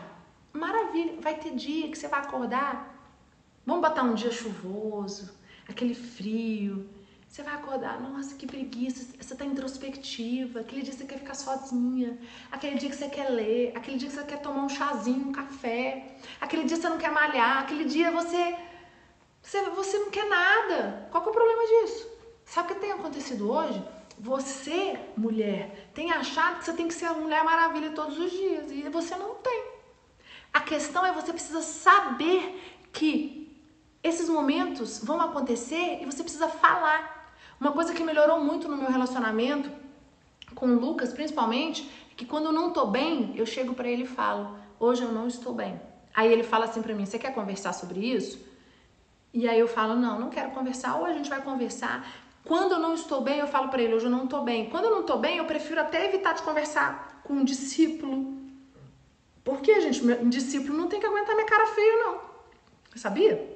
Maravilha, 0.54 1.20
vai 1.20 1.34
ter 1.34 1.50
dia 1.56 1.90
que 1.90 1.98
você 1.98 2.08
vai 2.08 2.20
acordar, 2.20 2.96
vamos 3.66 3.82
botar 3.82 4.04
um 4.04 4.14
dia 4.14 4.32
chuvoso, 4.32 5.36
aquele 5.68 5.96
frio, 5.96 6.88
você 7.36 7.44
vai 7.44 7.56
acordar, 7.56 8.00
nossa, 8.00 8.34
que 8.36 8.48
preguiça, 8.48 9.14
você 9.20 9.36
tá 9.36 9.44
introspectiva, 9.44 10.62
aquele 10.62 10.84
dia 10.84 10.94
que 10.94 11.00
você 11.00 11.06
quer 11.06 11.20
ficar 11.20 11.34
sozinha, 11.34 12.18
aquele 12.50 12.78
dia 12.78 12.90
que 12.90 12.96
você 12.96 13.10
quer 13.10 13.28
ler, 13.28 13.74
aquele 13.76 13.98
dia 13.98 14.08
que 14.08 14.16
você 14.16 14.24
quer 14.24 14.42
tomar 14.42 14.64
um 14.64 14.70
chazinho, 14.70 15.28
um 15.28 15.32
café, 15.34 16.16
aquele 16.40 16.64
dia 16.64 16.78
que 16.78 16.84
você 16.84 16.88
não 16.88 16.98
quer 16.98 17.12
malhar, 17.12 17.58
aquele 17.58 17.84
dia 17.84 18.10
você 18.10 18.56
você, 19.44 19.62
você 19.72 20.00
não 20.00 20.12
quer 20.12 20.30
nada. 20.30 21.10
Qual 21.12 21.22
que 21.22 21.28
é 21.28 21.32
o 21.32 21.36
problema 21.36 21.62
disso? 21.68 22.08
Sabe 22.46 22.72
o 22.72 22.76
que 22.76 22.80
tem 22.80 22.94
acontecido 22.94 23.52
hoje? 23.52 23.84
Você, 24.18 24.98
mulher, 25.18 25.90
tem 25.94 26.14
achado 26.14 26.60
que 26.60 26.64
você 26.64 26.72
tem 26.72 26.88
que 26.88 26.94
ser 26.94 27.08
a 27.08 27.14
Mulher 27.14 27.44
Maravilha 27.44 27.92
todos 27.92 28.18
os 28.18 28.32
dias 28.32 28.72
e 28.72 28.88
você 28.88 29.14
não 29.18 29.36
tem. 29.36 29.74
A 30.54 30.62
questão 30.62 31.06
é 31.06 31.12
você 31.12 31.34
precisa 31.34 31.62
saber 31.62 32.88
que 32.94 33.46
esses 34.02 34.30
momentos 34.30 35.04
vão 35.04 35.20
acontecer 35.20 36.00
e 36.02 36.06
você 36.06 36.24
precisa 36.24 36.48
falar. 36.48 37.15
Uma 37.60 37.72
coisa 37.72 37.94
que 37.94 38.04
melhorou 38.04 38.40
muito 38.40 38.68
no 38.68 38.78
meu 38.78 38.90
relacionamento 38.90 39.72
com 40.54 40.68
o 40.68 40.80
Lucas, 40.80 41.14
principalmente, 41.14 41.90
é 42.12 42.16
que 42.16 42.26
quando 42.26 42.46
eu 42.46 42.54
não 42.54 42.72
tô 42.72 42.88
bem, 42.88 43.34
eu 43.36 43.46
chego 43.46 43.74
para 43.74 43.88
ele 43.88 44.04
e 44.04 44.08
falo: 44.08 44.58
"Hoje 44.80 45.04
eu 45.04 45.12
não 45.12 45.28
estou 45.28 45.54
bem". 45.54 45.80
Aí 46.14 46.32
ele 46.32 46.44
fala 46.44 46.66
assim 46.66 46.82
para 46.82 46.94
mim: 46.94 47.06
"Você 47.06 47.18
quer 47.18 47.34
conversar 47.34 47.74
sobre 47.74 48.00
isso?" 48.00 48.40
E 49.34 49.50
aí 49.50 49.60
eu 49.60 49.68
falo, 49.68 49.98
não, 49.98 50.18
não 50.18 50.30
quero 50.30 50.50
conversar, 50.52 50.96
ou 50.96 51.04
a 51.04 51.12
gente 51.12 51.30
vai 51.30 51.42
conversar. 51.42 52.08
Quando 52.42 52.72
eu 52.72 52.80
não 52.80 52.94
estou 52.94 53.20
bem, 53.20 53.40
eu 53.40 53.48
falo 53.48 53.68
para 53.68 53.82
ele, 53.82 53.94
hoje 53.94 54.06
eu 54.06 54.10
não 54.10 54.24
estou 54.24 54.42
bem. 54.42 54.70
Quando 54.70 54.86
eu 54.86 54.92
não 54.92 55.02
estou 55.02 55.18
bem, 55.18 55.36
eu 55.36 55.44
prefiro 55.44 55.82
até 55.82 56.06
evitar 56.06 56.34
de 56.34 56.42
conversar 56.42 57.20
com 57.22 57.34
um 57.34 57.44
discípulo. 57.44 58.34
Porque, 59.44 59.82
gente, 59.82 60.02
um 60.06 60.30
discípulo 60.30 60.78
não 60.78 60.88
tem 60.88 61.02
que 61.02 61.06
aguentar 61.06 61.36
minha 61.36 61.46
cara 61.46 61.66
feia, 61.66 61.98
não. 61.98 62.20
Sabia? 62.96 63.55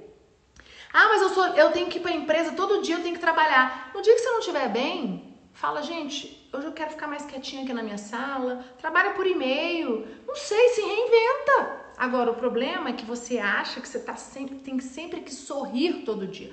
Ah, 0.92 1.08
mas 1.10 1.22
eu, 1.22 1.30
sou, 1.30 1.46
eu 1.48 1.72
tenho 1.72 1.88
que 1.88 1.98
ir 2.00 2.02
para 2.02 2.12
a 2.12 2.16
empresa 2.16 2.54
todo 2.54 2.82
dia, 2.82 2.96
eu 2.96 3.04
tenho 3.04 3.16
que 3.16 3.22
trabalhar. 3.22 3.92
No 3.94 4.02
dia 4.02 4.14
que 4.16 4.22
você 4.22 4.32
não 4.32 4.40
estiver 4.40 4.70
bem, 4.70 5.38
fala, 5.54 5.84
gente, 5.84 6.50
hoje 6.52 6.66
eu 6.66 6.72
quero 6.72 6.92
ficar 6.92 7.08
mais 7.08 7.26
quietinha 7.26 7.64
aqui 7.64 7.74
na 7.74 7.84
minha 7.84 7.98
sala, 7.98 8.66
trabalha 8.80 9.12
por 9.12 9.28
e-mail, 9.28 10.08
não 10.28 10.36
sei, 10.36 10.70
se 10.70 10.82
reinventa. 10.82 11.80
Agora, 11.98 12.32
o 12.32 12.36
problema 12.36 12.90
é 12.90 12.94
que 12.94 13.06
você 13.06 13.38
acha 13.38 13.82
que 13.82 13.88
você 13.88 14.00
tá 14.00 14.16
sempre, 14.16 14.56
tem 14.60 14.80
sempre 14.80 15.22
que 15.22 15.34
sorrir 15.34 16.06
todo 16.06 16.26
dia. 16.26 16.52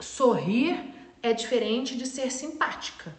sorrir 0.00 0.94
é 1.22 1.32
diferente 1.32 1.96
de 1.96 2.06
ser 2.06 2.32
simpática. 2.32 3.14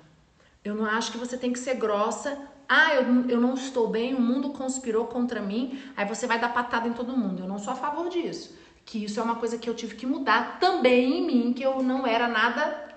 Eu 0.65 0.75
não 0.75 0.85
acho 0.85 1.11
que 1.11 1.17
você 1.17 1.37
tem 1.37 1.53
que 1.53 1.59
ser 1.59 1.75
grossa. 1.75 2.37
Ah, 2.67 2.95
eu, 2.95 3.29
eu 3.29 3.39
não 3.39 3.53
estou 3.53 3.87
bem, 3.87 4.15
o 4.15 4.19
mundo 4.19 4.49
conspirou 4.51 5.05
contra 5.05 5.41
mim, 5.41 5.79
aí 5.95 6.05
você 6.05 6.25
vai 6.25 6.39
dar 6.39 6.53
patada 6.53 6.87
em 6.87 6.93
todo 6.93 7.15
mundo. 7.15 7.43
Eu 7.43 7.47
não 7.47 7.59
sou 7.59 7.73
a 7.73 7.75
favor 7.75 8.09
disso. 8.09 8.57
Que 8.91 9.05
isso 9.05 9.21
é 9.21 9.23
uma 9.23 9.35
coisa 9.35 9.57
que 9.57 9.69
eu 9.69 9.73
tive 9.73 9.95
que 9.95 10.05
mudar 10.05 10.59
também 10.59 11.19
em 11.19 11.25
mim, 11.25 11.53
que 11.53 11.63
eu 11.63 11.81
não 11.81 12.05
era 12.05 12.27
nada, 12.27 12.93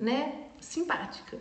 né, 0.00 0.46
simpática. 0.58 1.36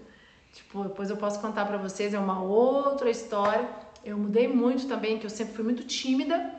Tipo, 0.51 0.83
depois 0.83 1.09
eu 1.09 1.15
posso 1.15 1.39
contar 1.39 1.63
para 1.63 1.77
vocês, 1.77 2.13
é 2.13 2.19
uma 2.19 2.43
outra 2.43 3.09
história. 3.09 3.65
Eu 4.03 4.17
mudei 4.17 4.45
muito 4.45 4.89
também, 4.89 5.17
que 5.17 5.25
eu 5.25 5.29
sempre 5.29 5.53
fui 5.53 5.63
muito 5.63 5.85
tímida, 5.85 6.53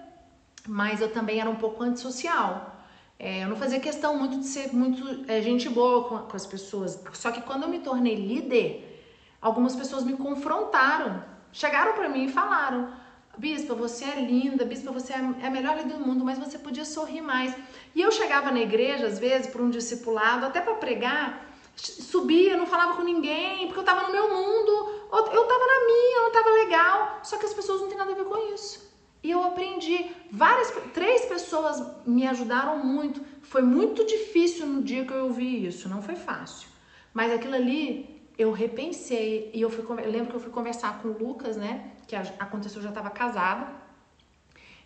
mas 0.66 1.02
eu 1.02 1.12
também 1.12 1.38
era 1.38 1.50
um 1.50 1.56
pouco 1.56 1.82
antissocial. 1.82 2.82
É, 3.18 3.44
eu 3.44 3.48
não 3.48 3.56
fazia 3.56 3.78
questão 3.78 4.16
muito 4.16 4.38
de 4.38 4.46
ser 4.46 4.72
muito 4.72 5.30
é, 5.30 5.42
gente 5.42 5.68
boa 5.68 6.08
com, 6.08 6.18
com 6.20 6.36
as 6.36 6.46
pessoas. 6.46 6.98
Só 7.12 7.30
que 7.30 7.42
quando 7.42 7.64
eu 7.64 7.68
me 7.68 7.80
tornei 7.80 8.14
líder, 8.14 9.04
algumas 9.38 9.76
pessoas 9.76 10.02
me 10.02 10.14
confrontaram. 10.16 11.22
Chegaram 11.52 11.92
para 11.92 12.08
mim 12.08 12.24
e 12.24 12.28
falaram: 12.30 12.90
Bispa, 13.36 13.74
você 13.74 14.04
é 14.04 14.20
linda, 14.20 14.64
Bispa, 14.64 14.90
você 14.90 15.12
é, 15.12 15.16
é 15.42 15.46
a 15.46 15.50
melhor 15.50 15.76
líder 15.76 15.94
do 15.94 16.06
mundo, 16.06 16.24
mas 16.24 16.38
você 16.38 16.58
podia 16.58 16.84
sorrir 16.84 17.20
mais. 17.20 17.54
E 17.94 18.00
eu 18.00 18.10
chegava 18.12 18.50
na 18.50 18.60
igreja, 18.60 19.06
às 19.06 19.18
vezes, 19.18 19.46
por 19.48 19.60
um 19.60 19.70
discipulado, 19.70 20.46
até 20.46 20.60
para 20.60 20.74
pregar, 20.74 21.54
subia, 21.76 22.56
não 22.56 22.66
falava 22.66 22.94
com 22.94 23.02
ninguém, 23.02 23.66
porque 23.66 23.80
eu 23.80 23.84
tava 23.84 24.06
no 24.06 24.12
meu 24.12 24.28
mundo, 24.28 24.70
eu 25.10 25.44
tava 25.44 25.66
na 25.66 25.86
minha, 25.86 26.20
não 26.22 26.32
tava 26.32 26.50
legal. 26.50 27.20
Só 27.22 27.36
que 27.36 27.46
as 27.46 27.54
pessoas 27.54 27.80
não 27.80 27.88
têm 27.88 27.98
nada 27.98 28.12
a 28.12 28.14
ver 28.14 28.24
com 28.24 28.54
isso. 28.54 28.92
E 29.22 29.30
eu 29.30 29.42
aprendi. 29.42 30.10
Várias, 30.30 30.70
três 30.92 31.24
pessoas 31.24 31.82
me 32.06 32.26
ajudaram 32.26 32.78
muito. 32.84 33.20
Foi 33.42 33.62
muito 33.62 34.04
difícil 34.04 34.66
no 34.66 34.82
dia 34.82 35.04
que 35.04 35.12
eu 35.12 35.24
ouvi 35.24 35.66
isso, 35.66 35.88
não 35.88 36.02
foi 36.02 36.14
fácil. 36.14 36.68
Mas 37.12 37.32
aquilo 37.32 37.54
ali 37.54 38.22
eu 38.36 38.52
repensei 38.52 39.50
e 39.54 39.62
eu 39.62 39.70
fui 39.70 39.84
eu 39.84 40.10
lembro 40.10 40.30
que 40.30 40.36
eu 40.36 40.40
fui 40.40 40.50
conversar 40.50 41.00
com 41.00 41.08
o 41.08 41.18
Lucas, 41.18 41.56
né? 41.56 41.92
Que 42.06 42.16
aconteceu, 42.16 42.78
eu 42.78 42.84
já 42.84 42.88
estava 42.90 43.10
casada. 43.10 43.66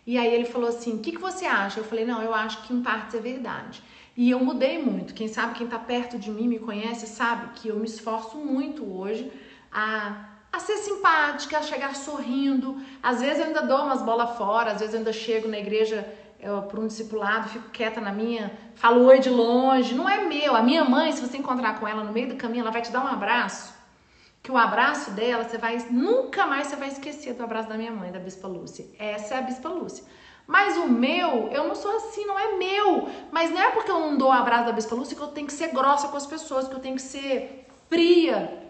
E 0.05 0.17
aí 0.17 0.33
ele 0.33 0.45
falou 0.45 0.69
assim: 0.69 0.95
"O 0.95 0.99
que, 0.99 1.11
que 1.11 1.19
você 1.19 1.45
acha?" 1.45 1.79
Eu 1.79 1.83
falei: 1.83 2.05
"Não, 2.05 2.21
eu 2.21 2.33
acho 2.33 2.61
que 2.63 2.73
em 2.73 2.81
partes 2.81 3.15
é 3.15 3.19
verdade." 3.19 3.83
E 4.17 4.29
eu 4.31 4.39
mudei 4.39 4.81
muito. 4.83 5.13
Quem 5.13 5.27
sabe, 5.27 5.53
quem 5.55 5.65
está 5.65 5.79
perto 5.79 6.17
de 6.17 6.29
mim, 6.29 6.47
me 6.47 6.59
conhece, 6.59 7.07
sabe 7.07 7.53
que 7.55 7.69
eu 7.69 7.77
me 7.77 7.85
esforço 7.85 8.37
muito 8.37 8.83
hoje 8.83 9.31
a 9.71 10.25
a 10.51 10.59
ser 10.59 10.77
simpática, 10.77 11.59
a 11.59 11.61
chegar 11.61 11.95
sorrindo. 11.95 12.81
Às 13.03 13.21
vezes 13.21 13.39
eu 13.39 13.45
ainda 13.45 13.61
dou 13.61 13.83
umas 13.83 14.01
bolas 14.01 14.35
fora, 14.35 14.71
às 14.71 14.79
vezes 14.79 14.93
eu 14.93 14.99
ainda 14.99 15.13
chego 15.13 15.47
na 15.47 15.59
igreja 15.59 16.07
para 16.39 16.79
um 16.79 16.87
discipulado, 16.87 17.49
fico 17.49 17.69
quieta 17.69 17.99
na 17.99 18.11
minha, 18.11 18.51
falo 18.75 19.03
oi 19.05 19.19
de 19.19 19.29
longe. 19.29 19.93
Não 19.93 20.09
é 20.09 20.25
meu. 20.25 20.55
A 20.55 20.61
minha 20.61 20.83
mãe, 20.83 21.11
se 21.11 21.21
você 21.21 21.37
encontrar 21.37 21.79
com 21.79 21.87
ela 21.87 22.03
no 22.03 22.11
meio 22.11 22.29
do 22.29 22.35
caminho, 22.35 22.61
ela 22.61 22.71
vai 22.71 22.81
te 22.81 22.91
dar 22.91 23.03
um 23.03 23.07
abraço. 23.07 23.73
Que 24.41 24.51
o 24.51 24.57
abraço 24.57 25.11
dela, 25.11 25.43
você 25.43 25.57
vai 25.57 25.77
nunca 25.89 26.45
mais 26.45 26.67
você 26.67 26.75
vai 26.75 26.87
esquecer 26.87 27.33
do 27.33 27.43
abraço 27.43 27.69
da 27.69 27.77
minha 27.77 27.91
mãe, 27.91 28.11
da 28.11 28.19
Bispa 28.19 28.47
Lúcia. 28.47 28.85
Essa 28.97 29.35
é 29.35 29.37
a 29.37 29.41
Bispa 29.41 29.69
Lúcia. 29.69 30.03
Mas 30.47 30.77
o 30.77 30.87
meu, 30.87 31.49
eu 31.49 31.67
não 31.67 31.75
sou 31.75 31.95
assim, 31.97 32.25
não 32.25 32.39
é 32.39 32.57
meu. 32.57 33.07
Mas 33.31 33.51
não 33.51 33.61
é 33.61 33.69
porque 33.71 33.91
eu 33.91 33.99
não 33.99 34.17
dou 34.17 34.29
o 34.29 34.31
abraço 34.31 34.65
da 34.65 34.71
Bispa 34.71 34.95
Lúcia 34.95 35.15
que 35.15 35.21
eu 35.21 35.27
tenho 35.27 35.45
que 35.45 35.53
ser 35.53 35.67
grossa 35.69 36.07
com 36.07 36.17
as 36.17 36.25
pessoas, 36.25 36.67
que 36.67 36.73
eu 36.73 36.79
tenho 36.79 36.95
que 36.95 37.01
ser 37.01 37.67
fria. 37.89 38.67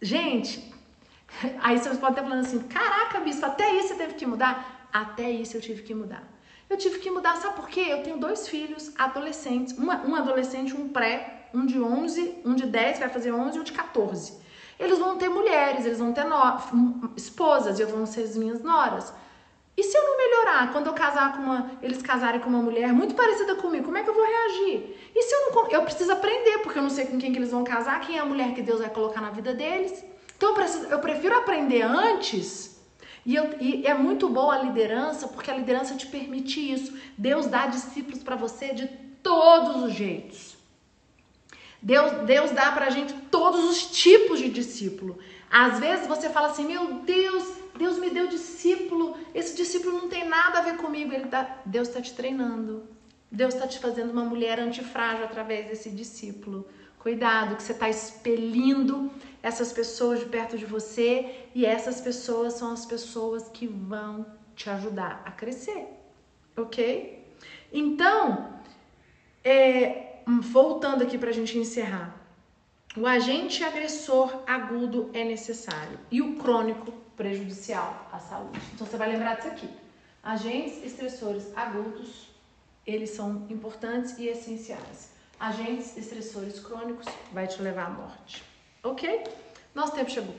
Gente, 0.00 0.72
aí 1.60 1.78
vocês 1.78 1.98
podem 1.98 2.10
estar 2.10 2.22
falando 2.22 2.44
assim: 2.44 2.60
caraca, 2.60 3.20
bispo, 3.20 3.44
até 3.46 3.74
isso 3.74 3.88
você 3.88 3.94
teve 3.94 4.14
que 4.14 4.26
mudar? 4.26 4.88
Até 4.92 5.30
isso 5.30 5.56
eu 5.56 5.60
tive 5.60 5.82
que 5.82 5.94
mudar. 5.94 6.22
Eu 6.68 6.76
tive 6.78 6.98
que 6.98 7.10
mudar, 7.10 7.36
sabe 7.36 7.56
por 7.56 7.68
quê? 7.68 7.86
Eu 7.88 8.02
tenho 8.02 8.18
dois 8.18 8.48
filhos 8.48 8.92
adolescentes, 8.98 9.76
uma, 9.76 10.04
um 10.06 10.14
adolescente, 10.14 10.74
um 10.74 10.88
pré, 10.88 11.48
um 11.52 11.66
de 11.66 11.80
11, 11.80 12.38
um 12.44 12.54
de 12.54 12.66
10, 12.66 13.00
vai 13.00 13.08
fazer 13.08 13.32
11 13.32 13.56
e 13.56 13.60
um 13.60 13.64
de 13.64 13.72
14. 13.72 14.43
Eles 14.78 14.98
vão 14.98 15.16
ter 15.16 15.28
mulheres, 15.28 15.86
eles 15.86 15.98
vão 15.98 16.12
ter 16.12 16.24
no, 16.24 17.12
esposas, 17.16 17.78
eu 17.78 17.88
vão 17.88 18.06
ser 18.06 18.22
as 18.22 18.36
minhas 18.36 18.62
noras. 18.62 19.12
E 19.76 19.82
se 19.82 19.96
eu 19.96 20.04
não 20.04 20.16
melhorar, 20.16 20.72
quando 20.72 20.86
eu 20.86 20.92
casar 20.92 21.36
com 21.36 21.42
uma, 21.42 21.70
eles 21.82 22.00
casarem 22.00 22.40
com 22.40 22.48
uma 22.48 22.62
mulher 22.62 22.92
muito 22.92 23.14
parecida 23.14 23.56
comigo, 23.56 23.84
como 23.84 23.98
é 23.98 24.04
que 24.04 24.10
eu 24.10 24.14
vou 24.14 24.24
reagir? 24.24 25.10
E 25.14 25.22
se 25.22 25.34
eu 25.34 25.50
não, 25.50 25.70
eu 25.70 25.82
preciso 25.82 26.12
aprender, 26.12 26.58
porque 26.58 26.78
eu 26.78 26.82
não 26.82 26.90
sei 26.90 27.06
com 27.06 27.18
quem 27.18 27.32
que 27.32 27.38
eles 27.38 27.50
vão 27.50 27.64
casar, 27.64 28.00
quem 28.00 28.16
é 28.16 28.20
a 28.20 28.24
mulher 28.24 28.54
que 28.54 28.62
Deus 28.62 28.78
vai 28.78 28.90
colocar 28.90 29.20
na 29.20 29.30
vida 29.30 29.52
deles. 29.52 30.04
Então 30.36 30.50
eu, 30.50 30.54
preciso, 30.54 30.86
eu 30.86 30.98
prefiro 31.00 31.36
aprender 31.36 31.82
antes. 31.82 32.80
E, 33.26 33.34
eu, 33.34 33.56
e 33.60 33.86
é 33.86 33.94
muito 33.94 34.28
boa 34.28 34.54
a 34.54 34.62
liderança, 34.62 35.26
porque 35.26 35.50
a 35.50 35.56
liderança 35.56 35.96
te 35.96 36.06
permite 36.06 36.60
isso. 36.72 36.96
Deus 37.16 37.46
dá 37.46 37.66
discípulos 37.66 38.22
para 38.22 38.36
você 38.36 38.74
de 38.74 38.86
todos 39.22 39.82
os 39.82 39.92
jeitos. 39.92 40.56
Deus, 41.84 42.12
Deus 42.24 42.50
dá 42.52 42.72
pra 42.72 42.88
gente 42.88 43.12
todos 43.30 43.62
os 43.62 43.90
tipos 43.90 44.38
de 44.38 44.48
discípulo. 44.48 45.18
Às 45.50 45.78
vezes 45.78 46.06
você 46.06 46.30
fala 46.30 46.48
assim, 46.48 46.64
meu 46.64 46.94
Deus, 47.00 47.44
Deus 47.76 47.98
me 47.98 48.08
deu 48.08 48.26
discípulo, 48.26 49.14
esse 49.34 49.54
discípulo 49.54 49.98
não 49.98 50.08
tem 50.08 50.26
nada 50.26 50.60
a 50.60 50.62
ver 50.62 50.78
comigo. 50.78 51.12
Ele 51.12 51.26
tá, 51.26 51.60
Deus 51.66 51.88
está 51.88 52.00
te 52.00 52.14
treinando. 52.14 52.84
Deus 53.30 53.52
está 53.52 53.66
te 53.66 53.78
fazendo 53.78 54.12
uma 54.12 54.24
mulher 54.24 54.58
antifrágil 54.58 55.26
através 55.26 55.66
desse 55.66 55.90
discípulo. 55.90 56.66
Cuidado, 56.98 57.54
que 57.56 57.62
você 57.62 57.72
está 57.72 57.90
expelindo 57.90 59.10
essas 59.42 59.70
pessoas 59.70 60.20
de 60.20 60.24
perto 60.24 60.56
de 60.56 60.64
você 60.64 61.44
e 61.54 61.66
essas 61.66 62.00
pessoas 62.00 62.54
são 62.54 62.72
as 62.72 62.86
pessoas 62.86 63.50
que 63.50 63.66
vão 63.66 64.24
te 64.56 64.70
ajudar 64.70 65.20
a 65.26 65.30
crescer, 65.30 65.86
ok? 66.56 67.28
Então, 67.70 68.54
é, 69.42 70.13
voltando 70.26 71.02
aqui 71.02 71.18
para 71.18 71.30
a 71.30 71.32
gente 71.32 71.58
encerrar, 71.58 72.14
o 72.96 73.06
agente 73.06 73.64
agressor 73.64 74.42
agudo 74.46 75.10
é 75.12 75.24
necessário 75.24 75.98
e 76.10 76.22
o 76.22 76.36
crônico 76.36 76.92
prejudicial 77.16 78.08
à 78.12 78.18
saúde. 78.18 78.60
Então 78.72 78.86
você 78.86 78.96
vai 78.96 79.10
lembrar 79.10 79.34
disso 79.36 79.48
aqui. 79.48 79.68
Agentes 80.22 80.82
estressores 80.84 81.56
agudos, 81.56 82.28
eles 82.86 83.10
são 83.10 83.46
importantes 83.50 84.16
e 84.18 84.26
essenciais. 84.26 85.12
Agentes 85.38 85.96
estressores 85.96 86.60
crônicos 86.60 87.06
vai 87.32 87.46
te 87.46 87.60
levar 87.60 87.86
à 87.86 87.90
morte. 87.90 88.42
Ok? 88.82 89.24
Nosso 89.74 89.92
tempo 89.92 90.10
chegou 90.10 90.34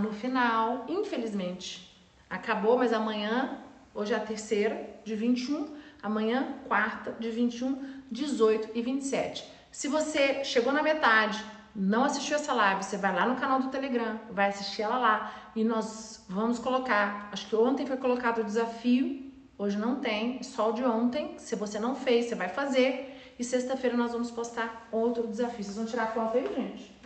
no 0.00 0.12
final, 0.12 0.86
infelizmente. 0.88 1.92
Acabou, 2.30 2.78
mas 2.78 2.92
amanhã, 2.92 3.60
hoje 3.92 4.14
é 4.14 4.16
a 4.16 4.20
terceira 4.20 5.00
de 5.04 5.14
21, 5.16 5.75
amanhã, 6.06 6.54
quarta 6.66 7.14
de 7.18 7.30
21, 7.30 8.02
18 8.10 8.70
e 8.74 8.82
27. 8.82 9.44
Se 9.70 9.88
você 9.88 10.44
chegou 10.44 10.72
na 10.72 10.82
metade, 10.82 11.44
não 11.74 12.04
assistiu 12.04 12.36
essa 12.36 12.52
live, 12.54 12.82
você 12.82 12.96
vai 12.96 13.14
lá 13.14 13.26
no 13.26 13.36
canal 13.36 13.60
do 13.60 13.68
Telegram, 13.68 14.18
vai 14.30 14.48
assistir 14.48 14.82
ela 14.82 14.96
lá 14.96 15.32
e 15.54 15.64
nós 15.64 16.24
vamos 16.28 16.58
colocar. 16.58 17.28
Acho 17.32 17.46
que 17.48 17.56
ontem 17.56 17.86
foi 17.86 17.96
colocado 17.96 18.38
o 18.38 18.44
desafio, 18.44 19.30
hoje 19.58 19.76
não 19.76 19.96
tem, 19.96 20.42
só 20.42 20.70
o 20.70 20.72
de 20.72 20.84
ontem. 20.84 21.34
Se 21.38 21.54
você 21.54 21.78
não 21.78 21.94
fez, 21.94 22.26
você 22.26 22.34
vai 22.34 22.48
fazer. 22.48 23.34
E 23.38 23.44
sexta-feira 23.44 23.96
nós 23.96 24.12
vamos 24.12 24.30
postar 24.30 24.88
outro 24.90 25.26
desafio. 25.26 25.62
Vocês 25.62 25.76
vão 25.76 25.84
tirar 25.84 26.06
foto 26.06 26.38
aí, 26.38 26.46
gente? 26.54 26.96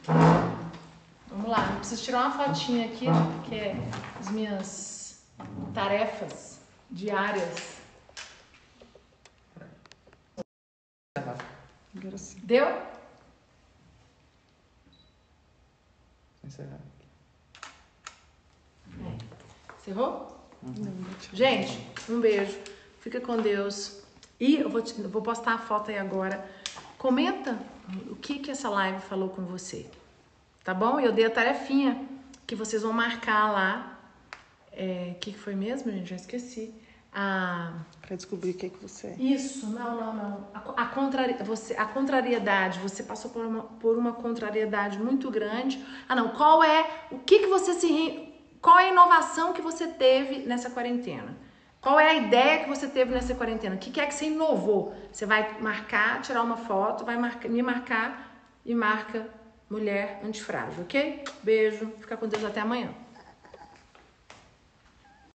Vamos 1.26 1.48
lá, 1.48 1.76
preciso 1.78 2.02
tirar 2.04 2.26
uma 2.26 2.30
fotinha 2.30 2.86
aqui, 2.86 3.06
que 3.48 3.54
é 3.54 3.76
as 4.20 4.30
minhas 4.30 5.22
tarefas 5.74 6.60
diárias. 6.90 7.79
Deu? 11.92 12.66
Encerrar. 16.44 16.80
É. 19.00 19.18
Encerrou? 19.78 20.40
Uhum. 20.62 21.04
Gente, 21.32 21.86
um 22.08 22.20
beijo. 22.20 22.58
Fica 23.00 23.20
com 23.20 23.36
Deus. 23.38 24.00
E 24.38 24.56
eu 24.56 24.70
vou, 24.70 24.82
te, 24.82 24.98
eu 25.00 25.08
vou 25.08 25.22
postar 25.22 25.54
a 25.54 25.58
foto 25.58 25.90
aí 25.90 25.98
agora. 25.98 26.48
Comenta 26.96 27.58
o 28.08 28.16
que, 28.16 28.38
que 28.38 28.50
essa 28.50 28.68
live 28.68 29.00
falou 29.00 29.30
com 29.30 29.42
você. 29.42 29.86
Tá 30.62 30.72
bom? 30.72 31.00
Eu 31.00 31.12
dei 31.12 31.26
a 31.26 31.30
tarefinha 31.30 32.06
que 32.46 32.54
vocês 32.54 32.82
vão 32.82 32.92
marcar 32.92 33.50
lá. 33.50 33.98
O 34.32 34.36
é, 34.72 35.16
que, 35.20 35.32
que 35.32 35.38
foi 35.38 35.54
mesmo, 35.54 35.90
gente? 35.90 36.10
Já 36.10 36.16
esqueci. 36.16 36.74
A... 37.12 37.72
Pra 38.00 38.16
descobrir 38.16 38.50
o 38.50 38.54
que, 38.54 38.70
que 38.70 38.82
você 38.82 39.08
é. 39.08 39.16
Isso, 39.18 39.66
não, 39.66 39.96
não, 40.00 40.14
não. 40.14 40.48
A, 40.54 40.82
a, 40.82 40.86
contrari... 40.86 41.34
você, 41.42 41.74
a 41.74 41.84
contrariedade, 41.86 42.78
você 42.78 43.02
passou 43.02 43.30
por 43.30 43.44
uma, 43.44 43.62
por 43.62 43.98
uma 43.98 44.12
contrariedade 44.12 44.98
muito 44.98 45.30
grande. 45.30 45.84
Ah, 46.08 46.14
não, 46.14 46.28
qual 46.28 46.62
é, 46.62 46.88
o 47.10 47.18
que, 47.18 47.40
que 47.40 47.46
você 47.46 47.74
se... 47.74 48.28
Qual 48.60 48.78
é 48.78 48.88
a 48.88 48.92
inovação 48.92 49.52
que 49.52 49.62
você 49.62 49.88
teve 49.88 50.40
nessa 50.46 50.70
quarentena? 50.70 51.36
Qual 51.80 51.98
é 51.98 52.10
a 52.10 52.14
ideia 52.14 52.62
que 52.62 52.68
você 52.68 52.86
teve 52.86 53.10
nessa 53.10 53.34
quarentena? 53.34 53.74
O 53.74 53.78
que, 53.78 53.90
que 53.90 54.00
é 54.00 54.06
que 54.06 54.14
você 54.14 54.26
inovou? 54.26 54.94
Você 55.10 55.24
vai 55.24 55.58
marcar, 55.60 56.20
tirar 56.20 56.42
uma 56.42 56.58
foto, 56.58 57.04
vai 57.04 57.16
marcar, 57.16 57.48
me 57.48 57.62
marcar 57.62 58.30
e 58.64 58.74
marca 58.74 59.26
mulher 59.68 60.20
antifrágil, 60.22 60.82
ok? 60.82 61.24
Beijo, 61.42 61.90
fica 62.00 62.16
com 62.18 62.28
Deus 62.28 62.44
até 62.44 62.60
amanhã. 62.60 62.92